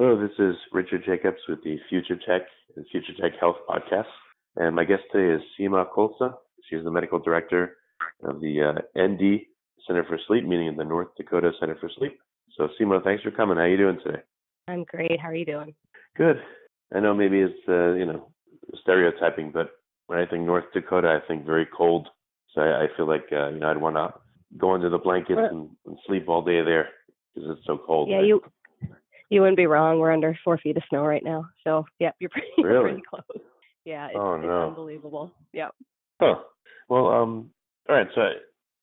Hello, 0.00 0.18
this 0.18 0.32
is 0.38 0.56
Richard 0.72 1.04
Jacobs 1.04 1.36
with 1.46 1.62
the 1.62 1.76
Future 1.90 2.16
Tech 2.26 2.40
and 2.74 2.86
Future 2.90 3.12
Tech 3.20 3.32
Health 3.38 3.56
podcast. 3.68 4.06
And 4.56 4.74
my 4.74 4.82
guest 4.82 5.02
today 5.12 5.34
is 5.34 5.42
Seema 5.60 5.84
Khosla. 5.94 6.36
She's 6.70 6.82
the 6.82 6.90
medical 6.90 7.18
director 7.18 7.76
of 8.22 8.40
the 8.40 8.62
uh, 8.62 8.98
ND 8.98 9.42
Center 9.86 10.02
for 10.04 10.18
Sleep, 10.26 10.46
meaning 10.46 10.74
the 10.74 10.86
North 10.86 11.08
Dakota 11.18 11.52
Center 11.60 11.76
for 11.78 11.90
Sleep. 11.98 12.18
So, 12.56 12.68
Seema, 12.80 13.04
thanks 13.04 13.22
for 13.22 13.30
coming. 13.30 13.58
How 13.58 13.64
are 13.64 13.68
you 13.68 13.76
doing 13.76 13.98
today? 14.02 14.20
I'm 14.68 14.84
great. 14.84 15.20
How 15.20 15.28
are 15.28 15.34
you 15.34 15.44
doing? 15.44 15.74
Good. 16.16 16.40
I 16.94 17.00
know 17.00 17.12
maybe 17.12 17.40
it's, 17.40 17.68
uh, 17.68 17.92
you 17.92 18.06
know, 18.06 18.32
stereotyping, 18.80 19.50
but 19.52 19.68
when 20.06 20.18
I 20.18 20.24
think 20.24 20.46
North 20.46 20.64
Dakota, 20.72 21.20
I 21.22 21.28
think 21.28 21.44
very 21.44 21.68
cold. 21.76 22.08
So 22.54 22.62
I, 22.62 22.84
I 22.84 22.86
feel 22.96 23.06
like, 23.06 23.26
uh, 23.30 23.50
you 23.50 23.60
know, 23.60 23.70
I'd 23.70 23.76
want 23.76 23.96
to 23.96 24.14
go 24.56 24.72
under 24.72 24.88
the 24.88 24.96
blankets 24.96 25.42
and, 25.42 25.68
and 25.84 25.98
sleep 26.06 26.26
all 26.26 26.40
day 26.40 26.62
there 26.64 26.88
because 27.34 27.50
it's 27.50 27.66
so 27.66 27.78
cold. 27.86 28.08
Yeah, 28.08 28.16
right? 28.16 28.24
you 28.24 28.42
you 29.30 29.40
wouldn't 29.40 29.56
be 29.56 29.66
wrong. 29.66 29.98
We're 29.98 30.12
under 30.12 30.36
four 30.44 30.58
feet 30.58 30.76
of 30.76 30.82
snow 30.88 31.04
right 31.04 31.24
now. 31.24 31.46
So, 31.64 31.86
yep, 31.98 32.16
you're 32.18 32.30
pretty, 32.30 32.48
really? 32.58 32.90
pretty 32.90 33.02
close. 33.08 33.42
Yeah, 33.84 34.08
it's, 34.08 34.16
oh, 34.16 34.36
no. 34.36 34.62
it's 34.62 34.68
unbelievable. 34.68 35.32
Yep. 35.52 35.74
Huh. 36.20 36.34
Well, 36.88 37.06
um, 37.06 37.50
all 37.88 37.96
right. 37.96 38.08
So, 38.14 38.20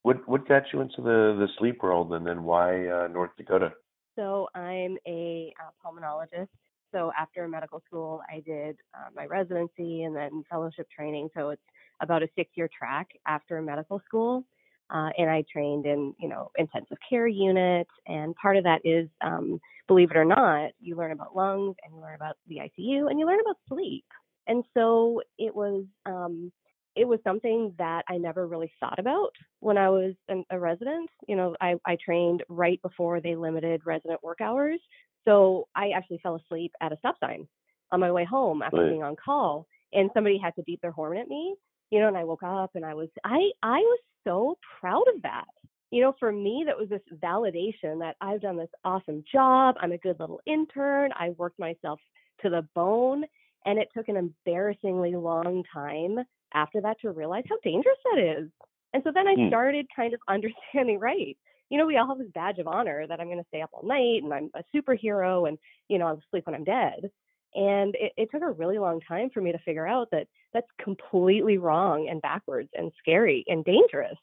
what 0.01 0.27
what 0.27 0.47
got 0.47 0.63
you 0.73 0.81
into 0.81 1.01
the 1.01 1.35
the 1.37 1.47
sleep 1.59 1.83
world, 1.83 2.13
and 2.13 2.25
then 2.25 2.43
why 2.43 2.87
uh, 2.87 3.07
North 3.07 3.31
Dakota? 3.37 3.73
So, 4.15 4.47
I'm 4.55 4.97
a 5.05 5.53
uh, 5.61 5.69
pulmonologist. 5.85 6.47
So, 6.93 7.11
after 7.19 7.47
medical 7.47 7.83
school, 7.85 8.21
I 8.31 8.39
did 8.39 8.77
uh, 8.95 9.09
my 9.13 9.25
residency 9.25 10.03
and 10.03 10.15
then 10.15 10.43
fellowship 10.49 10.87
training. 10.89 11.29
So, 11.35 11.49
it's 11.49 11.61
about 11.99 12.23
a 12.23 12.27
six 12.35 12.49
year 12.55 12.69
track 12.75 13.09
after 13.27 13.61
medical 13.61 14.01
school. 14.05 14.45
Uh, 14.89 15.09
and 15.17 15.29
I 15.29 15.43
trained 15.51 15.85
in, 15.85 16.13
you 16.19 16.29
know, 16.29 16.51
intensive 16.57 16.97
care 17.07 17.27
units. 17.27 17.89
And 18.07 18.35
part 18.35 18.57
of 18.57 18.63
that 18.63 18.81
is, 18.83 19.09
um, 19.21 19.59
believe 19.87 20.11
it 20.11 20.17
or 20.17 20.25
not, 20.25 20.71
you 20.79 20.95
learn 20.95 21.11
about 21.11 21.35
lungs 21.35 21.75
and 21.83 21.93
you 21.95 22.01
learn 22.01 22.15
about 22.15 22.37
the 22.47 22.57
ICU 22.57 23.09
and 23.09 23.19
you 23.19 23.25
learn 23.25 23.39
about 23.41 23.57
sleep. 23.67 24.05
And 24.47 24.63
so 24.73 25.21
it 25.37 25.53
was, 25.53 25.83
um, 26.05 26.51
it 26.95 27.07
was 27.07 27.19
something 27.23 27.73
that 27.77 28.03
I 28.09 28.17
never 28.17 28.47
really 28.47 28.71
thought 28.79 28.97
about 28.97 29.31
when 29.59 29.77
I 29.77 29.89
was 29.89 30.15
an, 30.29 30.43
a 30.49 30.59
resident. 30.59 31.09
You 31.27 31.35
know, 31.35 31.55
I, 31.61 31.75
I 31.85 31.97
trained 32.03 32.43
right 32.49 32.81
before 32.81 33.21
they 33.21 33.35
limited 33.35 33.81
resident 33.85 34.23
work 34.23 34.41
hours. 34.41 34.79
So 35.25 35.67
I 35.75 35.89
actually 35.95 36.19
fell 36.23 36.35
asleep 36.35 36.71
at 36.81 36.93
a 36.93 36.97
stop 36.97 37.15
sign 37.19 37.47
on 37.91 37.99
my 37.99 38.11
way 38.11 38.25
home 38.25 38.61
after 38.61 38.77
right. 38.77 38.89
being 38.89 39.03
on 39.03 39.15
call, 39.15 39.67
and 39.93 40.09
somebody 40.13 40.37
had 40.37 40.55
to 40.55 40.63
beep 40.63 40.81
their 40.81 40.91
horn 40.91 41.17
at 41.17 41.27
me. 41.27 41.55
You 41.89 41.99
know, 41.99 42.07
and 42.07 42.17
I 42.17 42.23
woke 42.23 42.43
up 42.43 42.71
and 42.75 42.85
I 42.85 42.93
was 42.93 43.09
I 43.23 43.51
I 43.63 43.79
was 43.79 43.99
so 44.27 44.57
proud 44.81 45.05
of 45.15 45.21
that. 45.23 45.45
You 45.91 46.01
know, 46.01 46.13
for 46.19 46.31
me, 46.31 46.65
that 46.67 46.77
was 46.77 46.89
this 46.89 47.01
validation 47.23 47.99
that 47.99 48.17
I've 48.19 48.41
done 48.41 48.57
this 48.57 48.69
awesome 48.83 49.23
job. 49.31 49.75
I'm 49.79 49.93
a 49.93 49.97
good 49.97 50.19
little 50.19 50.41
intern. 50.45 51.11
I 51.17 51.29
worked 51.37 51.59
myself 51.59 51.99
to 52.41 52.49
the 52.49 52.67
bone. 52.75 53.23
And 53.65 53.79
it 53.79 53.89
took 53.95 54.09
an 54.09 54.17
embarrassingly 54.17 55.15
long 55.15 55.63
time 55.73 56.19
after 56.53 56.81
that 56.81 56.99
to 57.01 57.11
realize 57.11 57.43
how 57.49 57.57
dangerous 57.63 57.97
that 58.13 58.39
is. 58.41 58.49
And 58.93 59.03
so 59.03 59.11
then 59.13 59.27
I 59.27 59.35
Hmm. 59.35 59.47
started 59.47 59.87
kind 59.95 60.13
of 60.13 60.19
understanding, 60.27 60.99
right? 60.99 61.37
You 61.69 61.77
know, 61.77 61.85
we 61.85 61.97
all 61.97 62.07
have 62.07 62.19
this 62.19 62.31
badge 62.33 62.59
of 62.59 62.67
honor 62.67 63.05
that 63.07 63.19
I'm 63.19 63.27
going 63.27 63.39
to 63.39 63.47
stay 63.49 63.61
up 63.61 63.71
all 63.73 63.83
night 63.87 64.23
and 64.23 64.33
I'm 64.33 64.49
a 64.55 64.63
superhero 64.75 65.47
and, 65.47 65.57
you 65.89 65.97
know, 65.99 66.07
I'll 66.07 66.21
sleep 66.31 66.45
when 66.45 66.55
I'm 66.55 66.63
dead. 66.63 67.11
And 67.57 67.95
it, 67.95 68.13
it 68.17 68.29
took 68.31 68.43
a 68.43 68.51
really 68.51 68.77
long 68.77 69.01
time 69.01 69.31
for 69.33 69.41
me 69.41 69.51
to 69.51 69.57
figure 69.59 69.87
out 69.87 70.09
that 70.11 70.27
that's 70.53 70.67
completely 70.79 71.57
wrong 71.57 72.07
and 72.07 72.21
backwards 72.21 72.69
and 72.77 72.91
scary 72.99 73.43
and 73.47 73.65
dangerous. 73.65 74.17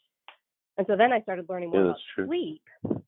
And 0.78 0.86
so 0.86 0.96
then 0.96 1.12
I 1.12 1.20
started 1.20 1.48
learning 1.48 1.70
more 1.70 1.80
Yeah, 1.80 1.86
about 1.88 2.00
true. 2.14 2.26
sleep. 2.26 2.62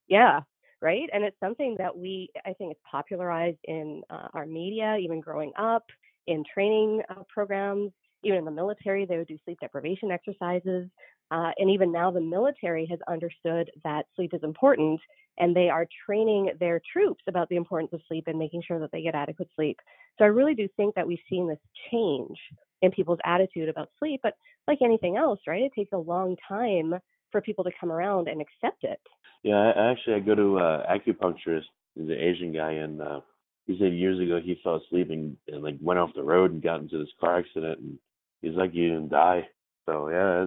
Yeah, 0.08 0.40
right. 0.82 1.08
And 1.12 1.22
it's 1.22 1.38
something 1.38 1.76
that 1.78 1.96
we, 1.96 2.30
I 2.44 2.52
think, 2.54 2.72
it's 2.72 2.80
popularized 2.90 3.58
in 3.64 4.02
uh, 4.10 4.28
our 4.34 4.46
media, 4.46 4.96
even 4.96 5.20
growing 5.20 5.52
up, 5.56 5.84
in 6.26 6.42
training 6.52 7.02
uh, 7.08 7.22
programs, 7.28 7.92
even 8.22 8.38
in 8.38 8.44
the 8.44 8.50
military, 8.50 9.04
they 9.04 9.16
would 9.16 9.28
do 9.28 9.38
sleep 9.44 9.58
deprivation 9.60 10.10
exercises. 10.10 10.88
Uh, 11.30 11.50
and 11.58 11.70
even 11.70 11.90
now, 11.90 12.10
the 12.10 12.20
military 12.20 12.86
has 12.86 12.98
understood 13.08 13.70
that 13.84 14.06
sleep 14.14 14.32
is 14.32 14.42
important 14.42 15.00
and 15.38 15.54
they 15.54 15.68
are 15.68 15.86
training 16.06 16.50
their 16.60 16.80
troops 16.92 17.22
about 17.28 17.48
the 17.48 17.56
importance 17.56 17.92
of 17.92 18.00
sleep 18.08 18.24
and 18.26 18.38
making 18.38 18.62
sure 18.66 18.78
that 18.78 18.90
they 18.92 19.02
get 19.02 19.14
adequate 19.14 19.48
sleep. 19.54 19.78
So 20.18 20.24
I 20.24 20.28
really 20.28 20.54
do 20.54 20.68
think 20.76 20.94
that 20.94 21.06
we've 21.06 21.18
seen 21.28 21.48
this 21.48 21.58
change 21.90 22.38
in 22.82 22.90
people's 22.90 23.18
attitude 23.24 23.68
about 23.68 23.90
sleep. 23.98 24.20
But 24.22 24.34
like 24.66 24.78
anything 24.82 25.16
else, 25.16 25.40
right, 25.46 25.62
it 25.62 25.72
takes 25.74 25.92
a 25.92 25.98
long 25.98 26.36
time 26.48 26.94
for 27.32 27.40
people 27.40 27.64
to 27.64 27.70
come 27.78 27.92
around 27.92 28.28
and 28.28 28.40
accept 28.40 28.84
it. 28.84 29.00
Yeah, 29.42 29.56
I, 29.56 29.90
actually, 29.90 30.14
I 30.14 30.20
go 30.20 30.34
to 30.34 30.58
uh, 30.58 30.86
acupuncturist. 30.92 31.64
An 31.96 32.10
Asian 32.10 32.52
guy, 32.52 32.72
in 32.72 33.00
uh, 33.00 33.20
he 33.66 33.76
said 33.78 33.92
years 33.92 34.20
ago 34.20 34.40
he 34.42 34.58
fell 34.62 34.76
asleep 34.76 35.10
and, 35.10 35.36
and 35.48 35.62
like 35.62 35.76
went 35.80 35.98
off 35.98 36.10
the 36.14 36.22
road 36.22 36.52
and 36.52 36.62
got 36.62 36.80
into 36.80 36.98
this 36.98 37.08
car 37.20 37.38
accident, 37.38 37.80
and 37.80 37.98
he's 38.42 38.54
like, 38.54 38.74
"You 38.74 38.88
didn't 38.88 39.10
die." 39.10 39.48
So 39.86 40.08
yeah, 40.08 40.46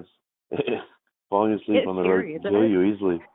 it's 0.51 0.61
falling 1.29 1.53
asleep 1.53 1.79
It's 1.79 1.87
on 1.87 1.95
the 1.97 2.03
scary, 2.03 2.33
road 2.33 2.39
isn't 2.41 2.51
kill 2.51 2.67
you 2.67 2.83
easily. 2.83 3.21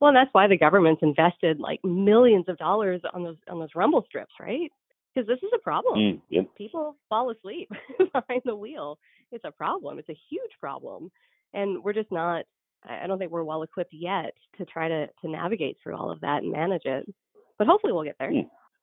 Well, 0.00 0.08
and 0.08 0.16
that's 0.16 0.32
why 0.32 0.48
the 0.48 0.58
government's 0.58 1.02
invested 1.02 1.60
like 1.60 1.78
millions 1.84 2.46
of 2.48 2.58
dollars 2.58 3.02
on 3.14 3.22
those 3.22 3.36
on 3.48 3.60
those 3.60 3.68
rumble 3.76 4.02
strips, 4.08 4.32
right? 4.40 4.72
Because 5.14 5.28
this 5.28 5.38
is 5.42 5.50
a 5.54 5.58
problem. 5.58 5.98
Mm, 5.98 6.20
yep. 6.28 6.46
People 6.56 6.96
fall 7.08 7.30
asleep 7.30 7.70
behind 7.98 8.42
the 8.44 8.56
wheel. 8.56 8.98
It's 9.30 9.44
a 9.44 9.52
problem. 9.52 9.98
It's 10.00 10.08
a 10.08 10.18
huge 10.28 10.50
problem, 10.58 11.12
and 11.54 11.84
we're 11.84 11.92
just 11.92 12.10
not. 12.10 12.46
I 12.82 13.06
don't 13.06 13.18
think 13.18 13.30
we're 13.30 13.44
well 13.44 13.62
equipped 13.62 13.92
yet 13.92 14.32
to 14.58 14.64
try 14.64 14.88
to 14.88 15.06
to 15.06 15.28
navigate 15.28 15.76
through 15.82 15.96
all 15.96 16.10
of 16.10 16.20
that 16.22 16.42
and 16.42 16.50
manage 16.50 16.82
it. 16.84 17.06
But 17.58 17.68
hopefully, 17.68 17.92
we'll 17.92 18.02
get 18.02 18.16
there. 18.18 18.32
Hmm. 18.32 18.40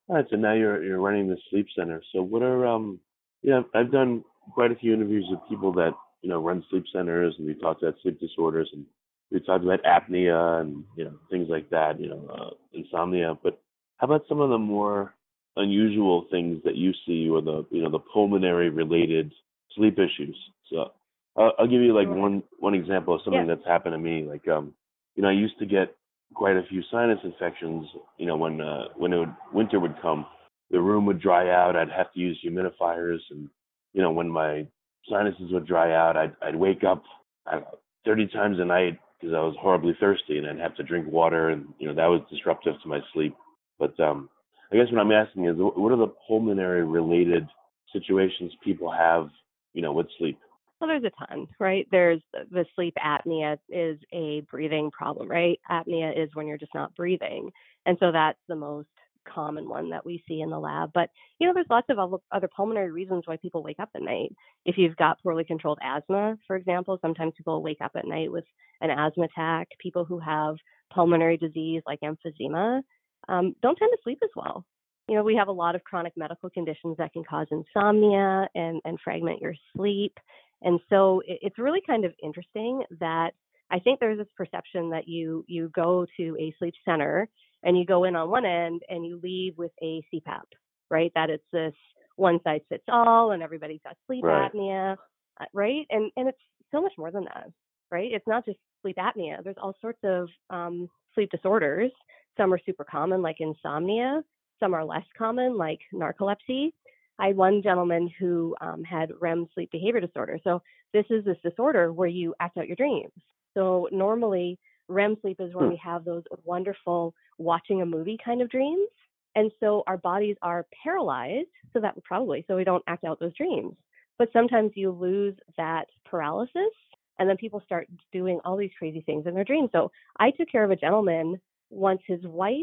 All 0.09 0.15
right, 0.15 0.25
so 0.29 0.35
now 0.37 0.53
you're 0.53 0.83
you're 0.83 0.99
running 0.99 1.27
the 1.29 1.37
sleep 1.49 1.67
center. 1.77 2.01
So 2.13 2.23
what 2.23 2.41
are 2.41 2.65
um 2.65 2.99
yeah, 3.43 3.61
I've 3.75 3.91
done 3.91 4.23
quite 4.53 4.71
a 4.71 4.75
few 4.75 4.93
interviews 4.93 5.25
with 5.29 5.39
people 5.47 5.71
that, 5.73 5.91
you 6.21 6.29
know, 6.29 6.41
run 6.41 6.65
sleep 6.69 6.83
centers 6.91 7.35
and 7.37 7.45
we 7.45 7.53
talked 7.53 7.83
about 7.83 7.95
sleep 8.01 8.19
disorders 8.19 8.69
and 8.73 8.85
we 9.31 9.39
talked 9.39 9.63
about 9.63 9.83
apnea 9.83 10.61
and, 10.61 10.83
you 10.97 11.05
know, 11.05 11.13
things 11.29 11.47
like 11.49 11.69
that, 11.69 11.99
you 12.01 12.09
know, 12.09 12.27
uh, 12.27 12.49
insomnia. 12.73 13.37
But 13.41 13.61
how 13.97 14.05
about 14.05 14.23
some 14.27 14.41
of 14.41 14.49
the 14.49 14.57
more 14.57 15.13
unusual 15.55 16.25
things 16.31 16.61
that 16.65 16.75
you 16.75 16.91
see 17.05 17.29
or 17.29 17.41
the 17.41 17.65
you 17.69 17.83
know, 17.83 17.91
the 17.91 17.99
pulmonary 17.99 18.69
related 18.69 19.31
sleep 19.75 19.99
issues? 19.99 20.37
So 20.71 20.91
I'll, 21.37 21.53
I'll 21.59 21.67
give 21.67 21.81
you 21.81 21.93
like 21.93 22.09
one 22.09 22.41
one 22.57 22.73
example 22.73 23.13
of 23.13 23.21
something 23.23 23.47
Yeah. 23.47 23.53
that's 23.53 23.67
happened 23.67 23.93
to 23.93 23.99
me. 23.99 24.23
Like 24.23 24.47
um, 24.47 24.73
you 25.15 25.21
know, 25.21 25.29
I 25.29 25.33
used 25.33 25.59
to 25.59 25.67
get 25.67 25.95
quite 26.33 26.57
a 26.57 26.63
few 26.69 26.81
sinus 26.91 27.19
infections. 27.23 27.85
You 28.17 28.27
know, 28.27 28.37
when 28.37 28.61
uh, 28.61 28.85
when 28.95 29.17
would, 29.17 29.35
winter 29.53 29.79
would 29.79 29.95
come, 30.01 30.25
the 30.71 30.81
room 30.81 31.05
would 31.05 31.21
dry 31.21 31.49
out. 31.49 31.75
I'd 31.75 31.91
have 31.91 32.11
to 32.13 32.19
use 32.19 32.39
humidifiers, 32.45 33.19
and 33.31 33.49
you 33.93 34.01
know, 34.01 34.11
when 34.11 34.29
my 34.29 34.67
sinuses 35.09 35.51
would 35.51 35.67
dry 35.67 35.93
out, 35.93 36.17
I'd 36.17 36.35
I'd 36.41 36.55
wake 36.55 36.83
up 36.83 37.03
know, 37.51 37.63
30 38.05 38.27
times 38.27 38.57
a 38.59 38.65
night 38.65 38.99
because 39.19 39.33
I 39.33 39.39
was 39.39 39.55
horribly 39.59 39.95
thirsty, 39.99 40.37
and 40.37 40.47
I'd 40.47 40.59
have 40.59 40.75
to 40.77 40.83
drink 40.83 41.07
water, 41.07 41.49
and 41.49 41.67
you 41.79 41.87
know 41.87 41.95
that 41.95 42.07
was 42.07 42.21
disruptive 42.29 42.75
to 42.81 42.87
my 42.87 42.99
sleep. 43.13 43.35
But 43.77 43.99
um, 43.99 44.29
I 44.71 44.75
guess 44.75 44.91
what 44.91 45.01
I'm 45.01 45.11
asking 45.11 45.45
is, 45.45 45.55
what 45.57 45.91
are 45.91 45.97
the 45.97 46.13
pulmonary 46.27 46.83
related 46.83 47.47
situations 47.91 48.51
people 48.63 48.91
have, 48.91 49.29
you 49.73 49.81
know, 49.81 49.91
with 49.93 50.07
sleep? 50.17 50.37
Well, 50.79 50.87
there's 50.87 51.03
a 51.03 51.25
ton, 51.27 51.47
right? 51.59 51.87
There's 51.91 52.21
the 52.51 52.65
sleep 52.75 52.95
apnea 53.03 53.57
is 53.69 53.99
a 54.13 54.41
breathing 54.49 54.91
problem, 54.91 55.29
right? 55.29 55.59
Apnea 55.69 56.17
is 56.17 56.29
when 56.33 56.47
you're 56.47 56.57
just 56.57 56.73
not 56.73 56.95
breathing. 56.95 57.51
And 57.85 57.97
so 57.99 58.11
that's 58.11 58.39
the 58.47 58.55
most 58.55 58.87
common 59.27 59.67
one 59.67 59.89
that 59.89 60.05
we 60.05 60.23
see 60.27 60.41
in 60.41 60.49
the 60.49 60.59
lab. 60.59 60.91
But 60.93 61.09
you 61.39 61.47
know, 61.47 61.53
there's 61.53 61.67
lots 61.69 61.87
of 61.89 62.21
other 62.31 62.49
pulmonary 62.55 62.91
reasons 62.91 63.23
why 63.25 63.37
people 63.37 63.61
wake 63.61 63.79
up 63.79 63.89
at 63.93 64.01
night. 64.01 64.31
If 64.65 64.77
you've 64.77 64.95
got 64.95 65.21
poorly 65.21 65.43
controlled 65.43 65.79
asthma, 65.83 66.37
for 66.47 66.55
example, 66.55 66.97
sometimes 67.01 67.33
people 67.37 67.61
wake 67.61 67.81
up 67.81 67.91
at 67.95 68.07
night 68.07 68.31
with 68.31 68.45
an 68.81 68.89
asthma 68.89 69.25
attack. 69.25 69.67
People 69.79 70.05
who 70.05 70.19
have 70.19 70.55
pulmonary 70.93 71.37
disease 71.37 71.81
like 71.85 71.99
emphysema 72.01 72.81
um, 73.27 73.53
don't 73.61 73.75
tend 73.75 73.91
to 73.91 74.01
sleep 74.03 74.19
as 74.23 74.29
well. 74.35 74.65
You 75.07 75.15
know, 75.15 75.23
we 75.23 75.35
have 75.35 75.47
a 75.47 75.51
lot 75.51 75.75
of 75.75 75.83
chronic 75.83 76.13
medical 76.15 76.49
conditions 76.51 76.97
that 76.97 77.13
can 77.13 77.23
cause 77.23 77.47
insomnia 77.51 78.47
and, 78.55 78.79
and 78.85 78.99
fragment 79.03 79.41
your 79.41 79.55
sleep. 79.75 80.13
And 80.61 80.79
so 80.89 81.21
it, 81.25 81.39
it's 81.41 81.59
really 81.59 81.81
kind 81.85 82.05
of 82.05 82.13
interesting 82.21 82.83
that 82.99 83.31
I 83.71 83.79
think 83.79 83.99
there's 83.99 84.17
this 84.17 84.27
perception 84.35 84.89
that 84.91 85.07
you 85.07 85.45
you 85.47 85.69
go 85.69 86.05
to 86.17 86.37
a 86.39 86.53
sleep 86.57 86.73
center 86.85 87.29
and 87.63 87.77
you 87.77 87.85
go 87.85 88.03
in 88.05 88.15
on 88.15 88.29
one 88.29 88.45
end 88.45 88.81
and 88.89 89.05
you 89.05 89.19
leave 89.21 89.57
with 89.57 89.71
a 89.81 90.01
CPAP, 90.13 90.43
right? 90.89 91.11
That 91.15 91.29
it's 91.29 91.43
this 91.51 91.73
one 92.15 92.39
size 92.43 92.61
fits 92.69 92.83
all 92.87 93.31
and 93.31 93.43
everybody's 93.43 93.81
got 93.83 93.95
sleep 94.07 94.23
right. 94.23 94.51
apnea, 94.51 94.95
uh, 95.39 95.45
right? 95.53 95.85
And 95.89 96.11
and 96.15 96.27
it's 96.27 96.37
so 96.71 96.81
much 96.81 96.93
more 96.97 97.11
than 97.11 97.25
that, 97.25 97.47
right? 97.91 98.11
It's 98.11 98.27
not 98.27 98.45
just 98.45 98.59
sleep 98.81 98.97
apnea. 98.97 99.43
There's 99.43 99.57
all 99.61 99.75
sorts 99.81 99.99
of 100.03 100.29
um, 100.49 100.89
sleep 101.13 101.29
disorders. 101.31 101.91
Some 102.37 102.53
are 102.53 102.59
super 102.65 102.83
common, 102.83 103.21
like 103.21 103.37
insomnia. 103.39 104.23
Some 104.59 104.73
are 104.73 104.85
less 104.85 105.05
common, 105.17 105.57
like 105.57 105.79
narcolepsy. 105.93 106.73
I 107.19 107.27
had 107.27 107.37
one 107.37 107.61
gentleman 107.61 108.09
who 108.19 108.55
um, 108.61 108.83
had 108.83 109.11
REM 109.19 109.47
sleep 109.53 109.71
behavior 109.71 109.99
disorder. 109.99 110.39
So 110.43 110.61
this 110.93 111.05
is 111.09 111.25
this 111.25 111.37
disorder 111.43 111.91
where 111.91 112.07
you 112.07 112.33
act 112.39 112.57
out 112.57 112.67
your 112.67 112.75
dreams. 112.75 113.11
So 113.53 113.89
normally 113.91 114.57
REM 114.87 115.17
sleep 115.21 115.39
is 115.39 115.53
when 115.53 115.65
hmm. 115.65 115.71
we 115.71 115.81
have 115.83 116.05
those 116.05 116.23
wonderful 116.43 117.13
watching 117.37 117.81
a 117.81 117.85
movie 117.85 118.17
kind 118.23 118.41
of 118.41 118.49
dreams. 118.49 118.87
And 119.35 119.51
so 119.59 119.83
our 119.85 119.97
bodies 119.97 120.37
are 120.41 120.65
paralyzed, 120.83 121.47
so 121.71 121.79
that 121.79 122.01
probably 122.03 122.43
so 122.47 122.55
we 122.55 122.63
don't 122.63 122.83
act 122.87 123.03
out 123.03 123.19
those 123.19 123.35
dreams. 123.35 123.75
But 124.17 124.29
sometimes 124.33 124.71
you 124.75 124.91
lose 124.91 125.35
that 125.55 125.85
paralysis 126.03 126.73
and 127.19 127.29
then 127.29 127.37
people 127.37 127.61
start 127.65 127.87
doing 128.11 128.39
all 128.43 128.57
these 128.57 128.71
crazy 128.77 129.01
things 129.01 129.27
in 129.27 129.35
their 129.35 129.43
dreams. 129.43 129.69
So 129.71 129.91
I 130.19 130.31
took 130.31 130.49
care 130.49 130.63
of 130.63 130.71
a 130.71 130.75
gentleman 130.75 131.39
once 131.69 132.01
his 132.07 132.21
wife 132.23 132.55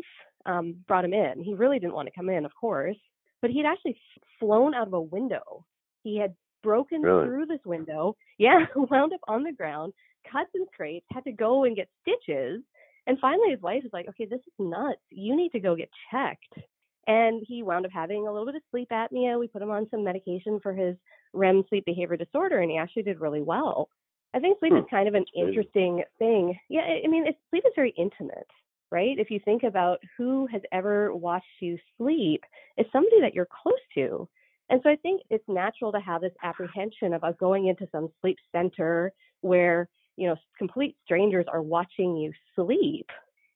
um, 0.47 0.76
brought 0.88 1.05
him 1.05 1.14
in. 1.14 1.43
He 1.43 1.55
really 1.55 1.79
didn't 1.79 1.94
want 1.94 2.09
to 2.09 2.14
come 2.14 2.29
in, 2.29 2.44
of 2.44 2.52
course, 2.59 2.97
but 3.43 3.50
he'd 3.50 3.67
actually 3.67 3.99
flown 4.38 4.75
out 4.75 4.87
of 4.87 4.93
a 4.93 5.00
window. 5.00 5.65
He 6.03 6.19
had 6.19 6.35
broken 6.62 7.03
really? 7.03 7.27
through 7.27 7.47
this 7.47 7.65
window, 7.65 8.17
yeah, 8.38 8.67
wound 8.75 9.12
up 9.12 9.21
on 9.29 9.43
the 9.43 9.53
ground, 9.53 9.93
cuts 10.31 10.50
and 10.55 10.67
scrapes, 10.73 11.06
had 11.12 11.25
to 11.25 11.33
go 11.33 11.65
and 11.65 11.77
get 11.77 11.88
stitches. 12.03 12.62
And 13.06 13.19
finally, 13.21 13.50
his 13.50 13.62
wife 13.62 13.83
was 13.85 13.93
like, 13.93 14.09
okay, 14.09 14.27
this 14.27 14.41
is 14.41 14.53
nuts. 14.59 15.00
You 15.11 15.37
need 15.37 15.53
to 15.53 15.61
go 15.61 15.77
get 15.77 15.91
checked. 16.11 16.67
And 17.06 17.41
he 17.47 17.62
wound 17.62 17.87
up 17.87 17.93
having 17.93 18.27
a 18.27 18.33
little 18.33 18.47
bit 18.47 18.56
of 18.56 18.62
sleep 18.73 18.88
apnea. 18.91 19.38
We 19.38 19.47
put 19.47 19.62
him 19.62 19.71
on 19.71 19.87
some 19.93 20.03
medication 20.03 20.59
for 20.61 20.73
his 20.73 20.97
REM 21.33 21.62
sleep 21.69 21.85
behavior 21.85 22.17
disorder, 22.17 22.59
and 22.59 22.71
he 22.71 22.79
actually 22.79 23.05
did 23.05 23.21
really 23.21 23.43
well. 23.43 23.88
I 24.35 24.41
think 24.41 24.59
sleep 24.59 24.73
hmm. 24.73 24.79
is 24.79 24.85
kind 24.91 25.06
of 25.06 25.15
an 25.15 25.25
interesting 25.37 26.03
thing. 26.19 26.59
Yeah, 26.69 26.81
I 26.81 27.06
mean, 27.06 27.27
it's, 27.27 27.38
sleep 27.50 27.62
is 27.65 27.73
very 27.77 27.94
intimate, 27.97 28.49
right? 28.91 29.19
If 29.19 29.31
you 29.31 29.41
think 29.44 29.62
about 29.62 29.99
who 30.17 30.47
has 30.47 30.62
ever 30.73 31.15
watched 31.15 31.47
you 31.61 31.79
sleep, 31.97 32.43
it's 32.77 32.91
somebody 32.93 33.21
that 33.21 33.35
you're 33.35 33.49
close 33.62 33.75
to. 33.94 34.29
And 34.69 34.81
so 34.83 34.91
I 34.91 34.97
think 34.97 35.23
it's 35.31 35.44
natural 35.49 35.93
to 35.93 36.00
have 36.00 36.21
this 36.21 36.33
apprehension 36.43 37.15
about 37.15 37.31
uh, 37.31 37.37
going 37.38 37.69
into 37.69 37.87
some 37.93 38.09
sleep 38.21 38.37
center 38.53 39.12
where, 39.41 39.88
you 40.17 40.29
know, 40.29 40.37
complete 40.59 40.97
strangers 41.05 41.47
are 41.53 41.62
watching 41.62 42.17
you 42.17 42.33
sleep. 42.55 43.06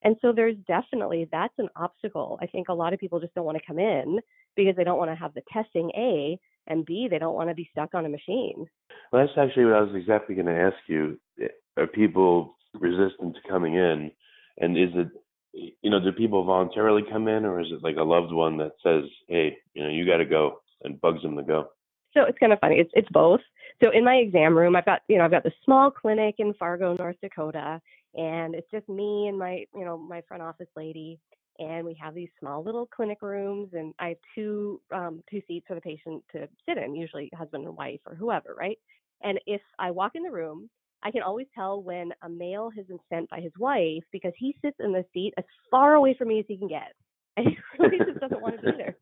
And 0.02 0.16
so 0.22 0.32
there's 0.32 0.56
definitely 0.66 1.28
that's 1.30 1.54
an 1.58 1.68
obstacle. 1.76 2.38
I 2.40 2.46
think 2.46 2.68
a 2.68 2.74
lot 2.74 2.92
of 2.94 3.00
people 3.00 3.20
just 3.20 3.34
don't 3.34 3.44
want 3.44 3.58
to 3.58 3.66
come 3.66 3.78
in 3.78 4.20
because 4.56 4.76
they 4.76 4.84
don't 4.84 4.98
want 4.98 5.10
to 5.10 5.16
have 5.16 5.34
the 5.34 5.42
testing 5.52 5.90
A 5.96 6.38
and 6.66 6.86
B 6.86 7.08
they 7.10 7.18
don't 7.18 7.34
want 7.34 7.48
to 7.48 7.54
be 7.54 7.68
stuck 7.72 7.94
on 7.94 8.06
a 8.06 8.08
machine. 8.08 8.66
Well, 9.12 9.26
that's 9.26 9.36
actually 9.36 9.66
what 9.66 9.74
I 9.74 9.82
was 9.82 9.94
exactly 9.94 10.34
going 10.34 10.46
to 10.46 10.58
ask 10.58 10.76
you. 10.86 11.18
Eh, 11.42 11.48
are 11.76 11.86
people 11.86 12.56
resistant 12.74 13.34
to 13.34 13.48
coming 13.48 13.74
in 13.74 14.10
and 14.60 14.76
is 14.78 14.90
it 14.94 15.08
you 15.52 15.90
know, 15.90 16.00
do 16.00 16.12
people 16.12 16.44
voluntarily 16.44 17.02
come 17.10 17.28
in 17.28 17.44
or 17.44 17.60
is 17.60 17.68
it 17.70 17.82
like 17.82 17.96
a 17.96 18.02
loved 18.02 18.32
one 18.32 18.56
that 18.58 18.72
says, 18.82 19.04
Hey, 19.28 19.56
you 19.74 19.82
know, 19.82 19.90
you 19.90 20.06
gotta 20.06 20.24
go 20.24 20.60
and 20.82 21.00
bugs 21.00 21.22
them 21.22 21.36
to 21.36 21.42
go? 21.42 21.68
So 22.14 22.22
it's 22.22 22.38
kind 22.38 22.52
of 22.52 22.60
funny. 22.60 22.76
It's 22.76 22.90
it's 22.94 23.08
both. 23.10 23.40
So 23.82 23.90
in 23.90 24.04
my 24.04 24.16
exam 24.16 24.56
room, 24.56 24.76
I've 24.76 24.84
got 24.84 25.02
you 25.08 25.18
know 25.18 25.24
I've 25.24 25.30
got 25.30 25.44
this 25.44 25.52
small 25.64 25.90
clinic 25.90 26.36
in 26.38 26.54
Fargo, 26.54 26.94
North 26.98 27.16
Dakota, 27.22 27.80
and 28.14 28.54
it's 28.54 28.70
just 28.70 28.88
me 28.88 29.28
and 29.28 29.38
my 29.38 29.64
you 29.74 29.84
know 29.84 29.96
my 29.96 30.22
front 30.26 30.42
office 30.42 30.68
lady, 30.76 31.20
and 31.58 31.86
we 31.86 31.94
have 31.94 32.14
these 32.14 32.28
small 32.40 32.64
little 32.64 32.86
clinic 32.86 33.18
rooms, 33.22 33.70
and 33.74 33.94
I 34.00 34.08
have 34.08 34.16
two 34.34 34.80
um, 34.92 35.22
two 35.30 35.40
seats 35.46 35.66
for 35.68 35.76
the 35.76 35.80
patient 35.80 36.24
to 36.32 36.48
sit 36.68 36.78
in, 36.78 36.96
usually 36.96 37.30
husband 37.32 37.64
and 37.64 37.76
wife 37.76 38.00
or 38.06 38.16
whoever, 38.16 38.56
right? 38.58 38.78
And 39.22 39.38
if 39.46 39.60
I 39.78 39.92
walk 39.92 40.12
in 40.16 40.24
the 40.24 40.32
room, 40.32 40.68
I 41.02 41.10
can 41.10 41.22
always 41.22 41.46
tell 41.54 41.82
when 41.82 42.12
a 42.22 42.28
male 42.28 42.70
has 42.76 42.86
been 42.86 42.98
sent 43.08 43.30
by 43.30 43.40
his 43.40 43.52
wife 43.58 44.04
because 44.12 44.32
he 44.38 44.56
sits 44.62 44.76
in 44.80 44.92
the 44.92 45.04
seat 45.12 45.34
as 45.38 45.44
far 45.70 45.94
away 45.94 46.14
from 46.14 46.28
me 46.28 46.40
as 46.40 46.44
he 46.48 46.58
can 46.58 46.68
get, 46.68 46.94
and 47.36 47.48
he 47.48 47.56
really 47.78 47.98
just 47.98 48.20
doesn't 48.20 48.42
want 48.42 48.60
to 48.60 48.72
be 48.72 48.76
there. 48.76 48.96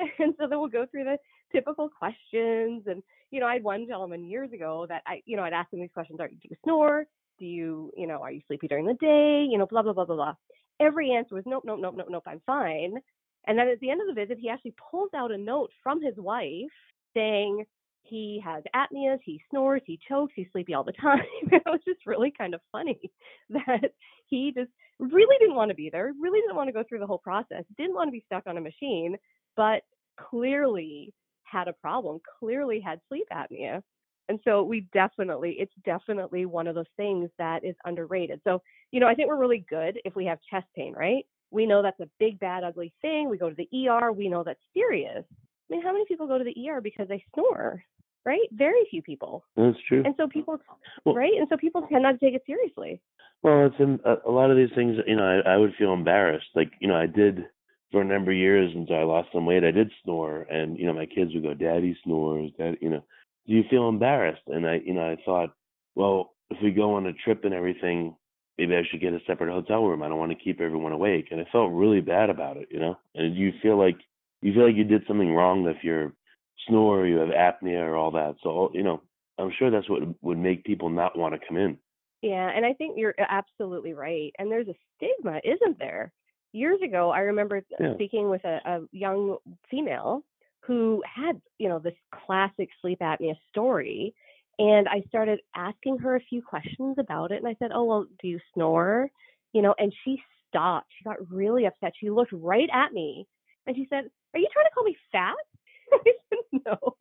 and 0.18 0.34
so 0.38 0.46
then 0.48 0.58
we'll 0.58 0.68
go 0.68 0.86
through 0.90 1.04
the 1.04 1.18
typical 1.52 1.88
questions. 1.88 2.84
And, 2.86 3.02
you 3.30 3.40
know, 3.40 3.46
I 3.46 3.54
had 3.54 3.62
one 3.62 3.86
gentleman 3.86 4.24
years 4.24 4.52
ago 4.52 4.86
that 4.88 5.02
I, 5.06 5.22
you 5.24 5.36
know, 5.36 5.42
I'd 5.42 5.52
ask 5.52 5.72
him 5.72 5.80
these 5.80 5.90
questions. 5.92 6.20
Are, 6.20 6.28
do 6.28 6.36
you 6.42 6.56
snore? 6.64 7.04
Do 7.38 7.46
you, 7.46 7.90
you 7.96 8.06
know, 8.06 8.20
are 8.22 8.32
you 8.32 8.40
sleepy 8.46 8.68
during 8.68 8.86
the 8.86 8.94
day? 8.94 9.46
You 9.50 9.58
know, 9.58 9.66
blah, 9.66 9.82
blah, 9.82 9.92
blah, 9.92 10.04
blah, 10.04 10.16
blah. 10.16 10.34
Every 10.80 11.12
answer 11.12 11.34
was 11.34 11.44
nope, 11.46 11.64
nope, 11.64 11.78
nope, 11.80 11.94
nope, 11.96 12.08
nope, 12.10 12.24
I'm 12.26 12.40
fine. 12.46 12.94
And 13.46 13.58
then 13.58 13.68
at 13.68 13.80
the 13.80 13.90
end 13.90 14.00
of 14.00 14.06
the 14.06 14.20
visit, 14.20 14.38
he 14.38 14.48
actually 14.48 14.74
pulls 14.90 15.10
out 15.14 15.32
a 15.32 15.38
note 15.38 15.70
from 15.82 16.02
his 16.02 16.14
wife 16.16 16.70
saying 17.14 17.64
he 18.02 18.40
has 18.44 18.62
apneas, 18.74 19.18
he 19.24 19.42
snores, 19.50 19.82
he 19.86 19.98
chokes, 20.08 20.32
he's 20.34 20.46
sleepy 20.52 20.74
all 20.74 20.84
the 20.84 20.92
time. 20.92 21.22
it 21.52 21.62
was 21.66 21.80
just 21.84 22.06
really 22.06 22.32
kind 22.36 22.54
of 22.54 22.60
funny 22.72 22.98
that 23.50 23.92
he 24.26 24.52
just 24.56 24.70
really 24.98 25.36
didn't 25.38 25.56
want 25.56 25.70
to 25.70 25.74
be 25.74 25.90
there, 25.90 26.12
really 26.20 26.40
didn't 26.40 26.56
want 26.56 26.68
to 26.68 26.72
go 26.72 26.84
through 26.88 26.98
the 26.98 27.06
whole 27.06 27.18
process, 27.18 27.64
didn't 27.76 27.94
want 27.94 28.08
to 28.08 28.12
be 28.12 28.24
stuck 28.26 28.46
on 28.46 28.56
a 28.56 28.60
machine, 28.60 29.16
but 29.56 29.82
clearly 30.18 31.12
had 31.44 31.68
a 31.68 31.72
problem, 31.72 32.20
clearly 32.38 32.80
had 32.80 33.00
sleep 33.08 33.26
apnea. 33.32 33.82
And 34.28 34.38
so 34.44 34.62
we 34.62 34.86
definitely, 34.92 35.56
it's 35.58 35.72
definitely 35.84 36.46
one 36.46 36.68
of 36.68 36.76
those 36.76 36.84
things 36.96 37.30
that 37.38 37.64
is 37.64 37.74
underrated. 37.84 38.40
So, 38.44 38.62
you 38.92 39.00
know, 39.00 39.08
I 39.08 39.14
think 39.14 39.28
we're 39.28 39.36
really 39.40 39.64
good 39.68 39.98
if 40.04 40.14
we 40.14 40.24
have 40.26 40.38
chest 40.48 40.66
pain, 40.76 40.94
right? 40.94 41.24
We 41.50 41.66
know 41.66 41.82
that's 41.82 41.98
a 41.98 42.08
big, 42.20 42.38
bad, 42.38 42.62
ugly 42.62 42.92
thing. 43.02 43.28
We 43.28 43.38
go 43.38 43.50
to 43.50 43.56
the 43.56 43.88
ER, 43.88 44.12
we 44.12 44.28
know 44.28 44.44
that's 44.44 44.60
serious. 44.72 45.24
I 45.70 45.74
mean, 45.74 45.82
how 45.82 45.92
many 45.92 46.04
people 46.06 46.26
go 46.26 46.38
to 46.38 46.44
the 46.44 46.68
ER 46.68 46.80
because 46.80 47.08
they 47.08 47.24
snore? 47.34 47.82
Right? 48.24 48.48
Very 48.52 48.86
few 48.90 49.00
people. 49.02 49.44
That's 49.56 49.78
true. 49.88 50.02
And 50.04 50.14
so 50.18 50.28
people, 50.28 50.58
well, 51.06 51.14
right? 51.14 51.32
And 51.38 51.46
so 51.48 51.56
people 51.56 51.86
tend 51.90 52.02
not 52.02 52.12
to 52.12 52.18
take 52.18 52.34
it 52.34 52.42
seriously. 52.46 53.00
Well, 53.42 53.66
it's 53.66 53.76
in, 53.78 53.98
a, 54.04 54.28
a 54.28 54.30
lot 54.30 54.50
of 54.50 54.58
these 54.58 54.68
things. 54.74 54.96
You 55.06 55.16
know, 55.16 55.42
I, 55.46 55.54
I 55.54 55.56
would 55.56 55.72
feel 55.78 55.94
embarrassed. 55.94 56.48
Like, 56.54 56.70
you 56.80 56.88
know, 56.88 56.96
I 56.96 57.06
did 57.06 57.46
for 57.90 58.02
a 58.02 58.04
number 58.04 58.30
of 58.30 58.36
years 58.36 58.70
until 58.74 58.96
I 58.96 59.02
lost 59.02 59.30
some 59.32 59.46
weight, 59.46 59.64
I 59.64 59.70
did 59.70 59.90
snore, 60.04 60.42
and 60.42 60.78
you 60.78 60.86
know 60.86 60.92
my 60.92 61.06
kids 61.06 61.32
would 61.34 61.42
go, 61.42 61.54
"Daddy 61.54 61.96
snores." 62.04 62.50
Dad, 62.56 62.76
you 62.80 62.88
know, 62.88 63.04
do 63.46 63.54
you 63.54 63.64
feel 63.68 63.88
embarrassed? 63.88 64.42
And 64.46 64.66
I, 64.66 64.80
you 64.84 64.94
know, 64.94 65.02
I 65.02 65.16
thought, 65.24 65.54
well, 65.94 66.34
if 66.50 66.58
we 66.62 66.70
go 66.70 66.94
on 66.94 67.06
a 67.06 67.12
trip 67.12 67.44
and 67.44 67.54
everything, 67.54 68.14
maybe 68.58 68.76
I 68.76 68.82
should 68.88 69.00
get 69.00 69.12
a 69.12 69.20
separate 69.26 69.52
hotel 69.52 69.84
room. 69.84 70.02
I 70.02 70.08
don't 70.08 70.18
want 70.18 70.32
to 70.32 70.44
keep 70.44 70.60
everyone 70.60 70.92
awake, 70.92 71.28
and 71.30 71.40
I 71.40 71.46
felt 71.50 71.72
really 71.72 72.00
bad 72.00 72.30
about 72.30 72.56
it, 72.56 72.68
you 72.70 72.78
know. 72.78 72.96
And 73.14 73.34
you 73.34 73.52
feel 73.62 73.78
like 73.78 73.96
you 74.42 74.52
feel 74.52 74.66
like 74.66 74.76
you 74.76 74.84
did 74.84 75.02
something 75.06 75.34
wrong 75.34 75.66
if 75.66 75.82
you're 75.82 76.12
snore, 76.66 77.00
or 77.00 77.06
you 77.06 77.16
have 77.16 77.28
apnea, 77.28 77.80
or 77.80 77.96
all 77.96 78.10
that. 78.12 78.36
So 78.42 78.70
you 78.74 78.82
know, 78.82 79.02
I'm 79.38 79.52
sure 79.58 79.70
that's 79.70 79.88
what 79.88 80.02
would 80.22 80.38
make 80.38 80.64
people 80.64 80.88
not 80.88 81.18
want 81.18 81.34
to 81.34 81.46
come 81.46 81.56
in. 81.56 81.78
Yeah, 82.22 82.50
and 82.54 82.66
I 82.66 82.74
think 82.74 82.98
you're 82.98 83.14
uh, 83.18 83.24
absolutely 83.28 83.94
right. 83.94 84.32
And 84.38 84.50
there's 84.50 84.68
a 84.68 84.74
stigma, 84.96 85.40
isn't 85.44 85.78
there? 85.78 86.12
years 86.52 86.80
ago, 86.82 87.10
I 87.10 87.20
remember 87.20 87.62
yeah. 87.78 87.94
speaking 87.94 88.28
with 88.28 88.44
a, 88.44 88.60
a 88.64 88.80
young 88.92 89.36
female 89.70 90.24
who 90.60 91.02
had, 91.04 91.40
you 91.58 91.68
know, 91.68 91.78
this 91.78 91.94
classic 92.26 92.68
sleep 92.80 93.00
apnea 93.00 93.34
story. 93.48 94.14
And 94.58 94.88
I 94.88 95.02
started 95.08 95.40
asking 95.56 95.98
her 95.98 96.16
a 96.16 96.24
few 96.28 96.42
questions 96.42 96.96
about 96.98 97.32
it. 97.32 97.38
And 97.38 97.48
I 97.48 97.56
said, 97.58 97.70
Oh, 97.74 97.84
well, 97.84 98.06
do 98.20 98.28
you 98.28 98.38
snore? 98.54 99.10
You 99.52 99.62
know, 99.62 99.74
and 99.78 99.92
she 100.04 100.20
stopped. 100.48 100.88
She 100.98 101.04
got 101.04 101.30
really 101.30 101.66
upset. 101.66 101.92
She 101.98 102.10
looked 102.10 102.32
right 102.32 102.68
at 102.72 102.92
me 102.92 103.26
and 103.66 103.74
she 103.74 103.86
said, 103.88 104.10
Are 104.34 104.40
you 104.40 104.48
trying 104.52 104.66
to 104.66 104.70
call 104.74 104.84
me 104.84 104.96
fat? 105.12 105.34
I 105.92 105.98
said, 106.04 106.62
No, 106.66 106.96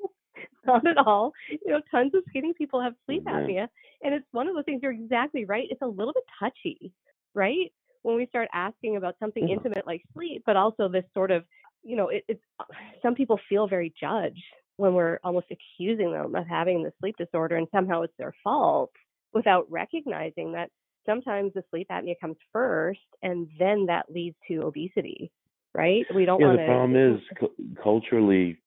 not 0.66 0.88
at 0.88 0.98
all. 0.98 1.34
You 1.50 1.72
know, 1.72 1.82
tons 1.92 2.14
of 2.14 2.24
skinny 2.30 2.54
people 2.54 2.82
have 2.82 2.94
sleep 3.06 3.26
mm-hmm. 3.26 3.50
apnea. 3.50 3.68
And 4.02 4.14
it's 4.14 4.26
one 4.32 4.48
of 4.48 4.56
those 4.56 4.66
things, 4.66 4.82
you're 4.82 4.92
exactly 4.92 5.46
right. 5.46 5.68
It's 5.70 5.82
a 5.82 5.88
little 5.88 6.14
bit 6.14 6.24
touchy, 6.40 6.94
right? 7.34 7.72
when 8.04 8.16
we 8.16 8.26
start 8.28 8.48
asking 8.54 8.98
about 8.98 9.16
something 9.20 9.44
mm-hmm. 9.44 9.54
intimate 9.54 9.86
like 9.86 10.02
sleep, 10.14 10.44
but 10.46 10.56
also 10.56 10.88
this 10.88 11.04
sort 11.14 11.32
of, 11.32 11.44
you 11.84 11.96
know, 11.96 12.10
it, 12.10 12.24
it's 12.28 12.44
uh, 12.60 12.66
some 13.02 13.16
people 13.16 13.40
feel 13.50 13.68
very 13.68 13.94
judged 14.00 14.44
when 14.78 14.94
we're 14.94 15.20
almost 15.24 15.48
accusing 15.52 16.12
them 16.12 16.36
of 16.36 16.48
having 16.48 16.84
the 16.84 16.92
sleep 17.00 17.16
disorder 17.18 17.58
and 17.58 17.68
somehow 17.74 18.02
it's 18.02 18.14
their 18.18 18.34
fault 18.44 18.92
without 19.34 19.70
recognizing 19.70 20.54
that 20.54 20.70
sometimes 21.06 21.52
the 21.54 21.64
sleep 21.70 21.88
apnea 21.92 22.16
comes 22.20 22.38
first 22.54 23.00
and 23.22 23.48
then 23.58 23.86
that 23.88 24.06
leads 24.10 24.36
to 24.48 24.62
obesity. 24.64 25.32
Right? 25.76 26.06
We 26.14 26.26
don't 26.26 26.42
Yeah, 26.42 26.44
want 26.44 26.58
the 26.58 26.60
problem 26.60 26.96
is 26.96 27.22
cu- 27.40 27.76
culturally, 27.84 28.58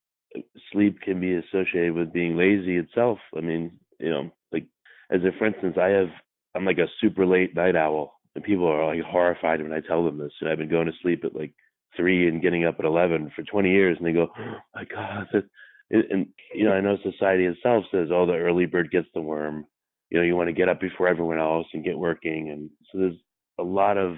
sleep 0.72 1.00
can 1.00 1.20
be 1.20 1.34
associated 1.34 1.94
with 1.94 2.12
being 2.12 2.36
lazy 2.36 2.76
itself. 2.76 3.18
I 3.36 3.40
mean, 3.40 3.78
you 3.98 4.10
know, 4.10 4.30
like 4.52 4.66
as 5.10 5.20
if, 5.24 5.34
for 5.36 5.46
instance, 5.46 5.76
I 5.80 5.88
have 5.88 6.08
I'm 6.54 6.64
like 6.64 6.78
a 6.78 6.88
super 7.00 7.26
late 7.26 7.54
night 7.54 7.76
owl, 7.76 8.14
and 8.34 8.44
people 8.44 8.66
are 8.66 8.86
like 8.94 9.04
horrified 9.04 9.62
when 9.62 9.72
I 9.72 9.80
tell 9.80 10.04
them 10.04 10.18
this. 10.18 10.32
And 10.40 10.50
I've 10.50 10.58
been 10.58 10.68
going 10.70 10.86
to 10.86 10.92
sleep 11.02 11.24
at 11.24 11.34
like 11.34 11.54
three 11.96 12.28
and 12.28 12.42
getting 12.42 12.64
up 12.66 12.76
at 12.78 12.84
eleven 12.84 13.30
for 13.34 13.42
20 13.42 13.70
years, 13.70 13.96
and 13.98 14.06
they 14.06 14.12
go, 14.12 14.28
oh 14.38 14.56
"My 14.74 14.84
God!" 14.84 15.28
That, 15.32 15.44
and, 15.90 16.04
and 16.10 16.26
you 16.54 16.64
know, 16.64 16.72
I 16.72 16.80
know 16.80 16.96
society 17.02 17.46
itself 17.46 17.84
says, 17.90 18.08
"Oh, 18.12 18.26
the 18.26 18.34
early 18.34 18.66
bird 18.66 18.90
gets 18.90 19.08
the 19.14 19.20
worm." 19.22 19.66
You 20.10 20.18
know, 20.18 20.24
you 20.24 20.36
want 20.36 20.48
to 20.48 20.54
get 20.54 20.68
up 20.68 20.80
before 20.80 21.08
everyone 21.08 21.38
else 21.38 21.66
and 21.72 21.84
get 21.84 21.98
working, 21.98 22.50
and 22.50 22.70
so 22.92 22.98
there's 22.98 23.18
a 23.58 23.62
lot 23.64 23.96
of 23.98 24.16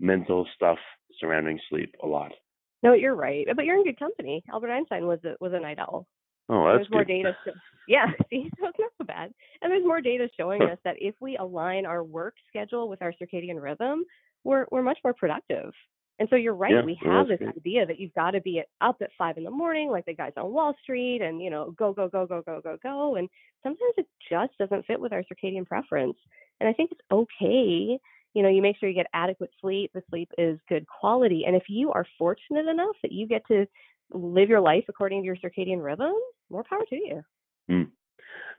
mental 0.00 0.46
stuff 0.54 0.78
surrounding 1.20 1.58
sleep. 1.68 1.94
A 2.02 2.06
lot. 2.06 2.32
No, 2.82 2.92
you're 2.92 3.14
right, 3.14 3.46
but 3.54 3.64
you're 3.64 3.76
in 3.76 3.84
good 3.84 3.98
company. 3.98 4.44
Albert 4.52 4.70
Einstein 4.70 5.06
was 5.06 5.18
a 5.24 5.34
was 5.40 5.52
a 5.52 5.60
night 5.60 5.78
owl. 5.78 6.06
Oh, 6.48 6.66
that's 6.66 6.78
there's 6.78 6.90
more 6.90 7.04
data. 7.04 7.36
Sh- 7.44 7.50
yeah, 7.88 8.06
see, 8.30 8.50
so 8.60 8.68
it's 8.68 8.78
not 8.78 8.92
so 8.98 9.04
bad. 9.04 9.32
And 9.62 9.70
there's 9.72 9.84
more 9.84 10.00
data 10.00 10.28
showing 10.36 10.62
us 10.62 10.78
that 10.84 10.96
if 10.98 11.14
we 11.20 11.36
align 11.36 11.86
our 11.86 12.04
work 12.04 12.34
schedule 12.48 12.88
with 12.88 13.02
our 13.02 13.12
circadian 13.20 13.60
rhythm, 13.60 14.04
we're 14.44 14.66
we're 14.70 14.82
much 14.82 14.98
more 15.02 15.14
productive. 15.14 15.72
And 16.18 16.28
so 16.30 16.36
you're 16.36 16.54
right. 16.54 16.72
Yeah, 16.72 16.84
we 16.84 16.98
have 17.04 17.28
this 17.28 17.38
great. 17.38 17.56
idea 17.56 17.86
that 17.86 18.00
you've 18.00 18.14
got 18.14 18.30
to 18.30 18.40
be 18.40 18.62
up 18.80 18.96
at 19.02 19.10
five 19.18 19.36
in 19.36 19.44
the 19.44 19.50
morning, 19.50 19.90
like 19.90 20.06
the 20.06 20.14
guys 20.14 20.32
on 20.36 20.52
Wall 20.52 20.74
Street, 20.82 21.20
and 21.20 21.42
you 21.42 21.50
know, 21.50 21.74
go 21.76 21.92
go 21.92 22.08
go 22.08 22.26
go 22.26 22.42
go 22.42 22.60
go 22.62 22.78
go. 22.82 23.16
And 23.16 23.28
sometimes 23.62 23.94
it 23.98 24.06
just 24.30 24.56
doesn't 24.58 24.86
fit 24.86 25.00
with 25.00 25.12
our 25.12 25.24
circadian 25.24 25.66
preference. 25.66 26.16
And 26.60 26.68
I 26.68 26.72
think 26.72 26.90
it's 26.92 27.00
okay. 27.12 27.98
You 28.36 28.42
know, 28.42 28.50
you 28.50 28.60
make 28.60 28.76
sure 28.76 28.86
you 28.86 28.94
get 28.94 29.06
adequate 29.14 29.48
sleep. 29.62 29.92
The 29.94 30.02
sleep 30.10 30.30
is 30.36 30.58
good 30.68 30.86
quality. 30.86 31.44
And 31.46 31.56
if 31.56 31.62
you 31.70 31.90
are 31.92 32.06
fortunate 32.18 32.66
enough 32.66 32.94
that 33.00 33.10
you 33.10 33.26
get 33.26 33.46
to 33.46 33.66
live 34.12 34.50
your 34.50 34.60
life 34.60 34.84
according 34.90 35.22
to 35.22 35.24
your 35.24 35.36
circadian 35.36 35.82
rhythm, 35.82 36.12
more 36.50 36.62
power 36.62 36.84
to 36.90 36.96
you. 36.96 37.22
Mm. 37.70 37.88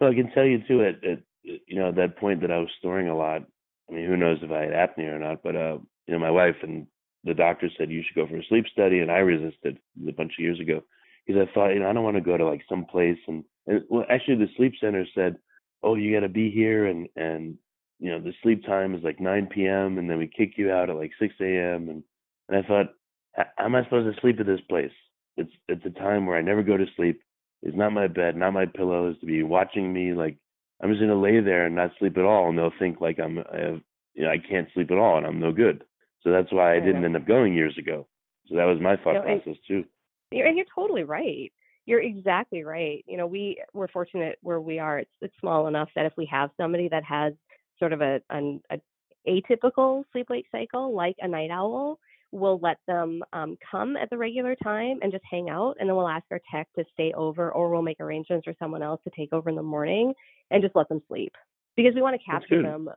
Well, 0.02 0.10
I 0.10 0.16
can 0.16 0.32
tell 0.32 0.46
you 0.46 0.64
too 0.68 0.84
at, 0.84 1.04
at 1.04 1.20
you 1.44 1.76
know 1.76 1.90
at 1.90 1.96
that 1.96 2.18
point 2.18 2.42
that 2.42 2.50
I 2.50 2.58
was 2.58 2.70
snoring 2.82 3.08
a 3.08 3.16
lot. 3.16 3.44
I 3.88 3.94
mean, 3.94 4.08
who 4.08 4.18
knows 4.18 4.40
if 4.42 4.50
I 4.50 4.62
had 4.62 4.72
apnea 4.72 5.14
or 5.14 5.20
not? 5.20 5.44
But 5.44 5.56
uh, 5.56 5.78
you 6.08 6.14
know, 6.14 6.20
my 6.20 6.32
wife 6.32 6.56
and 6.64 6.88
the 7.24 7.36
doctor 7.36 7.70
said 7.78 7.92
you 7.92 8.02
should 8.02 8.16
go 8.16 8.26
for 8.26 8.38
a 8.38 8.46
sleep 8.50 8.66
study, 8.72 9.02
and 9.02 9.12
I 9.12 9.20
resisted 9.20 9.78
a 10.08 10.12
bunch 10.12 10.34
of 10.40 10.44
years 10.44 10.60
ago 10.60 10.82
because 11.28 11.40
I 11.40 11.54
thought, 11.54 11.76
you 11.76 11.82
know, 11.82 11.90
I 11.90 11.94
don't 11.94 12.04
want 12.04 12.18
to 12.18 12.22
go 12.22 12.36
to 12.36 12.50
like 12.50 12.64
some 12.68 12.86
place 12.86 13.20
and, 13.28 13.44
and 13.68 13.84
well, 13.90 14.06
actually 14.10 14.38
the 14.38 14.50
sleep 14.58 14.74
center 14.82 15.06
said, 15.14 15.38
oh, 15.84 15.94
you 15.94 16.16
got 16.16 16.22
to 16.22 16.30
be 16.30 16.50
here 16.50 16.88
and 16.88 17.08
and 17.16 17.60
you 18.00 18.12
know 18.12 18.20
the 18.20 18.34
sleep 18.44 18.66
time 18.66 18.96
is 18.96 19.04
like 19.04 19.20
9 19.20 19.48
p.m. 19.48 19.98
and 19.98 20.10
then 20.10 20.18
we 20.18 20.28
kick 20.28 20.54
you 20.58 20.72
out 20.72 20.90
at 20.90 20.96
like 20.96 21.12
6 21.20 21.34
a.m. 21.42 21.90
and 21.90 22.04
and 22.50 22.64
I 22.64 22.68
thought, 22.68 22.94
how 23.36 23.66
am 23.66 23.76
I 23.76 23.84
supposed 23.84 24.14
to 24.14 24.22
sleep 24.22 24.40
at 24.40 24.46
this 24.46 24.62
place? 24.70 24.92
It's 25.36 25.52
it's 25.68 25.86
a 25.86 26.00
time 26.00 26.26
where 26.26 26.38
I 26.38 26.42
never 26.42 26.64
go 26.64 26.78
to 26.78 26.86
sleep. 26.96 27.22
It's 27.62 27.78
not 27.78 27.92
my 27.92 28.08
bed, 28.08 28.36
not 28.36 28.54
my 28.54 28.66
pillows 28.66 29.20
to 29.20 29.26
be 29.26 29.44
watching 29.44 29.92
me. 29.92 30.14
Like 30.14 30.38
I'm 30.82 30.90
just 30.90 31.02
gonna 31.02 31.20
lay 31.20 31.40
there 31.40 31.66
and 31.66 31.76
not 31.76 31.92
sleep 32.00 32.18
at 32.18 32.24
all, 32.24 32.50
and 32.50 32.58
they'll 32.58 32.72
think 32.80 33.02
like 33.02 33.20
I'm 33.20 33.40
I 33.40 33.58
have 33.58 33.82
you 34.14 34.24
know 34.24 34.32
I 34.32 34.38
can't 34.38 34.68
sleep 34.74 34.92
at 34.92 34.98
all 34.98 35.18
and 35.18 35.26
I'm 35.26 35.40
no 35.40 35.52
good. 35.52 35.84
So 36.24 36.32
that's 36.32 36.52
why 36.52 36.76
I 36.76 36.80
didn't 36.80 37.06
end 37.06 37.16
up 37.16 37.28
going 37.28 37.54
years 37.54 37.78
ago. 37.78 38.08
So 38.48 38.56
that 38.56 38.66
was 38.66 38.80
my 38.82 38.96
thought 38.98 39.14
No, 39.14 39.22
and- 39.22 39.44
process 39.44 39.62
too. 39.68 39.86
You're, 40.32 40.46
and 40.46 40.58
you're 40.58 40.66
totally 40.76 41.06
right. 41.06 41.54
You're 41.86 42.02
exactly 42.02 42.64
right. 42.64 43.02
You 43.08 43.16
know, 43.16 43.28
we 43.28 43.64
we're 43.74 43.88
fortunate 43.88 44.38
where 44.42 44.60
we 44.60 44.78
are. 44.78 45.00
It's 45.00 45.12
it's 45.22 45.34
small 45.40 45.68
enough 45.68 45.90
that 45.96 46.06
if 46.06 46.14
we 46.18 46.26
have 46.26 46.50
somebody 46.58 46.90
that 46.90 47.06
has 47.06 47.34
sort 47.80 47.94
of 47.94 48.02
a 48.02 48.22
an 48.30 48.62
a 48.72 48.80
atypical 49.28 50.04
sleep 50.12 50.28
wake 50.30 50.46
cycle, 50.52 50.94
like 50.94 51.16
a 51.22 51.28
night 51.28 51.52
owl, 51.52 52.00
we'll 52.32 52.60
let 52.60 52.78
them 52.88 53.22
um, 53.34 53.58
come 53.70 53.98
at 53.98 54.10
the 54.10 54.18
regular 54.18 54.56
time 54.64 55.00
and 55.02 55.12
just 55.12 55.24
hang 55.30 55.50
out, 55.50 55.76
and 55.80 55.88
then 55.90 55.96
we'll 55.96 56.08
ask 56.08 56.26
our 56.32 56.42
tech 56.52 56.68
to 56.78 56.84
stay 56.94 57.12
over, 57.14 57.52
or 57.52 57.70
we'll 57.70 57.82
make 57.82 58.00
arrangements 58.00 58.46
for 58.46 58.54
someone 58.60 58.82
else 58.84 59.02
to 59.04 59.12
take 59.16 59.34
over 59.34 59.50
in 59.50 59.56
the 59.56 59.62
morning 59.64 60.14
and 60.52 60.62
just 60.64 60.76
let 60.76 60.88
them 60.90 61.02
sleep 61.08 61.34
because 61.76 61.94
we 61.96 62.02
want 62.02 62.20
to 62.20 62.26
capture 62.26 62.62
them. 62.62 62.90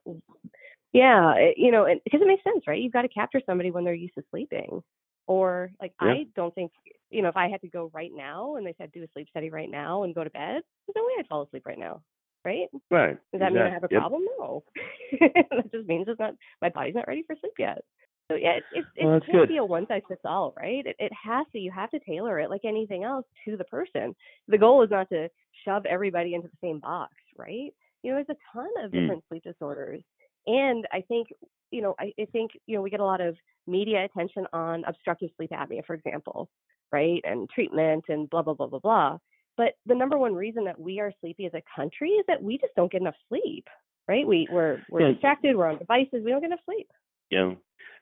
Yeah, 0.92 1.34
it- 1.36 1.58
you 1.58 1.70
know, 1.70 1.84
and 1.84 2.00
because 2.04 2.20
it 2.20 2.26
makes 2.26 2.42
sense, 2.44 2.66
right? 2.66 2.80
You've 2.80 2.92
got 2.92 3.02
to 3.02 3.08
capture 3.08 3.40
somebody 3.46 3.70
when 3.70 3.84
they're 3.84 3.94
used 3.94 4.14
to 4.16 4.24
sleeping. 4.30 4.82
Or 5.26 5.70
like 5.80 5.92
Yeah. 6.02 6.08
I 6.08 6.26
don't 6.34 6.52
think 6.54 6.72
you 7.10 7.22
know 7.22 7.28
if 7.28 7.36
I 7.36 7.48
had 7.48 7.60
to 7.60 7.68
go 7.68 7.90
right 7.94 8.10
now 8.12 8.56
and 8.56 8.66
they 8.66 8.74
said 8.78 8.90
do 8.92 9.04
a 9.04 9.08
sleep 9.12 9.28
study 9.28 9.50
right 9.50 9.70
now 9.70 10.02
and 10.02 10.14
go 10.14 10.24
to 10.24 10.30
bed, 10.30 10.62
there's 10.86 10.96
no 10.96 11.04
way 11.04 11.12
I'd 11.18 11.28
fall 11.28 11.42
asleep 11.42 11.66
right 11.66 11.78
now, 11.78 12.02
right? 12.44 12.68
Right. 12.90 13.18
Does 13.32 13.40
that 13.40 13.52
mean 13.52 13.62
I 13.62 13.70
have 13.70 13.84
a 13.84 13.88
yep. 13.90 14.00
problem? 14.00 14.24
No. 14.38 14.62
that 15.20 15.72
just 15.72 15.88
means 15.88 16.06
it's 16.08 16.18
not 16.20 16.34
my 16.62 16.68
body's 16.70 16.94
not 16.94 17.08
ready 17.08 17.22
for 17.26 17.36
sleep 17.40 17.54
yet. 17.58 17.82
So 18.30 18.36
yeah, 18.36 18.52
it 18.58 18.64
it, 18.72 18.84
it 18.96 19.04
Well, 19.06 19.20
can't 19.20 19.32
good. 19.38 19.48
be 19.48 19.56
a 19.56 19.64
one 19.64 19.86
size 19.88 20.02
fits 20.08 20.20
all, 20.24 20.54
right? 20.56 20.86
It 20.86 20.96
it 20.98 21.12
has 21.12 21.46
to 21.52 21.58
you 21.58 21.70
have 21.70 21.90
to 21.90 21.98
tailor 22.00 22.38
it 22.40 22.50
like 22.50 22.64
anything 22.64 23.04
else 23.04 23.26
to 23.44 23.56
the 23.56 23.64
person. 23.64 24.14
The 24.48 24.58
goal 24.58 24.82
is 24.82 24.90
not 24.90 25.08
to 25.10 25.28
shove 25.64 25.84
everybody 25.86 26.34
into 26.34 26.48
the 26.48 26.56
same 26.66 26.78
box, 26.78 27.12
right? 27.36 27.72
You 28.02 28.12
know, 28.12 28.22
there's 28.24 28.36
a 28.38 28.56
ton 28.56 28.68
of 28.84 28.90
Mm. 28.92 29.00
different 29.00 29.24
sleep 29.28 29.42
disorders. 29.42 30.02
And 30.46 30.86
I 30.92 31.02
think, 31.02 31.28
you 31.70 31.82
know, 31.82 31.94
I, 31.98 32.12
I 32.18 32.24
think, 32.32 32.52
you 32.66 32.76
know, 32.76 32.82
we 32.82 32.90
get 32.90 33.00
a 33.00 33.04
lot 33.04 33.20
of 33.20 33.36
media 33.66 34.04
attention 34.04 34.46
on 34.52 34.84
obstructive 34.86 35.30
sleep 35.36 35.50
apnea, 35.50 35.84
for 35.84 35.94
example, 35.94 36.48
right? 36.92 37.20
And 37.24 37.48
treatment 37.50 38.04
and 38.08 38.28
blah, 38.30 38.42
blah, 38.42 38.54
blah, 38.54 38.66
blah, 38.68 38.78
blah. 38.78 39.18
But 39.60 39.74
the 39.84 39.94
number 39.94 40.16
one 40.16 40.34
reason 40.34 40.64
that 40.64 40.80
we 40.80 41.00
are 41.00 41.12
sleepy 41.20 41.44
as 41.44 41.52
a 41.52 41.62
country 41.76 42.12
is 42.12 42.24
that 42.28 42.42
we 42.42 42.56
just 42.56 42.74
don't 42.76 42.90
get 42.90 43.02
enough 43.02 43.14
sleep, 43.28 43.68
right? 44.08 44.26
We, 44.26 44.48
we're, 44.50 44.80
we're 44.88 45.02
Yeah. 45.02 45.12
distracted, 45.12 45.54
we're 45.54 45.66
on 45.66 45.76
devices, 45.76 46.24
we 46.24 46.30
don't 46.30 46.40
get 46.40 46.46
enough 46.46 46.64
sleep. 46.64 46.90
Yeah, 47.28 47.52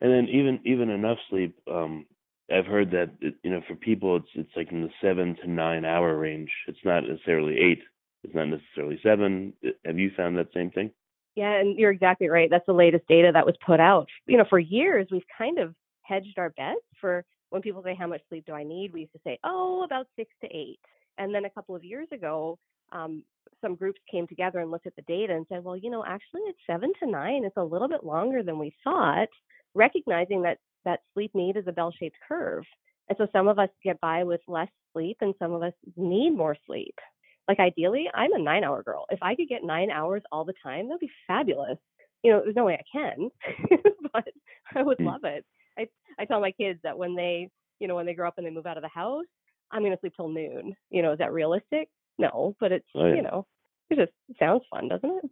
and 0.01 0.13
then 0.13 0.29
even 0.29 0.61
even 0.65 0.89
enough 0.89 1.19
sleep. 1.29 1.59
Um, 1.69 2.07
I've 2.49 2.65
heard 2.65 2.93
that 2.93 3.11
it, 3.21 3.35
you 3.43 3.51
know 3.51 3.61
for 3.67 3.75
people 3.75 4.15
it's 4.15 4.29
it's 4.35 4.57
like 4.57 4.71
in 4.71 4.83
the 4.83 4.91
seven 5.03 5.35
to 5.43 5.51
nine 5.51 5.85
hour 5.85 6.17
range. 6.17 6.49
It's 6.69 6.79
not 6.85 7.01
necessarily 7.01 7.59
eight. 7.59 7.83
It's 8.23 8.37
not 8.37 8.47
necessarily 8.47 9.01
seven. 9.03 9.53
Have 9.85 9.99
you 9.99 10.13
found 10.17 10.39
that 10.39 10.53
same 10.55 10.71
thing? 10.71 10.93
Yeah, 11.35 11.55
and 11.59 11.77
you're 11.77 11.91
exactly 11.91 12.29
right. 12.29 12.49
That's 12.49 12.67
the 12.67 12.73
latest 12.73 13.09
data 13.09 13.33
that 13.35 13.45
was 13.45 13.57
put 13.67 13.81
out. 13.81 14.07
You 14.27 14.39
know, 14.39 14.47
for 14.49 14.61
years 14.61 15.09
we've 15.11 15.27
kind 15.37 15.59
of 15.59 15.75
hedged 16.03 16.39
our 16.39 16.51
bets 16.51 16.87
for 17.01 17.25
when 17.51 17.63
people 17.63 17.83
say 17.83 17.97
how 17.99 18.07
much 18.07 18.23
sleep 18.29 18.45
do 18.47 18.53
I 18.53 18.63
need, 18.63 18.93
we 18.93 19.01
used 19.01 19.13
to 19.15 19.21
say, 19.25 19.39
oh, 19.43 19.83
about 19.83 20.07
six 20.17 20.31
to 20.43 20.47
eight. 20.47 20.79
And 21.19 21.35
then 21.35 21.45
a 21.45 21.51
couple 21.51 21.75
of 21.77 21.85
years 21.85 22.09
ago, 22.13 22.59
um, 22.93 23.23
some 23.61 23.75
groups 23.75 24.01
came 24.11 24.27
together 24.27 24.61
and 24.61 24.71
looked 24.71 24.87
at 24.87 24.97
the 24.97 25.03
data 25.03 25.35
and 25.35 25.47
said, 25.49 25.65
well, 25.65 25.77
you 25.77 25.91
know, 25.91 26.05
actually 26.07 26.43
it's 26.43 26.59
seven 26.67 26.93
to 27.01 27.11
nine. 27.11 27.45
It's 27.45 27.57
a 27.57 27.65
little 27.65 27.89
bit 27.89 28.05
longer 28.05 28.43
than 28.43 28.59
we 28.59 28.75
thought, 28.85 29.29
recognizing 29.75 30.43
that 30.43 30.59
that 30.85 31.01
sleep 31.15 31.33
need 31.35 31.57
is 31.57 31.67
a 31.67 31.73
bell-shaped 31.73 32.17
curve. 32.29 32.65
And 33.09 33.19
so 33.19 33.27
some 33.33 33.49
of 33.49 33.59
us 33.59 33.69
get 33.85 34.01
by 34.01 34.25
with 34.25 34.41
less 34.49 34.69
sleep 34.93 35.19
and 35.21 35.35
some 35.39 35.53
of 35.53 35.63
us 35.63 35.73
need 35.97 36.31
more 36.31 36.57
sleep. 36.67 36.95
Like 37.49 37.59
ideally, 37.61 38.09
I'm 38.15 38.33
a 38.33 38.39
nine 38.39 38.65
hour 38.65 38.83
girl. 38.83 39.07
If 39.11 39.19
I 39.23 39.35
could 39.35 39.49
get 39.49 39.65
nine 39.65 39.91
hours 39.91 40.23
all 40.33 40.45
the 40.45 40.55
time, 40.63 40.89
that'd 40.89 41.01
be 41.01 41.11
fabulous. 41.27 41.79
You 42.23 42.33
know, 42.33 42.41
there's 42.45 42.57
no 42.57 42.65
way 42.65 42.75
I 42.75 42.99
can, 42.99 43.31
but 44.13 44.25
I 44.75 44.83
would 44.83 45.01
Mm. 45.01 45.05
love 45.05 45.25
it. 45.25 45.45
I 45.79 45.89
I 46.19 46.25
tell 46.25 46.41
my 46.41 46.53
kids 46.53 46.81
that 46.83 46.99
when 46.99 47.15
they, 47.17 47.51
you 47.81 47.89
know, 47.89 47.97
when 47.97 48.07
they 48.07 48.15
grow 48.15 48.29
up 48.29 48.39
and 48.39 48.47
they 48.47 48.51
move 48.51 48.67
out 48.67 48.77
of 48.77 48.83
the 48.83 48.89
house, 48.89 49.25
I'm 49.71 49.83
gonna 49.83 49.99
sleep 50.01 50.15
till 50.17 50.29
noon. 50.29 50.75
You 50.91 51.03
know, 51.03 51.13
is 51.13 51.19
that 51.19 51.33
realistic? 51.33 51.89
No, 52.19 52.57
but 52.61 52.73
it's 52.73 52.87
Oh, 52.95 53.07
yeah. 53.07 53.15
you 53.17 53.23
know, 53.23 53.47
it 53.91 53.97
just 53.97 54.13
sounds 54.39 54.63
fun, 54.71 54.89
doesn't 54.89 55.11
it? 55.25 55.31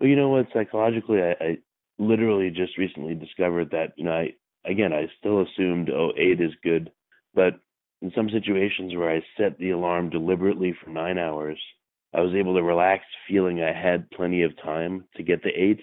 Well, 0.00 0.08
you 0.08 0.16
know 0.16 0.28
what? 0.28 0.46
Psychologically, 0.52 1.22
I, 1.22 1.30
I 1.40 1.58
literally 1.98 2.50
just 2.50 2.78
recently 2.78 3.14
discovered 3.14 3.70
that 3.70 3.92
you 3.96 4.04
know 4.04 4.12
I 4.12 4.32
again 4.64 4.92
I 4.92 5.08
still 5.18 5.42
assumed 5.42 5.90
oh 5.90 6.12
eight 6.16 6.40
is 6.40 6.52
good, 6.62 6.90
but 7.34 7.54
in 8.02 8.12
some 8.14 8.30
situations 8.30 8.94
where 8.94 9.10
I 9.10 9.22
set 9.36 9.58
the 9.58 9.70
alarm 9.70 10.10
deliberately 10.10 10.72
for 10.82 10.90
nine 10.90 11.18
hours, 11.18 11.58
I 12.14 12.20
was 12.20 12.32
able 12.34 12.54
to 12.54 12.62
relax, 12.62 13.04
feeling 13.28 13.60
I 13.60 13.72
had 13.72 14.10
plenty 14.10 14.42
of 14.42 14.56
time 14.62 15.04
to 15.16 15.22
get 15.22 15.42
to 15.42 15.48
eight. 15.50 15.80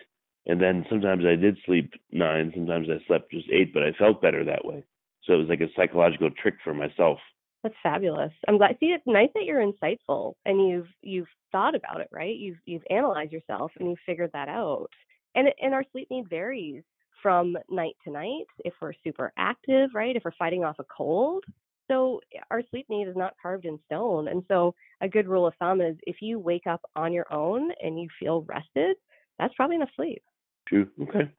And 0.48 0.62
then 0.62 0.86
sometimes 0.90 1.25
I 1.25 1.36
did 1.36 1.58
sleep 1.66 1.92
nine, 2.12 2.52
sometimes 2.56 2.88
I 2.90 3.04
slept 3.08 3.32
just 3.32 3.50
eight, 3.52 3.74
but 3.74 3.84
I 3.84 3.92
felt 3.94 4.22
better 4.22 4.46
that 4.46 4.64
way. 4.64 4.84
So 5.24 5.34
it 5.34 5.38
was 5.38 5.50
like 5.50 5.62
a 5.62 5.74
psychological 5.75 6.30
trick 6.32 6.56
for 6.64 6.74
myself. 6.74 7.18
That's 7.66 7.76
fabulous. 7.82 8.32
I'm 8.48 8.60
glad. 8.60 8.78
See, 8.80 8.92
it's 8.92 9.08
nice 9.08 9.32
that 9.34 9.46
you're 9.46 9.66
insightful 9.66 10.36
and 10.46 10.70
you've 10.70 10.88
you've 11.02 11.28
thought 11.52 11.74
about 11.74 12.00
it, 12.00 12.08
right? 12.12 12.36
You've 12.36 12.60
you've 12.68 12.84
analyzed 12.92 13.32
yourself 13.32 13.72
and 13.80 13.90
you've 13.90 13.98
figured 14.06 14.30
that 14.34 14.48
out. 14.48 14.86
And 15.34 15.48
and 15.60 15.74
our 15.74 15.84
sleep 15.92 16.08
need 16.12 16.30
varies 16.30 16.84
from 17.24 17.58
night 17.68 17.96
to 18.04 18.12
night. 18.12 18.46
If 18.64 18.76
we're 18.80 18.94
super 19.04 19.34
active, 19.36 19.90
right? 19.96 20.16
If 20.16 20.26
we're 20.26 20.32
fighting 20.38 20.64
off 20.64 20.78
a 20.78 20.84
cold, 20.96 21.44
so 21.88 22.22
our 22.52 22.62
sleep 22.70 22.86
need 22.88 23.08
is 23.08 23.16
not 23.16 23.34
carved 23.42 23.66
in 23.66 23.80
stone. 23.88 24.28
And 24.28 24.44
so 24.48 24.76
a 25.02 25.10
good 25.10 25.28
rule 25.28 25.48
of 25.48 25.56
thumb 25.58 25.82
is 25.82 25.96
if 26.04 26.18
you 26.22 26.38
wake 26.38 26.68
up 26.68 26.82
on 26.96 27.14
your 27.14 27.26
own 27.34 27.72
and 27.82 28.00
you 28.00 28.10
feel 28.20 28.44
rested, 28.44 28.96
that's 29.40 29.56
probably 29.56 29.78
enough 29.78 29.90
sleep. 29.96 30.22
True. 30.68 30.88
Okay. 31.02 31.32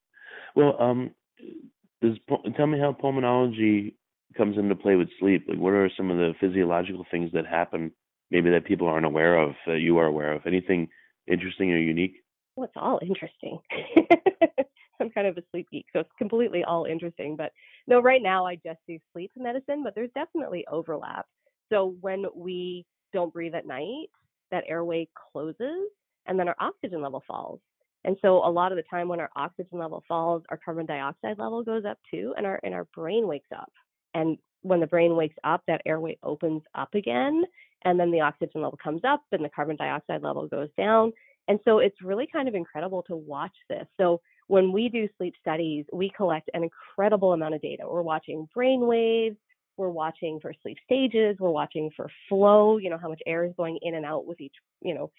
Well, 0.56 0.74
um, 0.80 1.12
does 2.02 2.16
tell 2.56 2.66
me 2.66 2.80
how 2.80 2.96
pulmonology 3.00 3.94
comes 4.36 4.58
into 4.58 4.74
play 4.74 4.96
with 4.96 5.08
sleep? 5.18 5.46
Like, 5.48 5.58
what 5.58 5.72
are 5.72 5.90
some 5.96 6.10
of 6.10 6.16
the 6.16 6.32
physiological 6.40 7.04
things 7.10 7.30
that 7.32 7.46
happen, 7.46 7.92
maybe 8.30 8.50
that 8.50 8.64
people 8.64 8.86
aren't 8.86 9.06
aware 9.06 9.38
of, 9.38 9.54
that 9.66 9.80
you 9.80 9.98
are 9.98 10.06
aware 10.06 10.32
of? 10.32 10.42
Anything 10.46 10.88
interesting 11.26 11.72
or 11.72 11.78
unique? 11.78 12.22
Well, 12.54 12.64
it's 12.64 12.74
all 12.76 12.98
interesting. 13.02 13.58
I'm 15.00 15.10
kind 15.10 15.26
of 15.26 15.36
a 15.36 15.42
sleep 15.50 15.68
geek, 15.70 15.86
so 15.92 16.00
it's 16.00 16.10
completely 16.16 16.64
all 16.64 16.86
interesting. 16.86 17.36
But 17.36 17.52
no, 17.86 18.00
right 18.00 18.22
now 18.22 18.46
I 18.46 18.54
just 18.56 18.80
do 18.88 18.98
sleep 19.12 19.30
medicine, 19.36 19.82
but 19.84 19.94
there's 19.94 20.10
definitely 20.14 20.64
overlap. 20.70 21.26
So 21.70 21.96
when 22.00 22.24
we 22.34 22.86
don't 23.12 23.32
breathe 23.32 23.54
at 23.54 23.66
night, 23.66 24.06
that 24.50 24.64
airway 24.68 25.08
closes 25.32 25.90
and 26.26 26.38
then 26.38 26.48
our 26.48 26.56
oxygen 26.60 27.02
level 27.02 27.22
falls. 27.26 27.60
And 28.04 28.16
so 28.22 28.36
a 28.36 28.50
lot 28.50 28.72
of 28.72 28.76
the 28.76 28.84
time 28.88 29.08
when 29.08 29.20
our 29.20 29.30
oxygen 29.34 29.78
level 29.78 30.02
falls, 30.06 30.42
our 30.48 30.58
carbon 30.64 30.86
dioxide 30.86 31.38
level 31.38 31.64
goes 31.64 31.84
up 31.84 31.98
too, 32.10 32.34
and 32.36 32.46
our 32.46 32.60
and 32.62 32.72
our 32.72 32.84
brain 32.94 33.26
wakes 33.26 33.48
up. 33.56 33.72
And 34.16 34.38
when 34.62 34.80
the 34.80 34.86
brain 34.86 35.14
wakes 35.14 35.36
up, 35.44 35.62
that 35.66 35.82
airway 35.84 36.16
opens 36.22 36.62
up 36.74 36.94
again, 36.94 37.44
and 37.84 38.00
then 38.00 38.10
the 38.10 38.22
oxygen 38.22 38.62
level 38.62 38.78
comes 38.82 39.02
up 39.04 39.22
and 39.30 39.44
the 39.44 39.50
carbon 39.50 39.76
dioxide 39.76 40.22
level 40.22 40.48
goes 40.48 40.70
down. 40.76 41.12
And 41.48 41.60
so 41.64 41.78
it's 41.78 42.02
really 42.02 42.26
kind 42.26 42.48
of 42.48 42.54
incredible 42.54 43.02
to 43.04 43.14
watch 43.14 43.52
this. 43.68 43.86
So 43.98 44.20
when 44.48 44.72
we 44.72 44.88
do 44.88 45.06
sleep 45.18 45.34
studies, 45.40 45.84
we 45.92 46.10
collect 46.16 46.50
an 46.54 46.64
incredible 46.64 47.34
amount 47.34 47.54
of 47.54 47.60
data. 47.60 47.84
We're 47.86 48.02
watching 48.02 48.48
brain 48.54 48.86
waves, 48.86 49.36
we're 49.76 49.90
watching 49.90 50.40
for 50.40 50.54
sleep 50.62 50.78
stages, 50.84 51.36
we're 51.38 51.50
watching 51.50 51.90
for 51.94 52.10
flow, 52.28 52.78
you 52.78 52.88
know, 52.88 52.98
how 52.98 53.10
much 53.10 53.20
air 53.26 53.44
is 53.44 53.52
going 53.56 53.78
in 53.82 53.94
and 53.94 54.06
out 54.06 54.26
with 54.26 54.40
each, 54.40 54.54
you 54.82 54.94
know, 54.94 55.10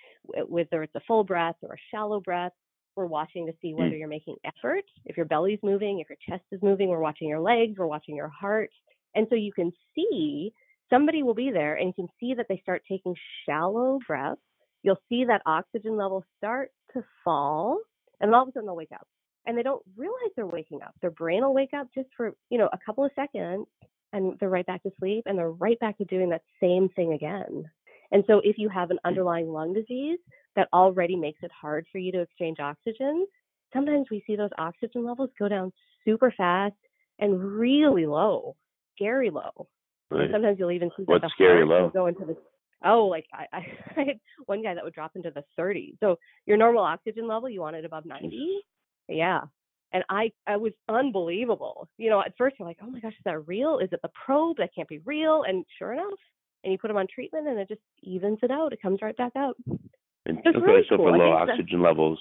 whether 0.47 0.81
it's 0.81 0.95
a 0.95 1.01
full 1.07 1.23
breath 1.23 1.55
or 1.61 1.75
a 1.75 1.77
shallow 1.91 2.19
breath. 2.19 2.53
We're 2.97 3.05
watching 3.05 3.45
to 3.45 3.53
see 3.61 3.73
whether 3.73 3.91
mm. 3.91 3.99
you're 3.99 4.07
making 4.07 4.35
effort, 4.43 4.83
if 5.05 5.15
your 5.15 5.27
belly's 5.27 5.59
moving, 5.63 5.99
if 5.99 6.09
your 6.09 6.17
chest 6.27 6.45
is 6.51 6.61
moving. 6.61 6.89
We're 6.89 6.99
watching 6.99 7.29
your 7.29 7.39
legs, 7.39 7.75
we're 7.77 7.85
watching 7.85 8.15
your 8.15 8.29
heart. 8.29 8.71
And 9.15 9.27
so 9.29 9.35
you 9.35 9.53
can 9.53 9.71
see 9.95 10.51
somebody 10.89 11.23
will 11.23 11.33
be 11.33 11.51
there 11.51 11.75
and 11.75 11.87
you 11.87 11.93
can 11.93 12.07
see 12.19 12.33
that 12.33 12.47
they 12.49 12.59
start 12.63 12.81
taking 12.89 13.15
shallow 13.45 13.99
breaths. 14.07 14.41
You'll 14.83 15.01
see 15.09 15.25
that 15.25 15.41
oxygen 15.45 15.95
level 15.95 16.23
start 16.37 16.71
to 16.93 17.03
fall, 17.23 17.79
and 18.19 18.33
all 18.33 18.43
of 18.43 18.49
a 18.49 18.51
sudden 18.51 18.67
they'll 18.67 18.75
wake 18.75 18.91
up. 18.93 19.07
And 19.45 19.57
they 19.57 19.63
don't 19.63 19.83
realize 19.95 20.31
they're 20.35 20.45
waking 20.45 20.81
up. 20.81 20.93
Their 21.01 21.11
brain 21.11 21.41
will 21.41 21.53
wake 21.53 21.73
up 21.73 21.87
just 21.95 22.09
for, 22.17 22.33
you 22.49 22.57
know, 22.57 22.69
a 22.73 22.79
couple 22.85 23.05
of 23.05 23.11
seconds 23.15 23.65
and 24.13 24.37
they're 24.39 24.49
right 24.49 24.65
back 24.65 24.83
to 24.83 24.91
sleep 24.99 25.23
and 25.25 25.37
they're 25.37 25.51
right 25.51 25.79
back 25.79 25.97
to 25.97 26.05
doing 26.05 26.29
that 26.29 26.41
same 26.61 26.89
thing 26.89 27.13
again. 27.13 27.63
And 28.11 28.23
so 28.27 28.41
if 28.43 28.57
you 28.57 28.69
have 28.69 28.91
an 28.91 28.97
mm. 28.97 29.07
underlying 29.07 29.47
lung 29.47 29.73
disease, 29.73 30.19
that 30.57 30.67
already 30.73 31.15
makes 31.15 31.39
it 31.43 31.51
hard 31.51 31.85
for 31.91 31.99
you 31.99 32.11
to 32.11 32.19
exchange 32.19 32.59
oxygen, 32.59 33.25
sometimes 33.71 34.07
we 34.11 34.21
see 34.27 34.35
those 34.35 34.49
oxygen 34.57 35.05
levels 35.05 35.29
go 35.39 35.47
down 35.47 35.71
super 36.03 36.33
fast 36.35 36.75
and 37.19 37.41
really 37.41 38.05
low, 38.05 38.57
scary 38.95 39.29
low. 39.29 39.67
Right. 40.09 40.29
sometimes 40.31 40.57
you'll 40.57 40.71
even 40.71 40.89
see 40.95 41.03
What's 41.03 41.21
the 41.21 41.29
scary 41.35 41.65
low? 41.65 41.89
go 41.93 42.07
into 42.07 42.23
the 42.23 42.37
oh, 42.85 43.05
like 43.05 43.25
I, 43.33 43.45
I, 43.51 43.57
I 43.97 44.03
had 44.05 44.19
one 44.45 44.63
guy 44.63 44.73
that 44.73 44.83
would 44.83 44.93
drop 44.93 45.11
into 45.15 45.31
the 45.31 45.43
30s. 45.59 45.97
So 45.99 46.17
your 46.45 46.57
normal 46.57 46.83
oxygen 46.83 47.27
level, 47.27 47.49
you 47.49 47.61
want 47.61 47.75
it 47.75 47.85
above 47.85 48.05
90. 48.05 48.59
Yeah. 49.09 49.41
And 49.93 50.03
I, 50.09 50.31
I 50.45 50.57
was 50.57 50.73
unbelievable. 50.89 51.87
You 51.97 52.09
know, 52.09 52.19
at 52.21 52.33
first 52.37 52.57
you're 52.59 52.67
like, 52.67 52.77
oh 52.83 52.89
my 52.89 52.99
gosh, 52.99 53.13
is 53.13 53.23
that 53.25 53.47
real? 53.47 53.79
Is 53.79 53.89
it 53.91 54.01
the 54.01 54.09
probe? 54.25 54.57
That 54.57 54.75
can't 54.75 54.89
be 54.89 54.99
real. 54.99 55.43
And 55.47 55.65
sure 55.77 55.93
enough, 55.93 56.19
and 56.63 56.71
you 56.73 56.77
put 56.77 56.89
them 56.89 56.97
on 56.97 57.07
treatment 57.13 57.47
and 57.47 57.57
it 57.59 57.67
just 57.69 57.81
evens 58.03 58.39
it 58.43 58.51
out. 58.51 58.73
It 58.73 58.81
comes 58.81 58.99
right 59.01 59.15
back 59.15 59.33
out. 59.37 59.55
And, 60.27 60.39
okay, 60.39 60.59
really 60.59 60.83
so 60.89 60.97
cool. 60.97 61.05
for 61.05 61.17
low 61.17 61.31
oxygen 61.31 61.81
levels, 61.81 62.19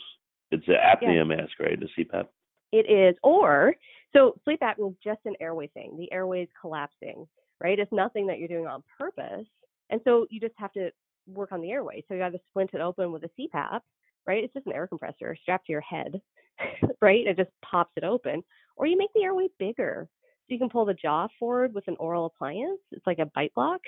it's 0.50 0.66
an 0.68 0.75
apnea 0.75 1.16
yeah. 1.16 1.25
mask, 1.25 1.52
right? 1.58 1.78
The 1.78 1.88
CPAP. 2.04 2.26
It 2.72 2.90
is, 2.90 3.16
or 3.22 3.75
so 4.12 4.38
sleep 4.44 4.60
apnea 4.60 4.90
is 4.90 4.96
just 5.02 5.20
an 5.25 5.34
airway 5.40 5.66
thing. 5.68 5.96
The 5.98 6.10
airway 6.12 6.42
is 6.42 6.48
collapsing, 6.60 7.26
right? 7.60 7.78
It's 7.78 7.92
nothing 7.92 8.26
that 8.28 8.38
you're 8.38 8.48
doing 8.48 8.66
on 8.66 8.82
purpose, 8.98 9.46
and 9.90 10.00
so 10.04 10.26
you 10.30 10.40
just 10.40 10.54
have 10.56 10.72
to 10.72 10.90
work 11.26 11.52
on 11.52 11.60
the 11.60 11.70
airway. 11.70 12.04
So 12.06 12.14
you 12.14 12.20
got 12.20 12.30
to 12.30 12.40
splint 12.48 12.70
it 12.75 12.80
open 12.80 13.12
with 13.12 13.25
a 13.25 13.30
CPAP, 13.38 13.80
right? 14.26 14.44
It's 14.44 14.54
just 14.54 14.66
an 14.66 14.72
air 14.72 14.86
compressor 14.86 15.36
strapped 15.42 15.66
to 15.66 15.72
your 15.72 15.80
head, 15.80 16.20
right? 17.00 17.26
It 17.26 17.36
just 17.36 17.50
pops 17.64 17.92
it 17.96 18.04
open, 18.04 18.44
or 18.76 18.86
you 18.86 18.96
make 18.96 19.12
the 19.14 19.25
airway 19.25 19.48
bigger. 19.58 20.08
So 20.48 20.54
you 20.54 20.58
can 20.58 20.70
pull 20.70 20.84
the 20.84 20.94
jaw 20.94 21.26
forward 21.40 21.75
with 21.75 21.88
an 21.88 21.96
oral 21.98 22.26
appliance. 22.26 22.78
It's 22.92 23.06
like 23.06 23.18
a 23.18 23.26
bite 23.35 23.52
block, 23.54 23.81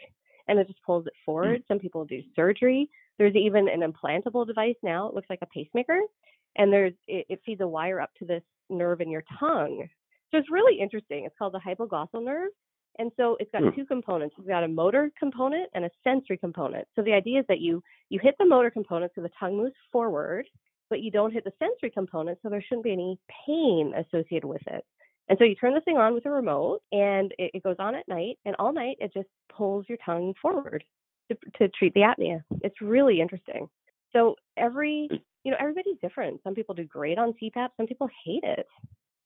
and 0.48 0.58
it 0.58 0.66
just 0.66 0.82
pulls 0.82 1.06
it 1.06 1.12
mm. 1.12 1.24
forward. 1.24 1.62
Some 1.68 1.78
people 1.78 2.04
do 2.04 2.20
surgery. 2.34 2.88
There's 3.18 3.36
even 3.36 3.68
an 3.68 3.80
implantable 3.80 4.46
device 4.46 4.76
now. 4.82 5.08
It 5.08 5.14
looks 5.14 5.30
like 5.30 5.40
a 5.42 5.46
pacemaker, 5.46 6.00
and 6.56 6.72
there's 6.72 6.94
it, 7.06 7.26
it 7.28 7.40
feeds 7.44 7.60
a 7.60 7.68
wire 7.68 8.00
up 8.00 8.10
to 8.18 8.24
this 8.24 8.42
nerve 8.70 9.00
in 9.00 9.10
your 9.10 9.24
tongue. 9.38 9.88
So 10.30 10.38
it's 10.38 10.50
really 10.50 10.80
interesting. 10.80 11.24
It's 11.24 11.34
called 11.38 11.54
the 11.54 11.60
hypoglossal 11.60 12.22
nerve. 12.24 12.50
And 12.98 13.12
so 13.16 13.36
it's 13.38 13.50
got 13.52 13.62
hmm. 13.62 13.70
two 13.76 13.86
components. 13.86 14.34
It's 14.38 14.48
got 14.48 14.64
a 14.64 14.68
motor 14.68 15.10
component 15.18 15.70
and 15.74 15.84
a 15.84 15.90
sensory 16.02 16.36
component. 16.36 16.86
So 16.96 17.02
the 17.02 17.12
idea 17.12 17.40
is 17.40 17.46
that 17.48 17.60
you 17.60 17.82
you 18.08 18.18
hit 18.20 18.34
the 18.38 18.46
motor 18.46 18.70
component 18.70 19.12
so 19.14 19.22
the 19.22 19.30
tongue 19.38 19.56
moves 19.56 19.74
forward, 19.92 20.46
but 20.90 21.00
you 21.00 21.10
don't 21.10 21.32
hit 21.32 21.44
the 21.44 21.52
sensory 21.58 21.90
component 21.90 22.38
so 22.42 22.48
there 22.48 22.62
shouldn't 22.62 22.84
be 22.84 22.92
any 22.92 23.18
pain 23.46 23.92
associated 23.96 24.46
with 24.46 24.62
it. 24.66 24.84
And 25.28 25.38
so 25.38 25.44
you 25.44 25.54
turn 25.54 25.74
this 25.74 25.84
thing 25.84 25.98
on 25.98 26.14
with 26.14 26.26
a 26.26 26.30
remote 26.30 26.80
and 26.90 27.32
it, 27.38 27.50
it 27.54 27.62
goes 27.62 27.76
on 27.78 27.94
at 27.94 28.08
night 28.08 28.38
and 28.44 28.56
all 28.58 28.72
night 28.72 28.96
it 29.00 29.12
just 29.12 29.28
pulls 29.54 29.84
your 29.88 29.98
tongue 30.04 30.34
forward 30.40 30.84
to, 31.30 31.36
to 31.58 31.68
treat 31.68 31.92
the 31.94 32.00
apnea. 32.00 32.42
It's 32.62 32.80
really 32.80 33.20
interesting. 33.20 33.68
So 34.12 34.36
every, 34.56 35.08
you 35.44 35.50
know, 35.50 35.56
everybody's 35.60 35.98
different. 36.00 36.40
Some 36.42 36.54
people 36.54 36.74
do 36.74 36.84
great 36.84 37.18
on 37.18 37.34
CPAP. 37.42 37.68
Some 37.76 37.86
people 37.86 38.08
hate 38.24 38.42
it. 38.42 38.66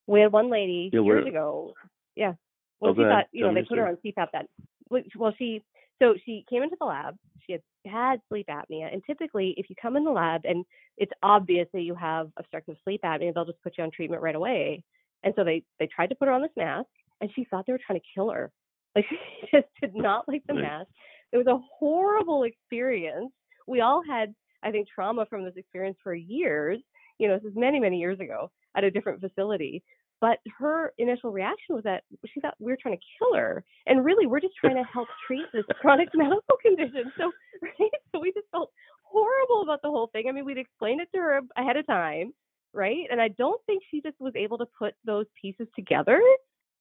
We 0.08 0.20
had 0.20 0.32
one 0.32 0.50
lady 0.50 0.90
yeah, 0.92 1.02
years 1.02 1.26
ago. 1.28 1.74
Yeah. 2.16 2.32
Well, 2.80 2.94
she 2.96 3.02
thought, 3.02 3.26
you 3.30 3.46
know, 3.46 3.54
they 3.54 3.62
put 3.62 3.78
her 3.78 3.86
on 3.86 3.96
CPAP 4.04 4.26
that, 4.32 4.46
well, 4.90 5.32
she, 5.38 5.62
so 6.00 6.14
she 6.26 6.44
came 6.50 6.64
into 6.64 6.76
the 6.80 6.84
lab. 6.84 7.14
She 7.46 7.52
had 7.52 7.62
had 7.86 8.20
sleep 8.28 8.48
apnea. 8.48 8.92
And 8.92 9.02
typically, 9.06 9.54
if 9.56 9.70
you 9.70 9.76
come 9.80 9.96
in 9.96 10.04
the 10.04 10.10
lab 10.10 10.42
and 10.44 10.64
it's 10.98 11.12
obvious 11.22 11.68
that 11.72 11.82
you 11.82 11.94
have 11.94 12.30
obstructive 12.36 12.76
sleep 12.82 13.02
apnea, 13.04 13.32
they'll 13.32 13.44
just 13.44 13.62
put 13.62 13.78
you 13.78 13.84
on 13.84 13.92
treatment 13.92 14.20
right 14.20 14.34
away. 14.34 14.82
And 15.24 15.32
so 15.36 15.44
they, 15.44 15.62
they 15.78 15.86
tried 15.86 16.08
to 16.08 16.14
put 16.14 16.28
her 16.28 16.34
on 16.34 16.42
this 16.42 16.50
mask 16.56 16.88
and 17.20 17.30
she 17.34 17.44
thought 17.44 17.64
they 17.66 17.72
were 17.72 17.80
trying 17.84 18.00
to 18.00 18.06
kill 18.14 18.30
her. 18.30 18.50
Like 18.94 19.06
she 19.08 19.16
just 19.50 19.68
did 19.80 19.94
not 19.94 20.28
like 20.28 20.42
the 20.46 20.52
mask. 20.52 20.90
It 21.32 21.38
was 21.38 21.46
a 21.46 21.58
horrible 21.78 22.42
experience. 22.42 23.32
We 23.66 23.80
all 23.80 24.02
had, 24.06 24.34
I 24.62 24.70
think, 24.70 24.86
trauma 24.86 25.24
from 25.24 25.46
this 25.46 25.54
experience 25.56 25.96
for 26.02 26.14
years. 26.14 26.78
You 27.16 27.28
know, 27.28 27.38
this 27.38 27.50
is 27.50 27.56
many, 27.56 27.80
many 27.80 27.98
years 27.98 28.20
ago 28.20 28.50
at 28.76 28.84
a 28.84 28.90
different 28.90 29.22
facility. 29.22 29.82
But 30.20 30.38
her 30.58 30.92
initial 30.98 31.32
reaction 31.32 31.74
was 31.74 31.84
that 31.84 32.04
she 32.32 32.40
thought 32.40 32.54
we 32.60 32.70
were 32.70 32.78
trying 32.80 32.96
to 32.96 33.04
kill 33.18 33.34
her. 33.34 33.64
And 33.86 34.04
really, 34.04 34.26
we're 34.26 34.40
just 34.40 34.54
trying 34.60 34.76
to 34.76 34.84
help 34.84 35.08
treat 35.26 35.46
this 35.52 35.64
chronic 35.80 36.10
medical 36.14 36.56
condition. 36.60 37.10
So, 37.18 37.32
right? 37.62 37.90
So 38.12 38.20
we 38.20 38.30
just 38.32 38.46
felt 38.52 38.70
horrible 39.02 39.62
about 39.62 39.82
the 39.82 39.90
whole 39.90 40.08
thing. 40.12 40.26
I 40.28 40.32
mean, 40.32 40.44
we'd 40.44 40.58
explained 40.58 41.00
it 41.00 41.08
to 41.12 41.18
her 41.18 41.40
ahead 41.56 41.76
of 41.76 41.86
time, 41.86 42.32
right? 42.74 43.06
And 43.10 43.20
I 43.20 43.28
don't 43.28 43.60
think 43.66 43.82
she 43.90 44.00
just 44.00 44.20
was 44.20 44.34
able 44.36 44.58
to 44.58 44.66
put 44.78 44.94
those 45.04 45.26
pieces 45.40 45.66
together. 45.74 46.20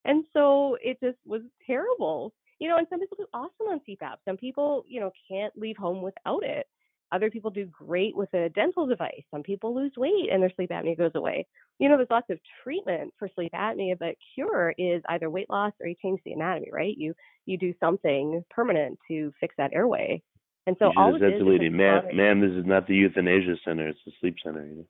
And 0.06 0.24
so 0.34 0.78
it 0.82 1.00
just 1.02 1.18
was 1.26 1.42
terrible 1.66 2.34
you 2.62 2.70
know, 2.70 2.78
and 2.78 2.86
some 2.92 3.00
people 3.00 3.18
do 3.18 3.26
awesome 3.34 3.68
on 3.72 3.82
CPAP. 3.90 4.18
Some 4.24 4.38
people, 4.38 4.86
you 4.88 5.00
know, 5.00 5.12
can't 5.28 5.52
leave 5.58 5.78
home 5.78 6.04
without 6.04 6.44
it. 6.44 6.68
Other 7.12 7.32
people 7.32 7.50
do 7.50 7.66
great 7.66 8.16
with 8.16 8.32
a 8.36 8.50
dental 8.50 8.86
device. 8.86 9.24
Some 9.32 9.42
people 9.42 9.76
lose 9.76 9.92
weight 9.98 10.30
and 10.32 10.42
their 10.42 10.52
sleep 10.56 10.70
apnea 10.70 10.96
goes 10.96 11.12
away. 11.16 11.48
You 11.80 11.90
know, 11.90 11.98
there's 11.98 12.12
lots 12.12 12.30
of 12.30 12.38
treatment 12.64 13.16
for 13.18 13.28
sleep 13.34 13.52
apnea, 13.54 13.98
but 13.98 14.16
cure 14.36 14.76
is 14.78 15.02
either 15.10 15.28
weight 15.28 15.50
loss 15.50 15.74
or 15.82 15.88
you 15.88 15.96
change 16.04 16.22
the 16.24 16.34
anatomy, 16.34 16.70
right? 16.72 16.96
You 16.96 17.16
you 17.48 17.58
do 17.58 17.74
something 17.80 18.46
permanent 18.52 19.00
to 19.08 19.34
fix 19.40 19.56
that 19.58 19.74
airway. 19.74 20.22
And 20.68 20.76
so 20.78 20.94
all 20.96 21.16
of 21.16 21.20
this 21.20 21.34
is 21.34 21.42
ma'am, 21.42 22.04
ma'am, 22.14 22.40
this 22.40 22.52
is 22.52 22.66
not 22.68 22.88
the 22.88 22.96
euthanasia 22.96 23.56
center; 23.66 23.88
it's 23.88 24.00
the 24.06 24.12
sleep 24.22 24.36
center. 24.44 24.64
You 24.64 24.76
know? 24.76 24.86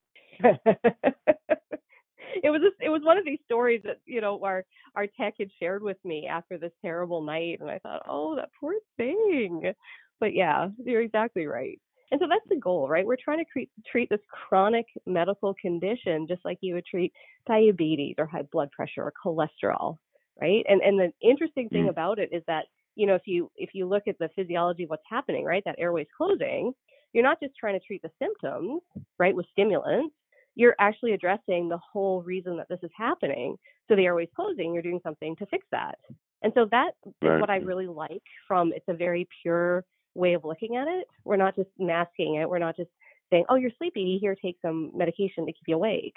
It 2.43 2.49
was 2.49 2.61
a, 2.61 2.85
it 2.85 2.89
was 2.89 3.01
one 3.03 3.17
of 3.17 3.25
these 3.25 3.39
stories 3.45 3.81
that 3.83 3.99
you 4.05 4.21
know 4.21 4.39
our 4.43 4.65
our 4.95 5.07
tech 5.07 5.35
had 5.39 5.49
shared 5.59 5.83
with 5.83 5.97
me 6.03 6.27
after 6.27 6.57
this 6.57 6.71
terrible 6.81 7.21
night, 7.21 7.59
and 7.59 7.69
I 7.69 7.79
thought, 7.79 8.03
oh, 8.07 8.35
that 8.35 8.49
poor 8.59 8.75
thing. 8.97 9.73
But 10.19 10.33
yeah, 10.33 10.69
you're 10.83 11.01
exactly 11.01 11.47
right. 11.47 11.79
And 12.11 12.19
so 12.19 12.27
that's 12.29 12.47
the 12.49 12.57
goal, 12.57 12.89
right? 12.89 13.05
We're 13.05 13.15
trying 13.15 13.39
to 13.39 13.51
treat 13.51 13.69
treat 13.89 14.09
this 14.09 14.19
chronic 14.29 14.85
medical 15.05 15.53
condition 15.61 16.27
just 16.27 16.43
like 16.43 16.57
you 16.61 16.75
would 16.75 16.85
treat 16.85 17.13
diabetes 17.47 18.15
or 18.17 18.25
high 18.25 18.43
blood 18.51 18.69
pressure 18.71 19.03
or 19.03 19.13
cholesterol, 19.23 19.97
right? 20.39 20.63
And 20.67 20.81
and 20.81 20.99
the 20.99 21.11
interesting 21.21 21.69
thing 21.69 21.85
mm. 21.85 21.89
about 21.89 22.19
it 22.19 22.29
is 22.31 22.43
that 22.47 22.65
you 22.95 23.07
know 23.07 23.15
if 23.15 23.23
you 23.25 23.49
if 23.55 23.69
you 23.73 23.87
look 23.87 24.03
at 24.07 24.19
the 24.19 24.29
physiology 24.35 24.83
of 24.83 24.89
what's 24.89 25.03
happening, 25.09 25.45
right? 25.45 25.63
That 25.65 25.79
airway's 25.79 26.07
closing. 26.15 26.73
You're 27.13 27.23
not 27.23 27.41
just 27.41 27.55
trying 27.57 27.77
to 27.77 27.85
treat 27.85 28.01
the 28.01 28.11
symptoms, 28.19 28.81
right, 29.19 29.35
with 29.35 29.45
stimulants 29.51 30.15
you're 30.55 30.75
actually 30.79 31.13
addressing 31.13 31.69
the 31.69 31.79
whole 31.79 32.21
reason 32.21 32.57
that 32.57 32.67
this 32.69 32.79
is 32.83 32.91
happening. 32.97 33.57
So 33.87 33.95
the 33.95 34.05
airway's 34.05 34.29
closing, 34.35 34.73
you're 34.73 34.83
doing 34.83 34.99
something 35.03 35.35
to 35.37 35.45
fix 35.45 35.65
that. 35.71 35.97
And 36.43 36.51
so 36.55 36.67
that 36.71 36.91
right. 37.21 37.35
is 37.35 37.41
what 37.41 37.49
I 37.49 37.57
really 37.57 37.87
like 37.87 38.23
from 38.47 38.73
it's 38.73 38.85
a 38.87 38.93
very 38.93 39.27
pure 39.41 39.85
way 40.15 40.33
of 40.33 40.43
looking 40.43 40.75
at 40.75 40.87
it. 40.87 41.07
We're 41.23 41.37
not 41.37 41.55
just 41.55 41.69
masking 41.77 42.35
it. 42.35 42.49
We're 42.49 42.59
not 42.59 42.75
just 42.75 42.89
saying, 43.31 43.45
oh, 43.49 43.55
you're 43.55 43.71
sleepy. 43.77 44.17
Here, 44.19 44.35
take 44.35 44.57
some 44.61 44.91
medication 44.95 45.45
to 45.45 45.53
keep 45.53 45.63
you 45.67 45.75
awake. 45.75 46.15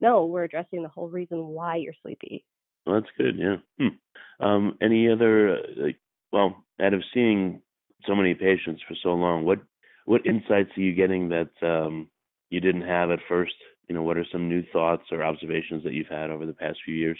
No, 0.00 0.26
we're 0.26 0.44
addressing 0.44 0.82
the 0.82 0.88
whole 0.88 1.08
reason 1.08 1.38
why 1.38 1.76
you're 1.76 1.94
sleepy. 2.02 2.44
Well, 2.84 3.00
that's 3.00 3.12
good. 3.16 3.36
Yeah. 3.38 3.56
Hmm. 3.78 4.44
Um, 4.44 4.78
any 4.82 5.10
other, 5.10 5.56
uh, 5.56 5.62
like, 5.76 5.96
well, 6.32 6.64
out 6.80 6.94
of 6.94 7.02
seeing 7.14 7.62
so 8.06 8.14
many 8.14 8.34
patients 8.34 8.82
for 8.86 8.94
so 9.02 9.10
long, 9.10 9.44
what 9.44 9.58
what 10.04 10.24
insights 10.24 10.70
are 10.76 10.80
you 10.80 10.94
getting 10.94 11.30
that 11.30 11.50
um, 11.62 12.08
you 12.48 12.60
didn't 12.60 12.82
have 12.82 13.10
at 13.10 13.18
first 13.28 13.54
you 13.88 13.94
know, 13.94 14.02
what 14.02 14.16
are 14.16 14.26
some 14.32 14.48
new 14.48 14.62
thoughts 14.72 15.04
or 15.10 15.22
observations 15.22 15.84
that 15.84 15.92
you've 15.92 16.08
had 16.08 16.30
over 16.30 16.46
the 16.46 16.52
past 16.52 16.78
few 16.84 16.94
years? 16.94 17.18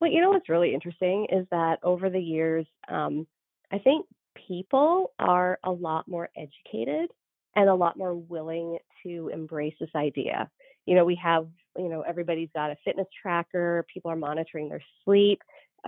Well, 0.00 0.10
you 0.10 0.20
know 0.20 0.30
what's 0.30 0.48
really 0.48 0.74
interesting 0.74 1.26
is 1.30 1.46
that 1.50 1.78
over 1.82 2.10
the 2.10 2.20
years, 2.20 2.66
um, 2.88 3.26
I 3.72 3.78
think 3.78 4.06
people 4.46 5.12
are 5.18 5.58
a 5.64 5.70
lot 5.70 6.06
more 6.06 6.28
educated 6.36 7.10
and 7.54 7.68
a 7.68 7.74
lot 7.74 7.96
more 7.96 8.14
willing 8.14 8.78
to 9.02 9.30
embrace 9.32 9.74
this 9.80 9.90
idea. 9.94 10.50
You 10.84 10.94
know, 10.94 11.04
we 11.04 11.18
have, 11.22 11.48
you 11.76 11.88
know, 11.88 12.02
everybody's 12.02 12.50
got 12.54 12.70
a 12.70 12.76
fitness 12.84 13.08
tracker, 13.20 13.84
people 13.92 14.10
are 14.10 14.16
monitoring 14.16 14.68
their 14.68 14.82
sleep. 15.04 15.40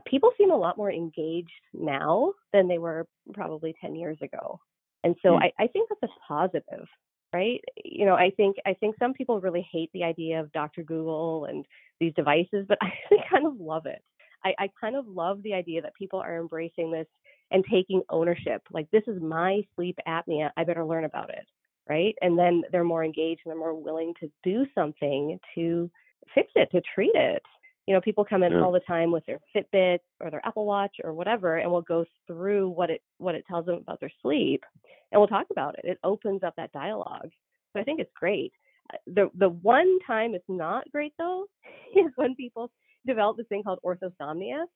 People 0.06 0.30
seem 0.38 0.52
a 0.52 0.56
lot 0.56 0.76
more 0.76 0.92
engaged 0.92 1.50
now 1.74 2.32
than 2.52 2.68
they 2.68 2.78
were 2.78 3.06
probably 3.34 3.74
10 3.80 3.96
years 3.96 4.16
ago. 4.22 4.60
And 5.02 5.16
so 5.22 5.30
mm. 5.30 5.42
I, 5.42 5.64
I 5.64 5.66
think 5.66 5.88
that's 5.88 6.12
a 6.12 6.26
positive, 6.26 6.86
right? 7.32 7.62
You 7.84 8.06
know, 8.06 8.14
I 8.14 8.30
think 8.36 8.56
I 8.66 8.74
think 8.74 8.96
some 8.98 9.12
people 9.14 9.40
really 9.40 9.66
hate 9.70 9.90
the 9.92 10.04
idea 10.04 10.40
of 10.40 10.52
Dr. 10.52 10.82
Google 10.82 11.46
and 11.46 11.64
these 12.00 12.14
devices, 12.14 12.66
but 12.68 12.78
I 12.82 12.90
kind 13.30 13.46
of 13.46 13.60
love 13.60 13.86
it. 13.86 14.02
I, 14.44 14.54
I 14.58 14.70
kind 14.80 14.96
of 14.96 15.06
love 15.06 15.42
the 15.42 15.54
idea 15.54 15.82
that 15.82 15.94
people 15.94 16.20
are 16.20 16.38
embracing 16.38 16.92
this 16.92 17.06
and 17.50 17.64
taking 17.70 18.02
ownership. 18.10 18.62
Like, 18.70 18.90
this 18.90 19.02
is 19.06 19.20
my 19.20 19.62
sleep 19.74 19.98
apnea. 20.06 20.50
I 20.56 20.64
better 20.64 20.84
learn 20.84 21.04
about 21.04 21.30
it. 21.30 21.46
Right. 21.88 22.14
And 22.20 22.38
then 22.38 22.62
they're 22.70 22.84
more 22.84 23.02
engaged 23.04 23.40
and 23.44 23.50
they're 23.50 23.58
more 23.58 23.74
willing 23.74 24.12
to 24.20 24.30
do 24.44 24.66
something 24.74 25.38
to 25.54 25.90
fix 26.34 26.52
it, 26.54 26.70
to 26.72 26.82
treat 26.94 27.12
it. 27.14 27.42
You 27.88 27.94
know, 27.94 28.02
people 28.02 28.22
come 28.22 28.42
in 28.42 28.52
yeah. 28.52 28.60
all 28.60 28.70
the 28.70 28.80
time 28.80 29.10
with 29.10 29.24
their 29.24 29.38
Fitbit 29.56 30.00
or 30.20 30.30
their 30.30 30.46
Apple 30.46 30.66
Watch 30.66 30.96
or 31.02 31.14
whatever, 31.14 31.56
and 31.56 31.72
we'll 31.72 31.80
go 31.80 32.04
through 32.26 32.68
what 32.68 32.90
it 32.90 33.00
what 33.16 33.34
it 33.34 33.46
tells 33.48 33.64
them 33.64 33.76
about 33.76 33.98
their 33.98 34.12
sleep, 34.20 34.62
and 35.10 35.18
we'll 35.18 35.26
talk 35.26 35.46
about 35.50 35.78
it. 35.78 35.86
It 35.86 35.98
opens 36.04 36.42
up 36.42 36.52
that 36.58 36.70
dialogue. 36.72 37.30
So 37.72 37.80
I 37.80 37.84
think 37.84 37.98
it's 37.98 38.12
great. 38.14 38.52
Uh, 38.92 38.98
the 39.06 39.30
the 39.38 39.48
one 39.48 39.98
time 40.06 40.34
it's 40.34 40.44
not 40.48 40.84
great 40.92 41.14
though 41.16 41.46
is 41.96 42.12
when 42.16 42.34
people 42.34 42.70
develop 43.06 43.38
this 43.38 43.46
thing 43.48 43.62
called 43.62 43.78
orthosomnia, 43.82 44.66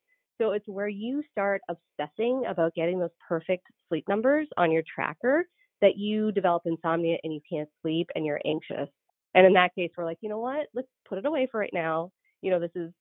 so 0.41 0.53
it's 0.53 0.67
where 0.67 0.87
you 0.87 1.21
start 1.31 1.61
obsessing 1.69 2.45
about 2.49 2.73
getting 2.73 2.97
those 2.97 3.13
perfect 3.29 3.67
sleep 3.89 4.07
numbers 4.09 4.47
on 4.57 4.71
your 4.71 4.81
tracker 4.91 5.45
that 5.81 5.97
you 5.99 6.31
develop 6.31 6.63
insomnia 6.65 7.17
and 7.23 7.31
you 7.31 7.41
can't 7.47 7.69
sleep 7.83 8.09
and 8.15 8.25
you're 8.25 8.41
anxious. 8.43 8.89
And 9.35 9.45
in 9.45 9.53
that 9.53 9.75
case, 9.75 9.91
we're 9.95 10.05
like, 10.05 10.17
you 10.21 10.29
know 10.29 10.39
what? 10.39 10.65
Let's 10.73 10.87
put 11.07 11.19
it 11.19 11.27
away 11.27 11.47
for 11.51 11.59
right 11.59 11.73
now. 11.73 12.11
You 12.41 12.49
know, 12.49 12.59
this 12.59 12.71
is 12.75 12.91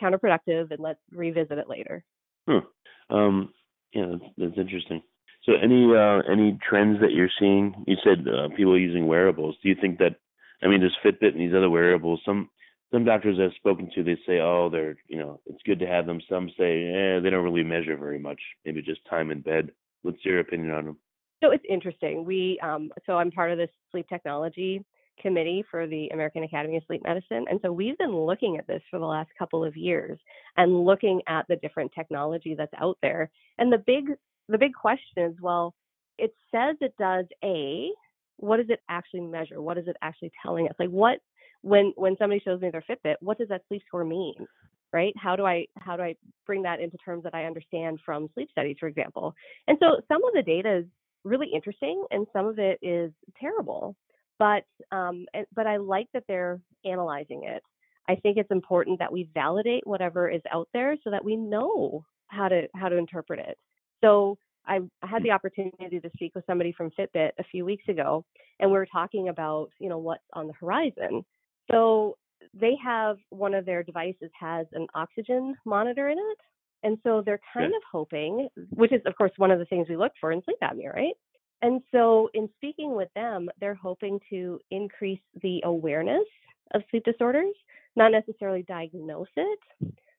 counterproductive 0.00 0.70
and 0.70 0.80
let's 0.80 1.00
revisit 1.12 1.58
it 1.58 1.68
later. 1.68 2.04
Hmm. 2.48 3.14
Um, 3.14 3.52
yeah, 3.92 4.06
that's, 4.10 4.32
that's 4.36 4.58
interesting. 4.58 5.02
So 5.44 5.52
any 5.62 5.86
uh, 5.94 6.20
any 6.30 6.58
trends 6.68 7.00
that 7.00 7.12
you're 7.12 7.30
seeing? 7.38 7.84
You 7.86 7.96
said 8.04 8.26
uh, 8.28 8.48
people 8.54 8.78
using 8.78 9.06
wearables. 9.06 9.56
Do 9.62 9.68
you 9.68 9.76
think 9.80 9.98
that 9.98 10.16
I 10.62 10.68
mean, 10.68 10.80
there's 10.80 10.96
Fitbit 11.04 11.32
and 11.32 11.40
these 11.40 11.54
other 11.56 11.70
wearables. 11.70 12.20
Some 12.24 12.50
some 12.92 13.04
doctors 13.04 13.38
I've 13.38 13.54
spoken 13.56 13.90
to, 13.94 14.02
they 14.02 14.16
say, 14.26 14.40
oh, 14.40 14.70
they're, 14.70 14.96
you 15.08 15.18
know, 15.18 15.40
it's 15.44 15.62
good 15.66 15.78
to 15.80 15.86
have 15.86 16.06
them. 16.06 16.22
Some 16.28 16.48
say, 16.58 16.86
eh, 16.86 17.20
they 17.20 17.28
don't 17.28 17.44
really 17.44 17.62
measure 17.62 17.96
very 17.98 18.18
much. 18.18 18.40
Maybe 18.64 18.80
just 18.80 19.00
time 19.10 19.30
in 19.30 19.42
bed. 19.42 19.70
What's 20.02 20.24
your 20.24 20.40
opinion 20.40 20.72
on 20.72 20.84
them? 20.86 20.96
So 21.44 21.50
it's 21.50 21.64
interesting. 21.68 22.24
We, 22.24 22.58
um, 22.62 22.90
so 23.04 23.18
I'm 23.18 23.30
part 23.30 23.52
of 23.52 23.58
this 23.58 23.68
sleep 23.90 24.06
technology 24.08 24.84
committee 25.20 25.64
for 25.70 25.86
the 25.86 26.08
American 26.08 26.44
Academy 26.44 26.76
of 26.76 26.82
Sleep 26.86 27.02
Medicine, 27.04 27.44
and 27.50 27.60
so 27.62 27.72
we've 27.72 27.98
been 27.98 28.14
looking 28.16 28.56
at 28.58 28.66
this 28.66 28.82
for 28.90 28.98
the 28.98 29.06
last 29.06 29.30
couple 29.38 29.64
of 29.64 29.76
years 29.76 30.18
and 30.56 30.84
looking 30.84 31.20
at 31.28 31.46
the 31.48 31.56
different 31.56 31.92
technology 31.94 32.54
that's 32.56 32.72
out 32.78 32.98
there. 33.02 33.30
And 33.58 33.72
the 33.72 33.78
big, 33.78 34.10
the 34.48 34.58
big 34.58 34.72
question 34.74 35.24
is, 35.24 35.34
well, 35.40 35.74
it 36.18 36.32
says 36.50 36.76
it 36.80 36.94
does 36.98 37.26
a. 37.44 37.90
What 38.36 38.58
does 38.58 38.70
it 38.70 38.80
actually 38.88 39.20
measure? 39.20 39.60
What 39.60 39.78
is 39.78 39.88
it 39.88 39.96
actually 40.02 40.32
telling 40.42 40.68
us? 40.68 40.74
Like, 40.78 40.90
what 40.90 41.18
when 41.62 41.92
when 41.96 42.16
somebody 42.18 42.40
shows 42.44 42.60
me 42.60 42.70
their 42.70 42.84
Fitbit, 42.88 43.16
what 43.20 43.38
does 43.38 43.48
that 43.48 43.62
sleep 43.68 43.82
score 43.86 44.04
mean? 44.04 44.46
Right? 44.92 45.12
How 45.16 45.36
do 45.36 45.44
I 45.44 45.66
how 45.78 45.96
do 45.96 46.02
I 46.02 46.14
bring 46.46 46.62
that 46.62 46.80
into 46.80 46.96
terms 46.98 47.24
that 47.24 47.34
I 47.34 47.44
understand 47.44 48.00
from 48.04 48.28
sleep 48.34 48.50
studies, 48.50 48.76
for 48.80 48.86
example? 48.86 49.34
And 49.66 49.76
so 49.80 50.00
some 50.08 50.24
of 50.24 50.32
the 50.34 50.42
data 50.42 50.78
is 50.78 50.84
really 51.24 51.48
interesting, 51.52 52.04
and 52.10 52.26
some 52.32 52.46
of 52.46 52.58
it 52.58 52.78
is 52.82 53.12
terrible. 53.40 53.96
But 54.38 54.64
um, 54.92 55.26
but 55.54 55.66
I 55.66 55.76
like 55.76 56.08
that 56.14 56.24
they're 56.28 56.60
analyzing 56.84 57.44
it. 57.44 57.62
I 58.08 58.14
think 58.16 58.38
it's 58.38 58.50
important 58.50 58.98
that 59.00 59.12
we 59.12 59.28
validate 59.34 59.86
whatever 59.86 60.30
is 60.30 60.42
out 60.50 60.68
there 60.72 60.96
so 61.04 61.10
that 61.10 61.24
we 61.24 61.36
know 61.36 62.04
how 62.28 62.48
to 62.48 62.68
how 62.74 62.88
to 62.88 62.96
interpret 62.96 63.40
it. 63.40 63.58
So 64.02 64.38
I, 64.66 64.80
I 65.02 65.06
had 65.06 65.22
the 65.22 65.30
opportunity 65.30 65.98
to 66.00 66.10
speak 66.14 66.34
with 66.34 66.44
somebody 66.46 66.72
from 66.72 66.90
Fitbit 66.98 67.30
a 67.38 67.44
few 67.50 67.64
weeks 67.64 67.84
ago, 67.88 68.24
and 68.60 68.70
we 68.70 68.76
were 68.76 68.86
talking 68.86 69.28
about 69.28 69.70
you 69.78 69.88
know 69.88 69.98
what's 69.98 70.22
on 70.32 70.46
the 70.46 70.54
horizon. 70.54 71.24
So 71.70 72.16
they 72.54 72.76
have 72.82 73.18
one 73.30 73.54
of 73.54 73.66
their 73.66 73.82
devices 73.82 74.30
has 74.38 74.66
an 74.72 74.86
oxygen 74.94 75.54
monitor 75.64 76.08
in 76.08 76.18
it. 76.18 76.38
And 76.84 76.96
so 77.02 77.22
they're 77.24 77.40
kind 77.52 77.74
of 77.74 77.82
hoping, 77.90 78.48
which 78.70 78.92
is, 78.92 79.02
of 79.04 79.16
course, 79.16 79.32
one 79.36 79.50
of 79.50 79.58
the 79.58 79.64
things 79.64 79.88
we 79.88 79.96
look 79.96 80.12
for 80.20 80.30
in 80.30 80.42
sleep 80.44 80.58
apnea, 80.62 80.94
right? 80.94 81.14
And 81.62 81.82
so, 81.92 82.30
in 82.34 82.48
speaking 82.56 82.94
with 82.94 83.08
them, 83.14 83.48
they're 83.60 83.74
hoping 83.74 84.20
to 84.30 84.60
increase 84.70 85.20
the 85.42 85.60
awareness 85.64 86.26
of 86.74 86.82
sleep 86.90 87.04
disorders, 87.04 87.54
not 87.96 88.12
necessarily 88.12 88.62
diagnose 88.62 89.28
it, 89.36 89.58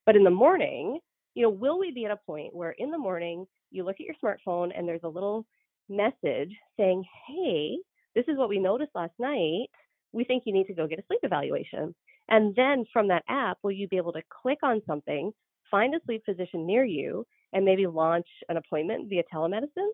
but 0.05 0.15
in 0.15 0.23
the 0.23 0.29
morning, 0.29 0.99
you 1.35 1.43
know, 1.43 1.49
will 1.49 1.79
we 1.79 1.91
be 1.91 2.05
at 2.05 2.11
a 2.11 2.17
point 2.17 2.53
where 2.53 2.71
in 2.71 2.91
the 2.91 2.97
morning 2.97 3.45
you 3.71 3.83
look 3.83 3.97
at 3.99 4.05
your 4.05 4.15
smartphone 4.21 4.71
and 4.77 4.87
there's 4.87 5.03
a 5.03 5.07
little 5.07 5.45
message 5.87 6.51
saying, 6.77 7.03
hey, 7.27 7.77
this 8.15 8.25
is 8.27 8.37
what 8.37 8.49
we 8.49 8.59
noticed 8.59 8.91
last 8.95 9.13
night 9.19 9.67
we 10.11 10.23
think 10.23 10.43
you 10.45 10.53
need 10.53 10.67
to 10.67 10.73
go 10.73 10.87
get 10.87 10.99
a 10.99 11.03
sleep 11.07 11.19
evaluation. 11.23 11.93
And 12.29 12.55
then 12.55 12.85
from 12.91 13.07
that 13.09 13.23
app, 13.27 13.57
will 13.63 13.71
you 13.71 13.87
be 13.87 13.97
able 13.97 14.13
to 14.13 14.21
click 14.41 14.59
on 14.63 14.81
something, 14.85 15.31
find 15.69 15.93
a 15.95 15.99
sleep 16.05 16.23
physician 16.25 16.65
near 16.65 16.83
you, 16.83 17.25
and 17.53 17.65
maybe 17.65 17.87
launch 17.87 18.27
an 18.49 18.57
appointment 18.57 19.09
via 19.09 19.23
telemedicine? 19.33 19.89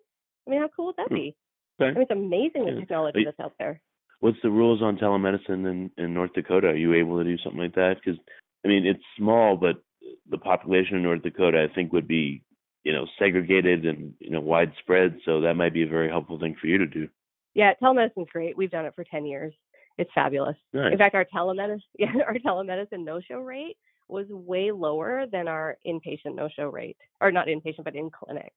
I 0.47 0.51
mean, 0.51 0.61
how 0.61 0.69
cool 0.75 0.87
would 0.87 0.97
that 0.97 1.07
hmm. 1.09 1.15
be? 1.15 1.35
Okay. 1.79 1.89
I 1.89 1.93
mean, 1.93 2.01
it's 2.03 2.11
amazing 2.11 2.65
the 2.65 2.79
technology 2.79 3.25
that's 3.25 3.39
out 3.39 3.53
there. 3.59 3.81
What's 4.21 4.37
the 4.41 4.49
rules 4.49 4.81
on 4.81 4.97
telemedicine 4.97 5.69
in, 5.69 5.91
in 5.97 6.13
North 6.13 6.33
Dakota? 6.33 6.67
Are 6.67 6.75
you 6.75 6.93
able 6.93 7.17
to 7.17 7.23
do 7.23 7.37
something 7.43 7.59
like 7.59 7.75
that? 7.75 7.97
Because, 8.03 8.19
I 8.63 8.69
mean, 8.69 8.85
it's 8.85 9.03
small, 9.17 9.57
but 9.57 9.75
the 10.29 10.37
population 10.37 10.95
in 10.95 11.03
North 11.03 11.21
Dakota, 11.21 11.67
I 11.69 11.73
think, 11.73 11.91
would 11.91 12.07
be, 12.07 12.41
you 12.83 12.93
know, 12.93 13.05
segregated 13.19 13.85
and, 13.85 14.13
you 14.19 14.29
know, 14.29 14.39
widespread. 14.39 15.19
So 15.25 15.41
that 15.41 15.55
might 15.55 15.73
be 15.73 15.83
a 15.83 15.87
very 15.87 16.09
helpful 16.09 16.39
thing 16.39 16.55
for 16.59 16.67
you 16.67 16.77
to 16.77 16.87
do. 16.87 17.09
Yeah, 17.55 17.73
telemedicine's 17.81 18.29
great. 18.31 18.57
We've 18.57 18.71
done 18.71 18.85
it 18.85 18.95
for 18.95 19.03
10 19.03 19.25
years. 19.25 19.53
It's 19.97 20.11
fabulous. 20.13 20.57
Nice. 20.73 20.91
In 20.91 20.97
fact, 20.97 21.15
our 21.15 21.25
telemedicine, 21.25 21.81
yeah, 21.99 22.13
our 22.25 22.35
telemedicine 22.35 23.03
no-show 23.03 23.39
rate 23.39 23.77
was 24.07 24.27
way 24.29 24.71
lower 24.71 25.25
than 25.31 25.47
our 25.47 25.77
inpatient 25.85 26.35
no-show 26.35 26.67
rate, 26.67 26.97
or 27.21 27.31
not 27.31 27.47
inpatient, 27.47 27.83
but 27.83 27.95
in 27.95 28.09
clinic. 28.09 28.53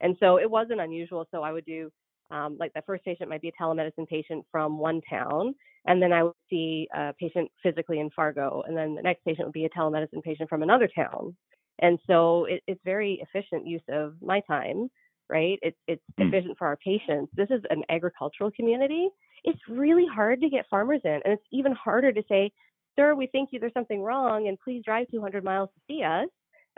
And 0.00 0.16
so 0.20 0.38
it 0.38 0.50
wasn't 0.50 0.80
unusual. 0.80 1.26
So 1.30 1.42
I 1.42 1.52
would 1.52 1.64
do 1.64 1.90
um, 2.30 2.56
like 2.58 2.72
the 2.74 2.82
first 2.82 3.04
patient 3.04 3.30
might 3.30 3.40
be 3.40 3.48
a 3.48 3.62
telemedicine 3.62 4.06
patient 4.06 4.44
from 4.52 4.78
one 4.78 5.00
town, 5.08 5.54
and 5.86 6.02
then 6.02 6.12
I 6.12 6.24
would 6.24 6.34
see 6.50 6.86
a 6.94 7.14
patient 7.18 7.50
physically 7.62 8.00
in 8.00 8.10
Fargo, 8.10 8.62
and 8.66 8.76
then 8.76 8.94
the 8.94 9.02
next 9.02 9.24
patient 9.24 9.46
would 9.46 9.54
be 9.54 9.64
a 9.64 9.70
telemedicine 9.70 10.22
patient 10.22 10.50
from 10.50 10.62
another 10.62 10.88
town. 10.94 11.34
And 11.80 11.98
so 12.06 12.44
it, 12.44 12.62
it's 12.66 12.80
very 12.84 13.22
efficient 13.22 13.66
use 13.66 13.82
of 13.88 14.14
my 14.20 14.40
time, 14.40 14.90
right? 15.30 15.58
It's 15.62 15.78
it's 15.86 16.02
mm. 16.20 16.28
efficient 16.28 16.58
for 16.58 16.66
our 16.66 16.76
patients. 16.76 17.32
This 17.34 17.48
is 17.50 17.62
an 17.70 17.82
agricultural 17.88 18.50
community, 18.50 19.08
it's 19.44 19.60
really 19.68 20.06
hard 20.06 20.40
to 20.40 20.50
get 20.50 20.66
farmers 20.68 21.00
in. 21.04 21.20
And 21.24 21.34
it's 21.34 21.42
even 21.52 21.72
harder 21.72 22.12
to 22.12 22.22
say, 22.28 22.52
sir, 22.96 23.14
we 23.14 23.26
think 23.26 23.50
you 23.52 23.60
there's 23.60 23.72
something 23.72 24.02
wrong 24.02 24.48
and 24.48 24.58
please 24.62 24.82
drive 24.84 25.06
200 25.10 25.44
miles 25.44 25.70
to 25.74 25.80
see 25.86 26.02
us 26.02 26.28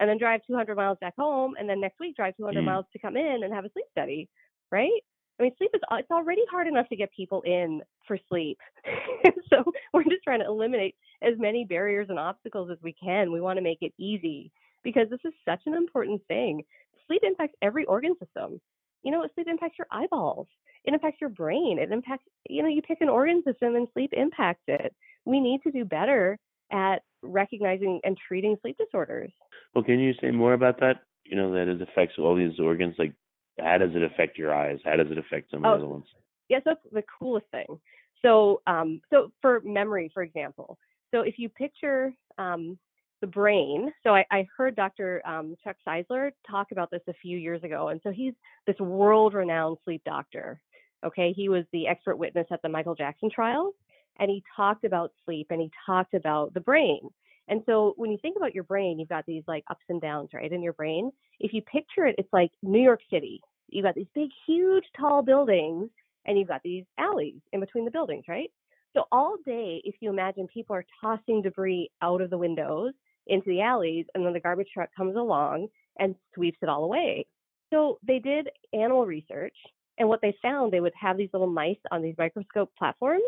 and 0.00 0.08
then 0.08 0.18
drive 0.18 0.40
200 0.46 0.74
miles 0.74 0.98
back 1.00 1.14
home 1.16 1.54
and 1.58 1.68
then 1.68 1.80
next 1.80 2.00
week 2.00 2.16
drive 2.16 2.36
200 2.36 2.60
mm. 2.60 2.64
miles 2.64 2.86
to 2.92 2.98
come 2.98 3.16
in 3.16 3.42
and 3.44 3.54
have 3.54 3.64
a 3.64 3.70
sleep 3.70 3.86
study, 3.92 4.28
right? 4.72 4.90
I 5.38 5.44
mean, 5.44 5.52
sleep 5.56 5.70
is 5.72 5.80
it's 5.92 6.10
already 6.10 6.42
hard 6.50 6.66
enough 6.66 6.88
to 6.88 6.96
get 6.96 7.10
people 7.16 7.42
in 7.42 7.80
for 8.06 8.18
sleep. 8.28 8.58
so 9.50 9.64
we're 9.94 10.02
just 10.04 10.24
trying 10.24 10.40
to 10.40 10.46
eliminate 10.46 10.96
as 11.22 11.34
many 11.38 11.64
barriers 11.64 12.08
and 12.10 12.18
obstacles 12.18 12.70
as 12.70 12.78
we 12.82 12.92
can. 12.92 13.32
We 13.32 13.40
want 13.40 13.58
to 13.58 13.62
make 13.62 13.78
it 13.80 13.94
easy 13.98 14.50
because 14.82 15.08
this 15.08 15.20
is 15.24 15.32
such 15.46 15.60
an 15.66 15.74
important 15.74 16.20
thing. 16.26 16.62
Sleep 17.06 17.22
impacts 17.24 17.54
every 17.62 17.84
organ 17.86 18.14
system. 18.18 18.60
You 19.02 19.12
know, 19.12 19.26
sleep 19.34 19.46
impacts 19.48 19.78
your 19.78 19.86
eyeballs 19.90 20.48
it 20.84 20.94
impacts 20.94 21.20
your 21.20 21.30
brain. 21.30 21.78
It 21.78 21.92
impacts, 21.92 22.24
you 22.48 22.62
know, 22.62 22.68
you 22.68 22.82
pick 22.82 23.00
an 23.00 23.08
organ 23.08 23.42
system 23.44 23.76
and 23.76 23.88
sleep 23.92 24.10
impacts 24.12 24.62
it. 24.66 24.94
We 25.24 25.40
need 25.40 25.62
to 25.62 25.70
do 25.70 25.84
better 25.84 26.38
at 26.72 27.02
recognizing 27.22 28.00
and 28.04 28.16
treating 28.28 28.56
sleep 28.60 28.76
disorders. 28.78 29.30
Well, 29.74 29.84
can 29.84 29.98
you 29.98 30.12
say 30.20 30.30
more 30.30 30.54
about 30.54 30.80
that? 30.80 31.02
You 31.24 31.36
know, 31.36 31.52
that 31.52 31.68
it 31.68 31.80
affects 31.82 32.14
all 32.18 32.34
these 32.34 32.58
organs. 32.58 32.94
Like, 32.98 33.12
how 33.58 33.78
does 33.78 33.94
it 33.94 34.02
affect 34.02 34.38
your 34.38 34.54
eyes? 34.54 34.78
How 34.84 34.96
does 34.96 35.10
it 35.10 35.18
affect 35.18 35.50
some 35.50 35.64
oh, 35.64 35.70
the 35.70 35.76
other 35.76 35.88
ones? 35.88 36.06
Yes, 36.48 36.62
that's 36.64 36.80
the 36.92 37.04
coolest 37.18 37.46
thing. 37.50 37.78
So, 38.22 38.62
um, 38.66 39.00
so 39.10 39.32
for 39.40 39.60
memory, 39.64 40.10
for 40.12 40.22
example, 40.22 40.78
so 41.10 41.20
if 41.20 41.38
you 41.38 41.48
picture 41.48 42.12
um, 42.38 42.78
the 43.20 43.26
brain. 43.26 43.92
So 44.02 44.14
I, 44.14 44.24
I 44.30 44.46
heard 44.56 44.76
Dr. 44.76 45.22
Um, 45.26 45.56
Chuck 45.62 45.76
Czeisler 45.86 46.30
talk 46.48 46.68
about 46.72 46.90
this 46.90 47.02
a 47.08 47.14
few 47.14 47.38
years 47.38 47.62
ago, 47.62 47.88
and 47.88 48.00
so 48.02 48.10
he's 48.10 48.34
this 48.66 48.78
world-renowned 48.78 49.78
sleep 49.84 50.02
doctor. 50.04 50.60
Okay, 51.04 51.32
he 51.32 51.48
was 51.48 51.64
the 51.72 51.86
expert 51.86 52.16
witness 52.16 52.46
at 52.50 52.60
the 52.62 52.68
Michael 52.68 52.94
Jackson 52.94 53.30
trial, 53.30 53.72
and 54.20 54.30
he 54.30 54.44
talked 54.54 54.84
about 54.84 55.12
sleep 55.24 55.48
and 55.50 55.60
he 55.60 55.70
talked 55.86 56.14
about 56.14 56.54
the 56.54 56.60
brain. 56.60 57.00
And 57.48 57.62
so 57.66 57.94
when 57.96 58.12
you 58.12 58.18
think 58.22 58.36
about 58.36 58.54
your 58.54 58.64
brain, 58.64 58.98
you've 58.98 59.08
got 59.08 59.26
these 59.26 59.42
like 59.48 59.64
ups 59.68 59.84
and 59.88 60.00
downs, 60.00 60.30
right, 60.32 60.52
in 60.52 60.62
your 60.62 60.74
brain. 60.74 61.10
If 61.40 61.52
you 61.52 61.62
picture 61.62 62.06
it, 62.06 62.14
it's 62.18 62.32
like 62.32 62.52
New 62.62 62.80
York 62.80 63.00
City. 63.10 63.40
You've 63.68 63.84
got 63.84 63.94
these 63.96 64.06
big, 64.14 64.28
huge, 64.46 64.84
tall 64.96 65.22
buildings, 65.22 65.88
and 66.26 66.38
you've 66.38 66.48
got 66.48 66.62
these 66.62 66.84
alleys 66.98 67.40
in 67.52 67.60
between 67.60 67.84
the 67.84 67.90
buildings, 67.90 68.24
right? 68.28 68.50
So 68.94 69.04
all 69.10 69.36
day, 69.46 69.80
if 69.84 69.96
you 70.00 70.10
imagine 70.10 70.48
people 70.52 70.76
are 70.76 70.84
tossing 71.00 71.42
debris 71.42 71.90
out 72.02 72.20
of 72.20 72.30
the 72.30 72.38
windows 72.38 72.92
into 73.26 73.48
the 73.48 73.62
alleys, 73.62 74.06
and 74.14 74.24
then 74.24 74.32
the 74.32 74.40
garbage 74.40 74.68
truck 74.74 74.90
comes 74.96 75.16
along 75.16 75.68
and 75.98 76.14
sweeps 76.34 76.58
it 76.62 76.68
all 76.68 76.84
away. 76.84 77.26
So 77.72 77.98
they 78.06 78.18
did 78.18 78.48
animal 78.72 79.06
research, 79.06 79.56
and 79.98 80.08
what 80.08 80.20
they 80.20 80.36
found, 80.42 80.72
they 80.72 80.80
would 80.80 80.92
have 81.00 81.16
these 81.16 81.30
little 81.32 81.50
mice 81.50 81.78
on 81.90 82.02
these 82.02 82.16
microscope 82.18 82.70
platforms, 82.76 83.22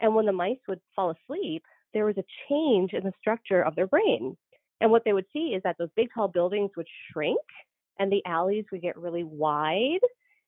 and 0.00 0.14
when 0.14 0.26
the 0.26 0.32
mice 0.32 0.58
would 0.68 0.80
fall 0.96 1.10
asleep, 1.10 1.62
there 1.92 2.04
was 2.04 2.16
a 2.18 2.24
change 2.48 2.92
in 2.92 3.04
the 3.04 3.12
structure 3.20 3.62
of 3.62 3.74
their 3.74 3.86
brain. 3.86 4.36
And 4.80 4.90
what 4.90 5.04
they 5.04 5.12
would 5.12 5.26
see 5.32 5.54
is 5.54 5.62
that 5.64 5.76
those 5.78 5.90
big 5.96 6.08
tall 6.14 6.28
buildings 6.28 6.70
would 6.76 6.88
shrink 7.12 7.40
and 7.98 8.10
the 8.10 8.22
alleys 8.24 8.64
would 8.72 8.82
get 8.82 8.96
really 8.96 9.24
wide 9.24 10.00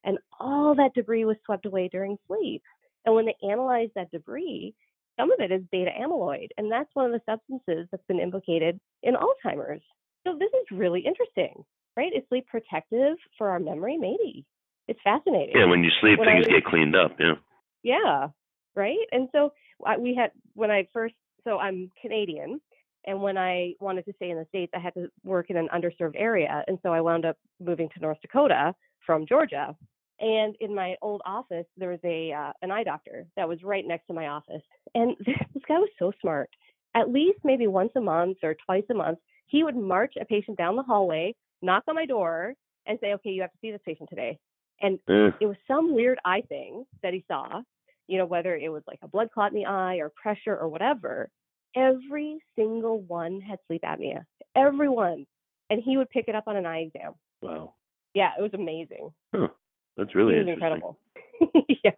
and 0.03 0.17
all 0.39 0.75
that 0.75 0.93
debris 0.93 1.25
was 1.25 1.37
swept 1.45 1.65
away 1.65 1.87
during 1.87 2.17
sleep. 2.27 2.63
And 3.05 3.15
when 3.15 3.25
they 3.25 3.35
analyzed 3.47 3.91
that 3.95 4.11
debris, 4.11 4.73
some 5.19 5.31
of 5.31 5.39
it 5.39 5.51
is 5.51 5.61
beta 5.71 5.91
amyloid, 5.99 6.47
and 6.57 6.71
that's 6.71 6.89
one 6.93 7.05
of 7.05 7.11
the 7.11 7.21
substances 7.31 7.87
that's 7.91 8.05
been 8.07 8.19
implicated 8.19 8.79
in 9.03 9.13
Alzheimer's. 9.15 9.81
So 10.25 10.37
this 10.37 10.49
is 10.49 10.77
really 10.77 11.01
interesting, 11.01 11.63
right? 11.95 12.11
Is 12.13 12.23
sleep 12.29 12.47
protective 12.47 13.17
for 13.37 13.49
our 13.49 13.59
memory? 13.59 13.97
Maybe. 13.97 14.45
It's 14.87 14.99
fascinating. 15.03 15.55
Yeah, 15.55 15.65
when 15.65 15.83
you 15.83 15.91
sleep, 16.01 16.19
when 16.19 16.27
things 16.27 16.45
I, 16.47 16.53
get 16.53 16.65
cleaned 16.65 16.95
up. 16.95 17.11
Yeah. 17.19 17.35
Yeah, 17.83 18.27
right. 18.75 18.97
And 19.11 19.29
so 19.31 19.53
we 19.99 20.15
had 20.15 20.31
when 20.53 20.71
I 20.71 20.87
first. 20.93 21.15
So 21.45 21.57
I'm 21.57 21.91
Canadian, 22.01 22.61
and 23.05 23.21
when 23.21 23.37
I 23.37 23.73
wanted 23.81 24.05
to 24.05 24.13
stay 24.15 24.29
in 24.29 24.37
the 24.37 24.45
states, 24.47 24.71
I 24.73 24.79
had 24.79 24.93
to 24.93 25.09
work 25.23 25.49
in 25.49 25.57
an 25.57 25.67
underserved 25.75 26.15
area, 26.15 26.63
and 26.67 26.79
so 26.83 26.93
I 26.93 27.01
wound 27.01 27.25
up 27.25 27.37
moving 27.59 27.89
to 27.89 27.99
North 27.99 28.19
Dakota 28.21 28.73
from 29.05 29.25
Georgia. 29.27 29.75
And 30.19 30.55
in 30.61 30.73
my 30.73 30.95
old 31.01 31.21
office, 31.25 31.65
there 31.75 31.89
was 31.89 31.99
a 32.05 32.31
uh, 32.31 32.53
an 32.61 32.71
eye 32.71 32.83
doctor 32.83 33.25
that 33.35 33.49
was 33.49 33.61
right 33.63 33.85
next 33.85 34.07
to 34.07 34.13
my 34.13 34.27
office, 34.27 34.61
and 34.95 35.15
this 35.25 35.63
guy 35.67 35.79
was 35.79 35.89
so 35.99 36.13
smart. 36.21 36.49
At 36.95 37.09
least 37.09 37.39
maybe 37.43 37.67
once 37.67 37.91
a 37.95 38.01
month 38.01 38.37
or 38.43 38.55
twice 38.65 38.85
a 38.89 38.93
month, 38.93 39.19
he 39.47 39.63
would 39.63 39.75
march 39.75 40.13
a 40.19 40.25
patient 40.25 40.57
down 40.57 40.75
the 40.75 40.83
hallway, 40.83 41.35
knock 41.61 41.83
on 41.87 41.95
my 41.95 42.05
door, 42.05 42.53
and 42.85 42.97
say, 43.01 43.13
"Okay, 43.15 43.31
you 43.31 43.41
have 43.41 43.51
to 43.51 43.57
see 43.59 43.71
this 43.71 43.81
patient 43.85 44.09
today." 44.09 44.37
And 44.81 44.99
mm. 45.09 45.33
it 45.41 45.45
was 45.45 45.57
some 45.67 45.93
weird 45.93 46.19
eye 46.23 46.43
thing 46.47 46.85
that 47.01 47.13
he 47.13 47.25
saw, 47.27 47.61
you 48.07 48.17
know, 48.17 48.25
whether 48.25 48.55
it 48.55 48.71
was 48.71 48.83
like 48.87 48.99
a 49.01 49.07
blood 49.07 49.29
clot 49.33 49.51
in 49.51 49.57
the 49.57 49.65
eye 49.65 49.97
or 49.97 50.11
pressure 50.21 50.57
or 50.57 50.67
whatever. 50.67 51.29
Every 51.75 52.37
single 52.55 53.01
one 53.01 53.41
had 53.41 53.59
sleep 53.67 53.81
apnea. 53.83 54.23
Everyone. 54.55 55.25
And 55.69 55.81
he 55.83 55.97
would 55.97 56.09
pick 56.09 56.25
it 56.27 56.35
up 56.35 56.43
on 56.47 56.55
an 56.55 56.65
eye 56.65 56.81
exam. 56.81 57.13
Wow. 57.41 57.73
Yeah, 58.13 58.31
it 58.37 58.41
was 58.41 58.53
amazing. 58.53 59.11
Huh. 59.33 59.47
That's 59.97 60.15
really 60.15 60.37
incredible. 60.37 60.97
yeah. 61.83 61.91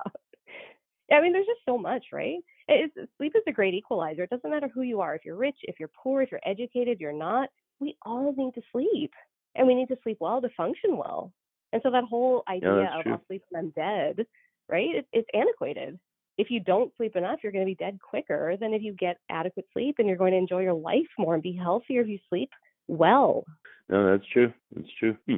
I 1.12 1.22
mean, 1.22 1.34
there's 1.34 1.46
just 1.46 1.62
so 1.66 1.78
much, 1.78 2.06
right? 2.12 2.40
It's, 2.68 2.94
sleep 3.18 3.34
is 3.36 3.44
a 3.48 3.52
great 3.52 3.74
equalizer. 3.74 4.24
It 4.24 4.30
doesn't 4.30 4.50
matter 4.50 4.70
who 4.74 4.82
you 4.82 5.02
are. 5.02 5.16
If 5.16 5.24
you're 5.26 5.36
rich, 5.36 5.58
if 5.64 5.76
you're 5.80 5.92
poor, 6.02 6.22
if 6.22 6.32
you're 6.32 6.42
educated, 6.46 7.00
you're 7.00 7.14
not. 7.14 7.50
We 7.80 7.96
all 8.04 8.34
need 8.36 8.54
to 8.56 8.62
sleep, 8.72 9.12
and 9.56 9.68
we 9.68 9.76
need 9.76 9.90
to 9.90 9.98
sleep 10.02 10.18
well 10.20 10.42
to 10.42 10.50
function 10.58 10.98
well. 10.98 11.32
And 11.74 11.82
so 11.84 11.92
that 11.92 12.06
whole 12.06 12.44
idea 12.48 12.76
yeah, 12.76 13.00
of 13.00 13.08
I'll 13.08 13.22
sleep 13.28 13.44
when 13.50 13.66
I'm 13.66 13.70
dead, 13.72 14.26
right? 14.70 14.96
It, 14.96 15.08
it's 15.12 15.30
antiquated. 15.34 16.00
If 16.38 16.52
you 16.52 16.60
don't 16.60 16.92
sleep 16.98 17.16
enough, 17.16 17.40
you're 17.42 17.52
going 17.52 17.66
to 17.66 17.70
be 17.70 17.76
dead 17.76 18.00
quicker 18.02 18.58
than 18.60 18.74
if 18.74 18.82
you 18.82 18.94
get 18.94 19.18
adequate 19.30 19.66
sleep, 19.72 19.96
and 20.00 20.08
you're 20.08 20.18
going 20.18 20.34
to 20.34 20.38
enjoy 20.38 20.62
your 20.62 20.74
life 20.74 21.08
more 21.18 21.34
and 21.34 21.44
be 21.44 21.54
healthier 21.54 22.02
if 22.02 22.08
you 22.08 22.20
sleep 22.30 22.50
well. 22.88 23.46
No, 23.90 24.12
that's 24.12 24.28
true. 24.32 24.52
That's 24.76 24.90
true. 25.00 25.16
Hmm. 25.28 25.36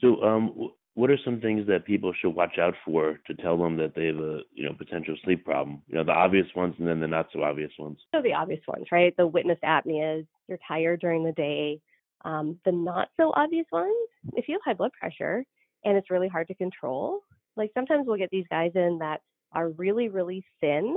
So, 0.00 0.22
um, 0.22 0.70
what 0.94 1.10
are 1.10 1.18
some 1.24 1.40
things 1.40 1.66
that 1.68 1.84
people 1.84 2.12
should 2.20 2.34
watch 2.34 2.58
out 2.58 2.74
for 2.84 3.20
to 3.26 3.34
tell 3.34 3.56
them 3.56 3.76
that 3.76 3.94
they 3.94 4.06
have 4.06 4.16
a 4.16 4.40
you 4.52 4.64
know 4.64 4.74
potential 4.76 5.16
sleep 5.24 5.44
problem? 5.44 5.82
You 5.86 5.96
know, 5.96 6.04
the 6.04 6.12
obvious 6.12 6.46
ones 6.56 6.74
and 6.78 6.88
then 6.88 7.00
the 7.00 7.06
not 7.06 7.28
so 7.32 7.42
obvious 7.42 7.70
ones. 7.78 7.98
So 8.14 8.20
the 8.22 8.34
obvious 8.34 8.60
ones, 8.66 8.86
right? 8.90 9.16
The 9.16 9.26
witness 9.26 9.58
apneas. 9.64 10.26
You're 10.48 10.58
tired 10.66 11.00
during 11.00 11.24
the 11.24 11.32
day. 11.32 11.80
Um, 12.24 12.58
the 12.64 12.72
not 12.72 13.08
so 13.16 13.32
obvious 13.34 13.66
ones. 13.72 13.94
If 14.34 14.48
you 14.48 14.54
have 14.54 14.62
high 14.64 14.74
blood 14.74 14.92
pressure 14.98 15.44
and 15.84 15.96
it's 15.96 16.10
really 16.10 16.28
hard 16.28 16.48
to 16.48 16.54
control, 16.54 17.20
like 17.56 17.70
sometimes 17.74 18.06
we'll 18.06 18.16
get 18.16 18.30
these 18.30 18.46
guys 18.50 18.72
in 18.74 18.98
that 19.00 19.20
are 19.52 19.70
really 19.70 20.08
really 20.08 20.44
thin 20.60 20.96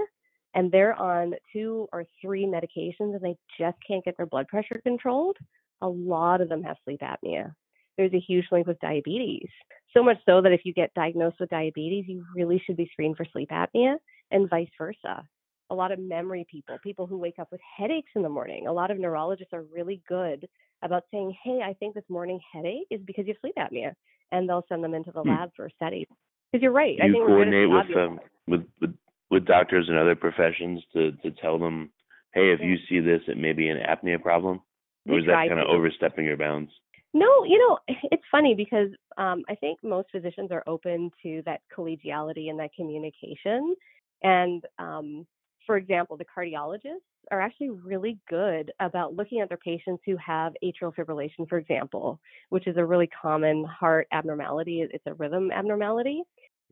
and 0.56 0.72
they're 0.72 0.94
on 0.94 1.34
two 1.52 1.88
or 1.92 2.06
three 2.22 2.46
medications 2.46 3.16
and 3.16 3.22
they 3.22 3.36
just 3.60 3.78
can't 3.88 4.06
get 4.06 4.16
their 4.18 4.28
blood 4.28 4.48
pressure 4.48 4.80
controlled. 4.84 5.38
A 5.82 5.88
lot 5.88 6.42
of 6.42 6.50
them 6.50 6.64
have 6.64 6.78
sleep 6.86 7.02
apnea 7.02 7.52
there's 7.98 8.14
a 8.14 8.20
huge 8.20 8.46
link 8.52 8.68
with 8.68 8.80
diabetes. 8.80 9.50
So 9.94 10.04
much 10.04 10.18
so 10.26 10.42
that 10.42 10.52
if 10.52 10.62
you 10.64 10.74
get 10.74 10.94
diagnosed 10.94 11.38
with 11.40 11.50
diabetes, 11.50 12.06
you 12.08 12.26
really 12.36 12.62
should 12.66 12.78
be 12.78 12.90
screened 12.92 13.18
for 13.18 13.26
sleep 13.32 13.50
apnea 13.52 13.96
and 14.32 14.50
vice 14.50 14.70
versa. 14.78 15.28
A 15.70 15.76
lot 15.76 15.92
of 15.92 16.00
memory 16.00 16.46
people, 16.50 16.78
people 16.84 17.08
who 17.08 17.18
wake 17.18 17.40
up 17.40 17.50
with 17.52 17.62
headaches 17.78 18.12
in 18.16 18.22
the 18.22 18.30
morning, 18.30 18.68
a 18.68 18.74
lot 18.74 18.92
of 18.92 19.00
neurologists 19.00 19.54
are 19.54 19.64
really 19.72 20.02
good 20.08 20.48
about 20.82 21.04
saying, 21.12 21.36
hey, 21.44 21.62
I 21.64 21.74
think 21.74 21.96
this 21.96 22.04
morning 22.10 22.40
headache 22.52 22.88
is 22.90 23.02
because 23.06 23.26
you 23.28 23.34
have 23.34 23.42
sleep 23.42 23.56
apnea. 23.58 23.94
And 24.32 24.50
they'll 24.50 24.66
send 24.68 24.84
them 24.84 24.96
into 24.96 25.12
the 25.12 25.22
hmm. 25.22 25.30
lab 25.30 25.52
for 25.56 25.68
a 25.68 25.72
study. 25.72 26.08
Because 26.54 26.62
you're 26.62 26.72
right. 26.72 26.98
Do 26.98 27.04
I 27.04 27.12
think 27.12 27.26
coordinate 27.26 27.68
with, 27.68 27.98
um, 27.98 28.20
with, 28.48 28.62
with 28.80 28.94
with 29.32 29.46
doctors 29.46 29.88
and 29.90 29.98
other 29.98 30.16
professions 30.16 30.84
to 30.94 31.12
to 31.24 31.32
tell 31.32 31.58
them, 31.58 31.90
hey, 32.34 32.52
if 32.52 32.60
you 32.62 32.76
see 32.88 33.00
this, 33.00 33.22
it 33.28 33.38
may 33.38 33.54
be 33.54 33.70
an 33.70 33.80
apnea 33.80 34.22
problem, 34.22 34.62
or 35.10 35.18
is 35.18 35.26
that 35.26 35.50
kind 35.50 35.60
of 35.60 35.68
overstepping 35.68 36.26
your 36.26 36.38
bounds? 36.38 36.72
No, 37.16 37.44
you 37.44 37.58
know, 37.58 37.80
it's 38.12 38.24
funny 38.30 38.54
because 38.54 38.90
um, 39.18 39.44
I 39.50 39.56
think 39.56 39.80
most 39.84 40.10
physicians 40.12 40.52
are 40.52 40.64
open 40.68 41.10
to 41.24 41.42
that 41.48 41.62
collegiality 41.76 42.52
and 42.52 42.60
that 42.60 42.70
communication. 42.76 43.76
And 44.22 44.64
um, 44.78 45.26
for 45.66 45.78
example, 45.78 46.18
the 46.18 46.26
cardiologists 46.26 47.02
are 47.32 47.42
actually 47.42 47.70
really 47.70 48.20
good 48.30 48.72
about 48.80 49.16
looking 49.16 49.40
at 49.40 49.50
their 49.50 49.58
patients 49.58 50.04
who 50.06 50.16
have 50.18 50.54
atrial 50.64 50.94
fibrillation, 50.94 51.48
for 51.48 51.58
example, 51.58 52.20
which 52.50 52.68
is 52.68 52.78
a 52.78 52.86
really 52.86 53.10
common 53.22 53.64
heart 53.66 54.08
abnormality. 54.12 54.86
It's 54.92 55.06
a 55.08 55.14
rhythm 55.14 55.52
abnormality. 55.52 56.24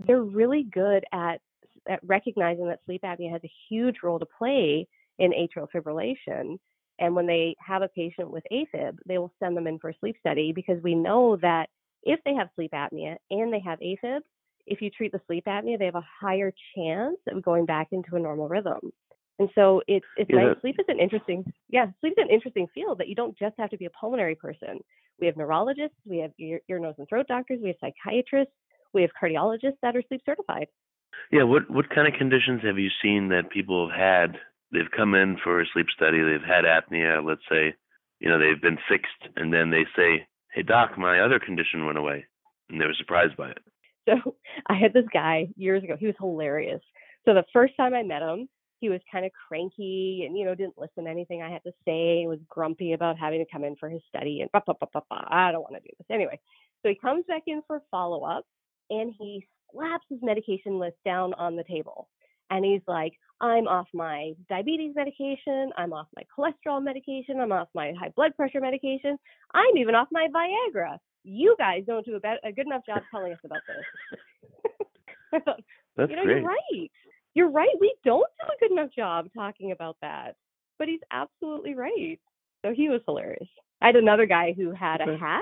They're 0.06 0.22
really 0.22 0.64
good 0.64 1.04
at, 1.14 1.42
at 1.90 2.00
recognizing 2.04 2.68
that 2.68 2.80
sleep 2.86 3.02
apnea 3.04 3.32
has 3.32 3.42
a 3.44 3.52
huge 3.70 3.98
role 4.04 4.20
to 4.20 4.26
play 4.26 4.88
in 5.20 5.32
atrial 5.32 5.68
fibrillation 5.74 6.58
and 7.02 7.16
when 7.16 7.26
they 7.26 7.56
have 7.60 7.82
a 7.82 7.88
patient 7.88 8.30
with 8.30 8.44
AFib, 8.52 8.98
they 9.08 9.18
will 9.18 9.34
send 9.40 9.58
them 9.58 9.66
in 9.66 9.80
for 9.80 9.90
a 9.90 9.98
sleep 10.00 10.16
study 10.20 10.54
because 10.54 10.82
we 10.84 10.94
know 10.94 11.36
that 11.38 11.68
if 12.04 12.20
they 12.24 12.36
have 12.36 12.50
sleep 12.56 12.72
apnea 12.74 13.16
and 13.32 13.52
they 13.52 13.60
have 13.60 13.80
AFib, 13.80 14.20
if 14.68 14.82
you 14.82 14.92
treat 14.92 15.12
the 15.12 15.20
sleep 15.26 15.46
apnea, 15.46 15.80
they 15.80 15.86
have 15.86 15.96
a 15.96 16.06
higher 16.22 16.54
chance 16.76 17.18
of 17.28 17.42
going 17.42 17.66
back 17.66 17.88
into 17.92 18.16
a 18.16 18.20
normal 18.20 18.48
rhythm. 18.48 18.80
And 19.40 19.50
so 19.56 19.82
it's 19.88 20.06
it's 20.18 20.30
yeah. 20.32 20.50
nice. 20.50 20.62
Sleep 20.62 20.76
is 20.78 20.86
an 20.88 21.00
interesting 21.00 21.44
yeah, 21.70 21.88
sleep 22.02 22.14
is 22.18 22.24
an 22.24 22.30
interesting 22.30 22.68
field 22.74 23.00
that 23.00 23.08
you 23.08 23.16
don't 23.16 23.38
just 23.38 23.56
have 23.58 23.72
to 23.72 23.78
be 23.78 23.86
a 23.86 23.90
pulmonary 23.90 24.36
person. 24.36 24.80
We 25.20 25.26
have 25.26 25.38
neurologists, 25.38 25.98
we 26.06 26.20
have 26.20 26.32
ear, 26.38 26.62
ear 26.70 26.78
nose 26.78 26.96
and 27.00 27.10
throat 27.10 27.26
doctors, 27.28 27.60
we 27.64 27.70
have 27.70 27.78
psychiatrists, 27.82 28.54
we 28.94 29.02
have 29.02 29.12
cardiologists 29.22 29.80
that 29.82 29.96
are 29.96 30.04
sleep 30.08 30.22
certified. 30.26 30.68
Yeah, 31.32 31.44
what 31.44 31.70
what 31.70 31.90
kind 31.90 32.08
of 32.08 32.18
conditions 32.18 32.62
have 32.64 32.78
you 32.78 32.90
seen 33.02 33.30
that 33.30 33.52
people 33.52 33.90
have 33.90 33.98
had 33.98 34.40
they've 34.72 34.92
come 34.96 35.16
in 35.16 35.38
for 35.44 35.62
a 35.62 35.66
sleep 35.74 35.88
study, 35.96 36.22
they've 36.22 36.42
had 36.42 36.66
apnea, 36.66 37.26
let's 37.26 37.42
say, 37.50 37.74
you 38.20 38.30
know, 38.30 38.40
they've 38.40 38.62
been 38.62 38.78
fixed, 38.90 39.36
and 39.36 39.54
then 39.54 39.70
they 39.70 39.86
say, 39.96 40.28
"Hey 40.54 40.64
doc, 40.64 40.98
my 40.98 41.20
other 41.20 41.40
condition 41.40 41.86
went 41.86 41.98
away," 41.98 42.26
and 42.70 42.80
they 42.80 42.86
were 42.86 42.94
surprised 42.94 43.38
by 43.38 43.52
it. 43.52 43.60
So 44.08 44.36
I 44.68 44.76
had 44.76 44.94
this 44.94 45.06
guy 45.14 45.50
years 45.56 45.84
ago. 45.84 45.96
He 46.00 46.08
was 46.08 46.16
hilarious. 46.20 46.82
So 47.26 47.34
the 47.34 47.46
first 47.54 47.78
time 47.78 47.94
I 47.94 48.02
met 48.02 48.24
him, 48.24 48.50
he 48.80 48.90
was 48.90 49.00
kind 49.12 49.26
of 49.26 49.32
cranky 49.48 50.24
and 50.26 50.36
you 50.38 50.44
know 50.44 50.56
didn't 50.56 50.78
listen 50.78 51.06
to 51.06 51.10
anything 51.10 51.42
I 51.42 51.52
had 51.52 51.64
to 51.64 51.72
say. 51.86 52.22
He 52.22 52.28
was 52.28 52.40
grumpy 52.50 52.94
about 52.94 53.18
having 53.18 53.40
to 53.40 53.52
come 53.52 53.64
in 53.64 53.76
for 53.76 53.90
his 53.90 54.02
study 54.10 54.42
and 54.42 54.52
bah, 54.52 54.62
bah, 54.66 54.74
bah, 54.80 54.88
bah, 54.92 55.02
bah. 55.10 55.24
I 55.30 55.52
don't 55.52 55.62
want 55.62 55.76
to 55.76 55.82
do 55.82 55.94
this 55.98 56.08
anyway. 56.10 56.40
So 56.82 56.90
he 56.90 56.96
comes 56.96 57.26
back 57.28 57.44
in 57.46 57.62
for 57.68 57.82
follow 57.92 58.24
up 58.24 58.46
and 58.92 59.14
he 59.18 59.46
slaps 59.74 60.06
his 60.10 60.20
medication 60.22 60.78
list 60.78 60.98
down 61.04 61.34
on 61.36 61.56
the 61.56 61.64
table 61.64 62.08
and 62.52 62.64
he's 62.64 62.82
like, 62.88 63.14
I'm 63.40 63.68
off 63.68 63.88
my 63.94 64.34
diabetes 64.50 64.94
medication, 64.96 65.72
I'm 65.78 65.94
off 65.94 66.08
my 66.16 66.24
cholesterol 66.38 66.84
medication, 66.84 67.40
I'm 67.40 67.52
off 67.52 67.70
my 67.74 67.94
high 68.00 68.12
blood 68.16 68.36
pressure 68.36 68.62
medication, 68.62 69.18
I'm 69.54 69.78
even 69.78 69.96
off 69.96 70.10
my 70.12 70.28
Viagra. 70.28 70.98
You 71.24 71.56
guys 71.58 71.84
don't 71.88 72.06
do 72.06 72.16
a, 72.16 72.20
be- 72.20 72.36
a 72.44 72.52
good 72.52 72.68
enough 72.68 72.86
job 72.86 73.02
telling 73.10 73.34
us 73.34 73.40
about 73.44 73.62
this. 73.68 74.20
That's 75.98 76.10
you 76.10 76.16
know, 76.16 76.24
great. 76.24 76.38
you're 76.38 76.48
right. 76.48 76.92
You're 77.34 77.52
right. 77.52 77.76
We 77.80 77.96
don't 78.04 78.28
do 78.42 78.48
a 78.48 78.60
good 78.60 78.72
enough 78.72 78.90
job 78.96 79.28
talking 79.34 79.72
about 79.72 79.98
that. 80.02 80.36
But 80.78 80.88
he's 80.88 81.00
absolutely 81.12 81.76
right. 81.76 82.20
So 82.66 82.74
he 82.74 82.90
was 82.90 83.02
hilarious. 83.06 83.48
I 83.82 83.88
had 83.88 83.96
another 83.96 84.26
guy 84.26 84.54
who 84.56 84.72
had 84.72 85.02
a 85.02 85.18
hat 85.18 85.42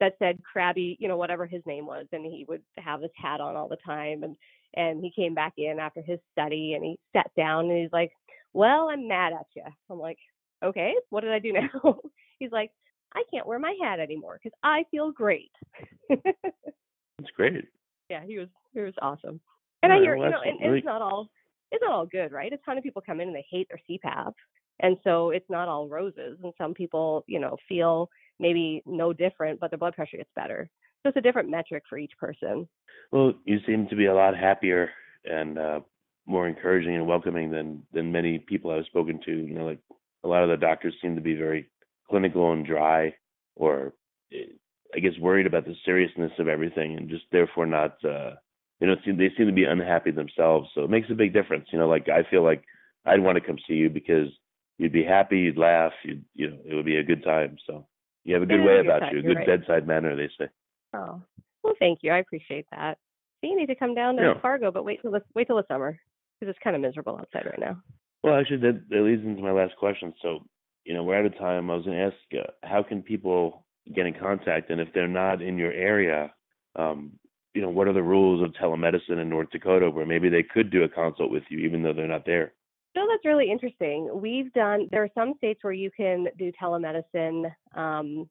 that 0.00 0.14
said 0.18 0.40
Crabby, 0.42 0.96
you 1.00 1.08
know, 1.08 1.16
whatever 1.16 1.46
his 1.46 1.62
name 1.66 1.86
was, 1.86 2.06
and 2.12 2.24
he 2.24 2.44
would 2.48 2.62
have 2.78 3.00
his 3.02 3.10
hat 3.16 3.40
on 3.40 3.56
all 3.56 3.68
the 3.68 3.78
time. 3.84 4.22
And 4.22 4.36
and 4.74 5.00
he 5.00 5.10
came 5.14 5.34
back 5.34 5.54
in 5.56 5.78
after 5.78 6.02
his 6.02 6.18
study 6.32 6.74
and 6.74 6.84
he 6.84 6.98
sat 7.14 7.30
down 7.36 7.70
and 7.70 7.78
he's 7.78 7.92
like, 7.92 8.12
Well, 8.52 8.88
I'm 8.90 9.08
mad 9.08 9.32
at 9.32 9.46
you. 9.54 9.62
I'm 9.90 9.98
like, 9.98 10.18
Okay, 10.64 10.94
what 11.10 11.22
did 11.22 11.32
I 11.32 11.38
do 11.38 11.52
now? 11.84 11.98
He's 12.38 12.52
like, 12.52 12.70
I 13.14 13.22
can't 13.32 13.46
wear 13.46 13.58
my 13.58 13.74
hat 13.82 14.00
anymore 14.00 14.38
because 14.42 14.56
I 14.62 14.84
feel 14.90 15.10
great. 15.12 15.50
That's 16.10 17.30
great. 17.34 17.64
Yeah, 18.10 18.24
he 18.26 18.38
was 18.38 18.48
he 18.74 18.80
was 18.80 18.94
awesome. 19.00 19.40
And 19.82 19.92
I 19.92 19.98
hear 20.00 20.16
well, 20.16 20.26
you 20.26 20.32
know, 20.32 20.40
and, 20.42 20.50
and 20.52 20.60
really- 20.60 20.78
it's 20.78 20.84
not 20.86 21.02
all 21.02 21.28
it's 21.72 21.82
not 21.82 21.92
all 21.92 22.06
good, 22.06 22.32
right? 22.32 22.52
A 22.52 22.58
ton 22.58 22.78
of 22.78 22.84
people 22.84 23.02
come 23.04 23.20
in 23.20 23.28
and 23.28 23.36
they 23.36 23.46
hate 23.50 23.68
their 23.68 23.80
CPAP, 23.90 24.32
and 24.80 24.96
so 25.02 25.30
it's 25.30 25.48
not 25.50 25.68
all 25.68 25.88
roses. 25.88 26.38
And 26.42 26.52
some 26.58 26.74
people, 26.74 27.24
you 27.26 27.40
know, 27.40 27.56
feel 27.68 28.08
maybe 28.38 28.82
no 28.86 29.12
different, 29.12 29.60
but 29.60 29.70
their 29.70 29.78
blood 29.78 29.94
pressure 29.94 30.16
gets 30.16 30.30
better. 30.34 30.68
So 31.02 31.10
it's 31.10 31.16
a 31.18 31.20
different 31.22 31.50
metric 31.50 31.84
for 31.88 31.98
each 31.98 32.12
person. 32.18 32.68
Well, 33.12 33.34
you 33.44 33.58
seem 33.66 33.86
to 33.88 33.96
be 33.96 34.06
a 34.06 34.14
lot 34.14 34.36
happier 34.36 34.90
and 35.24 35.58
uh, 35.58 35.80
more 36.26 36.48
encouraging 36.48 36.96
and 36.96 37.06
welcoming 37.06 37.50
than 37.50 37.82
than 37.92 38.12
many 38.12 38.38
people 38.38 38.70
I've 38.70 38.86
spoken 38.86 39.20
to. 39.24 39.32
You 39.32 39.54
know, 39.54 39.66
like 39.66 39.80
a 40.24 40.28
lot 40.28 40.42
of 40.42 40.48
the 40.48 40.56
doctors 40.56 40.94
seem 41.00 41.14
to 41.14 41.20
be 41.20 41.34
very 41.34 41.70
clinical 42.08 42.52
and 42.52 42.66
dry, 42.66 43.14
or 43.54 43.94
eh, 44.32 44.52
I 44.94 44.98
guess 44.98 45.12
worried 45.20 45.46
about 45.46 45.64
the 45.64 45.74
seriousness 45.84 46.32
of 46.38 46.48
everything, 46.48 46.96
and 46.96 47.08
just 47.08 47.24
therefore 47.32 47.66
not. 47.66 47.96
Uh, 48.04 48.32
you 48.80 48.86
know, 48.86 48.96
seem, 49.06 49.16
they 49.16 49.30
seem 49.38 49.46
to 49.46 49.52
be 49.52 49.64
unhappy 49.64 50.10
themselves. 50.10 50.68
So 50.74 50.82
it 50.82 50.90
makes 50.90 51.08
a 51.10 51.14
big 51.14 51.32
difference. 51.32 51.68
You 51.72 51.78
know, 51.78 51.88
like 51.88 52.08
I 52.10 52.28
feel 52.28 52.44
like 52.44 52.62
I'd 53.06 53.22
want 53.22 53.36
to 53.36 53.40
come 53.40 53.56
see 53.66 53.74
you 53.74 53.88
because 53.88 54.28
you'd 54.76 54.92
be 54.92 55.04
happy, 55.04 55.38
you'd 55.38 55.56
laugh, 55.56 55.92
you'd 56.04 56.24
you 56.34 56.50
know, 56.50 56.58
it 56.64 56.74
would 56.74 56.84
be 56.84 56.96
a 56.96 57.04
good 57.04 57.24
time. 57.24 57.56
So 57.66 57.86
you 58.26 58.34
have 58.34 58.42
a 58.42 58.46
good 58.46 58.64
way 58.64 58.80
about 58.80 59.12
you, 59.12 59.20
a 59.20 59.22
good 59.22 59.36
right. 59.36 59.46
bedside 59.46 59.86
manner, 59.86 60.16
they 60.16 60.28
say. 60.38 60.50
Oh, 60.92 61.22
well, 61.62 61.74
thank 61.78 62.00
you. 62.02 62.10
I 62.10 62.18
appreciate 62.18 62.66
that. 62.72 62.98
So 63.40 63.48
you 63.48 63.56
need 63.56 63.66
to 63.66 63.76
come 63.76 63.94
down 63.94 64.16
to 64.16 64.22
Yeah. 64.22 64.40
Fargo, 64.40 64.72
but 64.72 64.84
wait 64.84 65.00
till 65.00 65.12
the 65.12 65.22
wait 65.34 65.46
till 65.46 65.56
the 65.56 65.66
summer 65.68 65.98
because 66.38 66.50
it's 66.50 66.62
kind 66.62 66.74
of 66.74 66.82
miserable 66.82 67.16
outside 67.18 67.46
right 67.46 67.58
now. 67.58 67.80
Well, 68.22 68.34
actually, 68.34 68.58
that, 68.58 68.82
that 68.90 69.02
leads 69.02 69.24
into 69.24 69.42
my 69.42 69.52
last 69.52 69.76
question. 69.76 70.12
So, 70.20 70.40
you 70.84 70.94
know, 70.94 71.04
we're 71.04 71.18
out 71.18 71.26
of 71.26 71.38
time. 71.38 71.70
I 71.70 71.76
was 71.76 71.84
going 71.84 71.96
to 71.96 72.04
ask, 72.04 72.16
uh, 72.34 72.50
how 72.66 72.82
can 72.82 73.02
people 73.02 73.64
get 73.94 74.06
in 74.06 74.14
contact? 74.14 74.70
And 74.70 74.80
if 74.80 74.88
they're 74.92 75.06
not 75.06 75.40
in 75.40 75.56
your 75.56 75.72
area, 75.72 76.32
um, 76.74 77.12
you 77.54 77.62
know, 77.62 77.70
what 77.70 77.86
are 77.86 77.92
the 77.92 78.02
rules 78.02 78.42
of 78.42 78.52
telemedicine 78.54 79.22
in 79.22 79.30
North 79.30 79.50
Dakota 79.50 79.90
where 79.90 80.06
maybe 80.06 80.28
they 80.28 80.42
could 80.42 80.70
do 80.70 80.82
a 80.82 80.88
consult 80.88 81.30
with 81.30 81.44
you 81.48 81.60
even 81.60 81.82
though 81.82 81.92
they're 81.92 82.08
not 82.08 82.26
there? 82.26 82.52
So 82.96 83.06
that's 83.10 83.26
really 83.26 83.50
interesting. 83.50 84.08
We've 84.14 84.50
done, 84.54 84.88
there 84.90 85.02
are 85.02 85.10
some 85.14 85.34
states 85.36 85.62
where 85.62 85.74
you 85.74 85.90
can 85.94 86.28
do 86.38 86.50
telemedicine 86.60 87.52
um, 87.74 88.26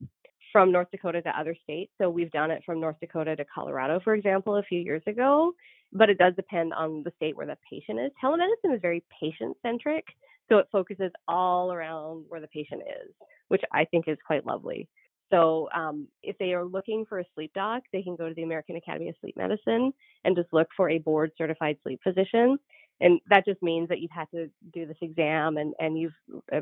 from 0.51 0.71
North 0.71 0.87
Dakota 0.89 1.21
to 1.21 1.39
other 1.39 1.55
states. 1.63 1.91
So 2.01 2.09
we've 2.09 2.31
done 2.31 2.49
it 2.49 2.63
from 2.65 2.81
North 2.81 2.95
Dakota 2.99 3.35
to 3.35 3.45
Colorado, 3.45 3.99
for 4.03 4.15
example, 4.15 4.55
a 4.55 4.63
few 4.63 4.79
years 4.79 5.03
ago. 5.05 5.53
But 5.93 6.09
it 6.09 6.17
does 6.17 6.33
depend 6.35 6.73
on 6.73 7.03
the 7.03 7.11
state 7.15 7.37
where 7.37 7.45
the 7.45 7.57
patient 7.69 7.99
is. 7.99 8.11
Telemedicine 8.23 8.73
is 8.73 8.81
very 8.81 9.03
patient 9.21 9.55
centric. 9.61 10.03
So 10.49 10.57
it 10.57 10.67
focuses 10.71 11.11
all 11.27 11.71
around 11.71 12.25
where 12.27 12.41
the 12.41 12.47
patient 12.47 12.81
is, 12.81 13.13
which 13.49 13.61
I 13.71 13.85
think 13.85 14.07
is 14.07 14.17
quite 14.25 14.47
lovely. 14.47 14.87
So 15.31 15.69
um, 15.75 16.07
if 16.23 16.37
they 16.39 16.53
are 16.53 16.63
looking 16.63 17.05
for 17.07 17.19
a 17.19 17.25
sleep 17.35 17.51
doc, 17.53 17.83
they 17.93 18.01
can 18.01 18.15
go 18.15 18.29
to 18.29 18.33
the 18.33 18.43
American 18.43 18.77
Academy 18.77 19.09
of 19.09 19.15
Sleep 19.21 19.37
Medicine 19.37 19.93
and 20.23 20.35
just 20.35 20.51
look 20.53 20.69
for 20.75 20.89
a 20.89 20.99
board 20.99 21.31
certified 21.37 21.77
sleep 21.83 21.99
physician 22.03 22.57
and 23.01 23.19
that 23.29 23.45
just 23.45 23.61
means 23.61 23.89
that 23.89 23.99
you've 23.99 24.11
had 24.11 24.29
to 24.31 24.49
do 24.73 24.85
this 24.85 24.97
exam 25.01 25.57
and 25.57 25.73
and 25.79 25.97
you've 25.97 26.13
uh, 26.53 26.61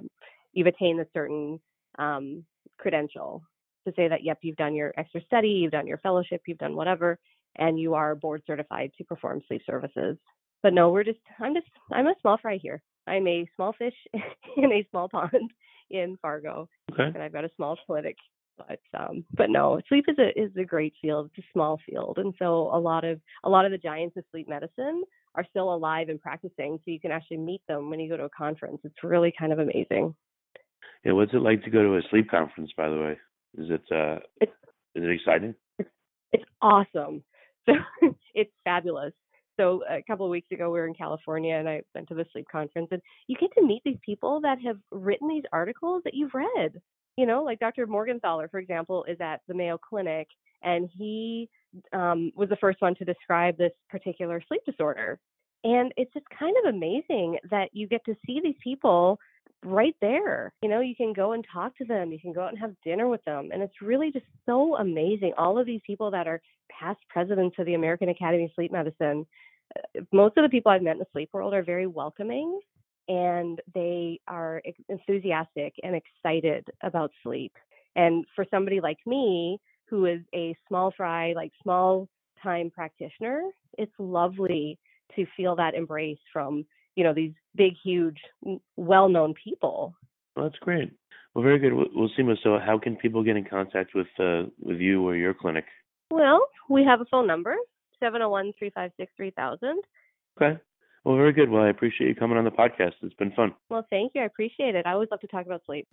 you've 0.54 0.67
attained 0.67 1.00
a 1.00 1.08
certain 1.13 1.60
um, 2.00 2.43
credential 2.78 3.43
to 3.86 3.93
say 3.96 4.08
that 4.08 4.24
yep 4.24 4.39
you've 4.41 4.58
done 4.58 4.76
your 4.76 4.93
extra 4.98 5.22
study 5.26 5.50
you've 5.50 5.72
done 5.72 5.88
your 5.88 5.98
fellowship 6.00 6.41
you've 6.48 6.58
done 6.58 6.76
whatever 6.76 7.19
and 7.58 7.80
you 7.80 7.93
are 7.93 8.15
board 8.15 8.41
certified 8.48 8.91
to 8.98 9.04
perform 9.04 9.41
sleep 9.48 9.62
services 9.65 10.17
but 10.63 10.74
no 10.74 10.89
we're 10.89 11.04
just 11.04 11.19
i'm 11.39 11.54
just 11.54 11.67
i'm 11.91 12.08
a 12.08 12.15
small 12.22 12.38
fry 12.41 12.58
here 12.62 12.82
i'm 13.08 13.28
a 13.28 13.48
small 13.56 13.74
fish 13.74 13.93
in 14.58 14.72
a 14.72 14.88
small 14.91 15.10
pond 15.10 15.52
in 15.91 16.17
fargo 16.22 16.67
Okay. 16.91 17.12
and 17.13 17.24
I've 17.24 17.34
got 17.34 17.46
a 17.46 17.50
small 17.56 17.78
clinic. 17.86 18.17
But 18.58 18.80
um, 18.98 19.26
but 19.36 19.50
no, 19.50 19.82
sleep 19.89 20.06
is 20.08 20.17
a 20.19 20.30
is 20.39 20.52
a 20.58 20.63
great 20.63 20.93
field. 21.02 21.32
It's 21.36 21.43
a 21.46 21.50
small 21.54 21.80
field, 21.89 22.19
and 22.19 22.36
so 22.38 22.69
a 22.72 22.80
lot 22.80 23.04
of 23.04 23.19
a 23.43 23.50
lot 23.50 23.65
of 23.65 23.72
the 23.72 23.80
giants 23.80 24.15
of 24.15 24.24
sleep 24.32 24.48
medicine 24.48 25.04
are 25.36 25.46
still 25.50 25.74
alive 25.74 26.10
and 26.10 26.22
practicing. 26.22 26.78
So 26.78 26.91
you 26.91 27.00
can 27.00 27.12
actually 27.12 27.38
meet 27.38 27.62
them 27.67 27.89
when 27.89 28.00
you 28.00 28.10
go 28.10 28.17
to 28.17 28.26
a 28.26 28.30
conference. 28.30 28.80
It's 28.84 29.04
really 29.04 29.34
kind 29.38 29.52
of 29.52 29.60
amazing. 29.60 30.15
Yeah, 31.04 31.13
what's 31.13 31.34
it 31.34 31.41
like 31.41 31.63
to 31.63 31.69
go 31.69 31.84
to 31.84 31.98
a 31.98 32.02
sleep 32.10 32.30
conference, 32.30 32.72
by 32.78 32.89
the 32.89 32.98
way? 32.98 33.17
Is 33.58 33.69
it, 33.69 33.84
uh, 33.91 34.19
It's- 34.41 34.58
is 34.96 35.04
it 35.04 35.10
exciting? 35.10 35.56
It's 36.32 36.46
awesome. 36.62 37.24
So 37.65 37.76
it's 38.34 38.52
fabulous. 38.65 39.13
So 39.58 39.84
a 39.89 40.02
couple 40.04 40.26
of 40.26 40.32
weeks 40.32 40.52
ago, 40.52 40.65
we 40.69 40.80
were 40.80 40.88
in 40.88 40.93
California, 40.93 41.56
and 41.56 41.69
I 41.69 41.82
went 41.96 42.10
to 42.10 42.15
the 42.15 42.26
sleep 42.34 42.46
conference, 42.52 42.89
and 42.91 43.02
you 43.28 43.38
get 43.38 43.54
to 43.54 43.65
meet 43.65 43.82
these 43.86 44.00
people 44.04 44.41
that 44.41 44.60
have 44.62 44.78
written 44.91 45.30
these 45.30 45.43
articles 45.54 46.02
that 46.04 46.13
you've 46.13 46.34
read. 46.34 46.82
You 47.17 47.26
know, 47.26 47.43
like 47.43 47.60
Dr. 47.60 47.86
Morgenthaler, 47.88 48.49
for 48.49 48.60
example, 48.60 49.06
is 49.08 49.17
at 49.21 49.41
the 49.47 49.54
Mayo 49.54 49.78
Clinic, 49.78 50.28
and 50.63 50.89
he 50.95 51.49
um, 51.91 52.32
was 52.36 52.49
the 52.49 52.56
first 52.56 52.82
one 52.82 52.95
to 52.95 53.06
describe 53.06 53.58
this 53.58 53.71
particular 53.89 54.41
sleep 54.47 54.62
disorder. 54.65 55.19
And 55.63 55.93
it's 55.95 56.13
just 56.13 56.26
kind 56.38 56.56
of 56.63 56.73
amazing 56.73 57.38
that 57.49 57.69
you 57.71 57.88
get 57.88 58.04
to 58.06 58.15
see 58.26 58.41
these 58.43 58.56
people 58.63 59.19
right 59.63 59.95
there. 60.02 60.54
You 60.62 60.69
know, 60.69 60.82
you 60.82 60.95
can 60.95 61.13
go 61.13 61.32
and 61.34 61.45
talk 61.52 61.78
to 61.78 61.86
them, 61.86 62.12
you 62.12 62.19
can 62.19 62.34
go 62.34 62.41
out 62.41 62.49
and 62.49 62.60
have 62.60 62.76
dinner 62.84 63.08
with 63.08 63.23
them. 63.26 63.49
And 63.54 63.62
it's 63.62 63.82
really 63.82 64.12
just 64.12 64.26
so 64.45 64.76
amazing. 64.78 65.34
All 65.38 65.58
of 65.58 65.65
these 65.65 65.82
people 65.86 66.12
that 66.12 66.28
are 66.28 66.41
past 66.69 66.99
presidents 67.10 67.56
of 67.60 67.65
the 67.65 67.76
American 67.76 68.10
Academy 68.10 68.45
of 68.45 68.52
Sleep 68.56 68.71
Medicine, 68.71 69.26
uh, 69.78 70.02
most 70.12 70.38
of 70.38 70.43
the 70.43 70.49
people 70.49 70.71
I've 70.71 70.82
met 70.82 70.93
in 70.93 70.99
the 70.99 71.08
sleep 71.13 71.30
world 71.32 71.54
are 71.54 71.63
very 71.63 71.88
welcoming 71.88 72.60
and 73.08 73.60
they 73.74 74.20
are 74.28 74.62
enthusiastic 74.89 75.74
and 75.84 75.96
excited 75.96 76.68
about 76.82 77.12
sleep. 77.24 77.54
And 77.96 78.26
for 78.36 78.46
somebody 78.50 78.80
like 78.82 78.98
me, 79.06 79.60
who 79.89 80.06
is 80.06 80.22
a 80.34 80.56
small 80.68 80.92
fry, 80.96 81.34
like 81.34 81.52
small 81.62 82.08
time 82.42 82.72
practitioner, 82.72 83.44
it's 83.78 83.92
lovely 84.00 84.80
to 85.16 85.26
feel 85.38 85.56
that 85.56 85.76
embrace 85.76 86.18
from 86.32 86.66
you 86.96 87.04
know 87.04 87.13
these 87.13 87.34
big, 87.56 87.74
huge, 87.84 88.18
well-known 88.78 89.34
people. 89.44 89.94
Well, 90.36 90.46
that's 90.46 90.60
great. 90.60 90.92
Well, 91.34 91.44
very 91.44 91.60
good. 91.60 91.74
We'll, 91.74 91.88
we'll 91.94 92.10
see. 92.16 92.24
So, 92.44 92.60
how 92.63 92.80
can 92.80 92.96
people 92.96 93.24
get 93.24 93.36
in 93.36 93.46
contact 93.46 93.96
with 93.96 94.08
uh, 94.20 94.44
with 94.60 94.80
you 94.80 95.08
or 95.08 95.16
your 95.16 95.34
clinic? 95.34 95.66
Well, 96.12 96.46
we 96.70 96.84
have 96.84 97.02
a 97.02 97.06
phone 97.06 97.28
number 97.28 97.56
701 98.00 98.54
356 98.60 99.12
3000. 99.18 99.82
Okay. 100.38 100.60
Well, 101.04 101.18
very 101.18 101.34
good. 101.34 101.50
Well, 101.50 101.63
I 101.63 101.70
appreciate 101.70 102.08
you 102.08 102.16
coming 102.16 102.38
on 102.38 102.46
the 102.46 102.52
podcast. 102.52 102.94
It's 103.02 103.13
been 103.16 103.32
fun. 103.32 103.54
Well, 103.70 103.86
thank 103.89 104.13
you. 104.16 104.22
I 104.22 104.26
appreciate 104.26 104.76
it. 104.76 104.86
I 104.86 104.94
always 104.94 105.10
love 105.12 105.20
to 105.22 105.28
talk 105.28 105.46
about 105.46 105.62
sleep. 105.66 105.88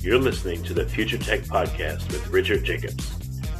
You're 0.00 0.20
listening 0.20 0.62
to 0.64 0.74
the 0.74 0.86
Future 0.88 1.18
Tech 1.18 1.40
Podcast 1.40 2.06
with 2.12 2.28
Richard 2.28 2.62
Jacobs. 2.62 3.10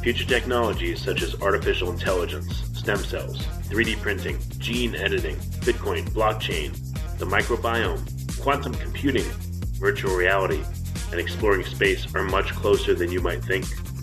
Future 0.01 0.25
technologies 0.25 1.01
such 1.01 1.21
as 1.21 1.41
artificial 1.41 1.91
intelligence, 1.91 2.63
stem 2.73 2.99
cells, 2.99 3.45
3D 3.67 4.01
printing, 4.01 4.39
gene 4.57 4.95
editing, 4.95 5.35
Bitcoin, 5.65 6.09
blockchain, 6.11 6.71
the 7.17 7.25
microbiome, 7.25 8.41
quantum 8.41 8.73
computing, 8.75 9.25
virtual 9.73 10.15
reality, 10.15 10.63
and 11.11 11.19
exploring 11.19 11.65
space 11.65 12.07
are 12.15 12.23
much 12.23 12.53
closer 12.53 12.95
than 12.95 13.11
you 13.11 13.19
might 13.19 13.43
think. 13.43 13.65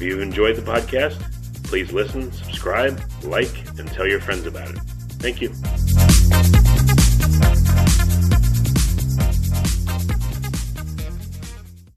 If 0.00 0.06
you've 0.06 0.22
enjoyed 0.22 0.56
the 0.56 0.62
podcast, 0.62 1.20
please 1.64 1.92
listen, 1.92 2.32
subscribe, 2.32 2.98
like, 3.22 3.54
and 3.78 3.86
tell 3.86 4.06
your 4.06 4.18
friends 4.18 4.46
about 4.46 4.70
it. 4.70 4.78
Thank 5.18 5.42
you. 5.42 5.52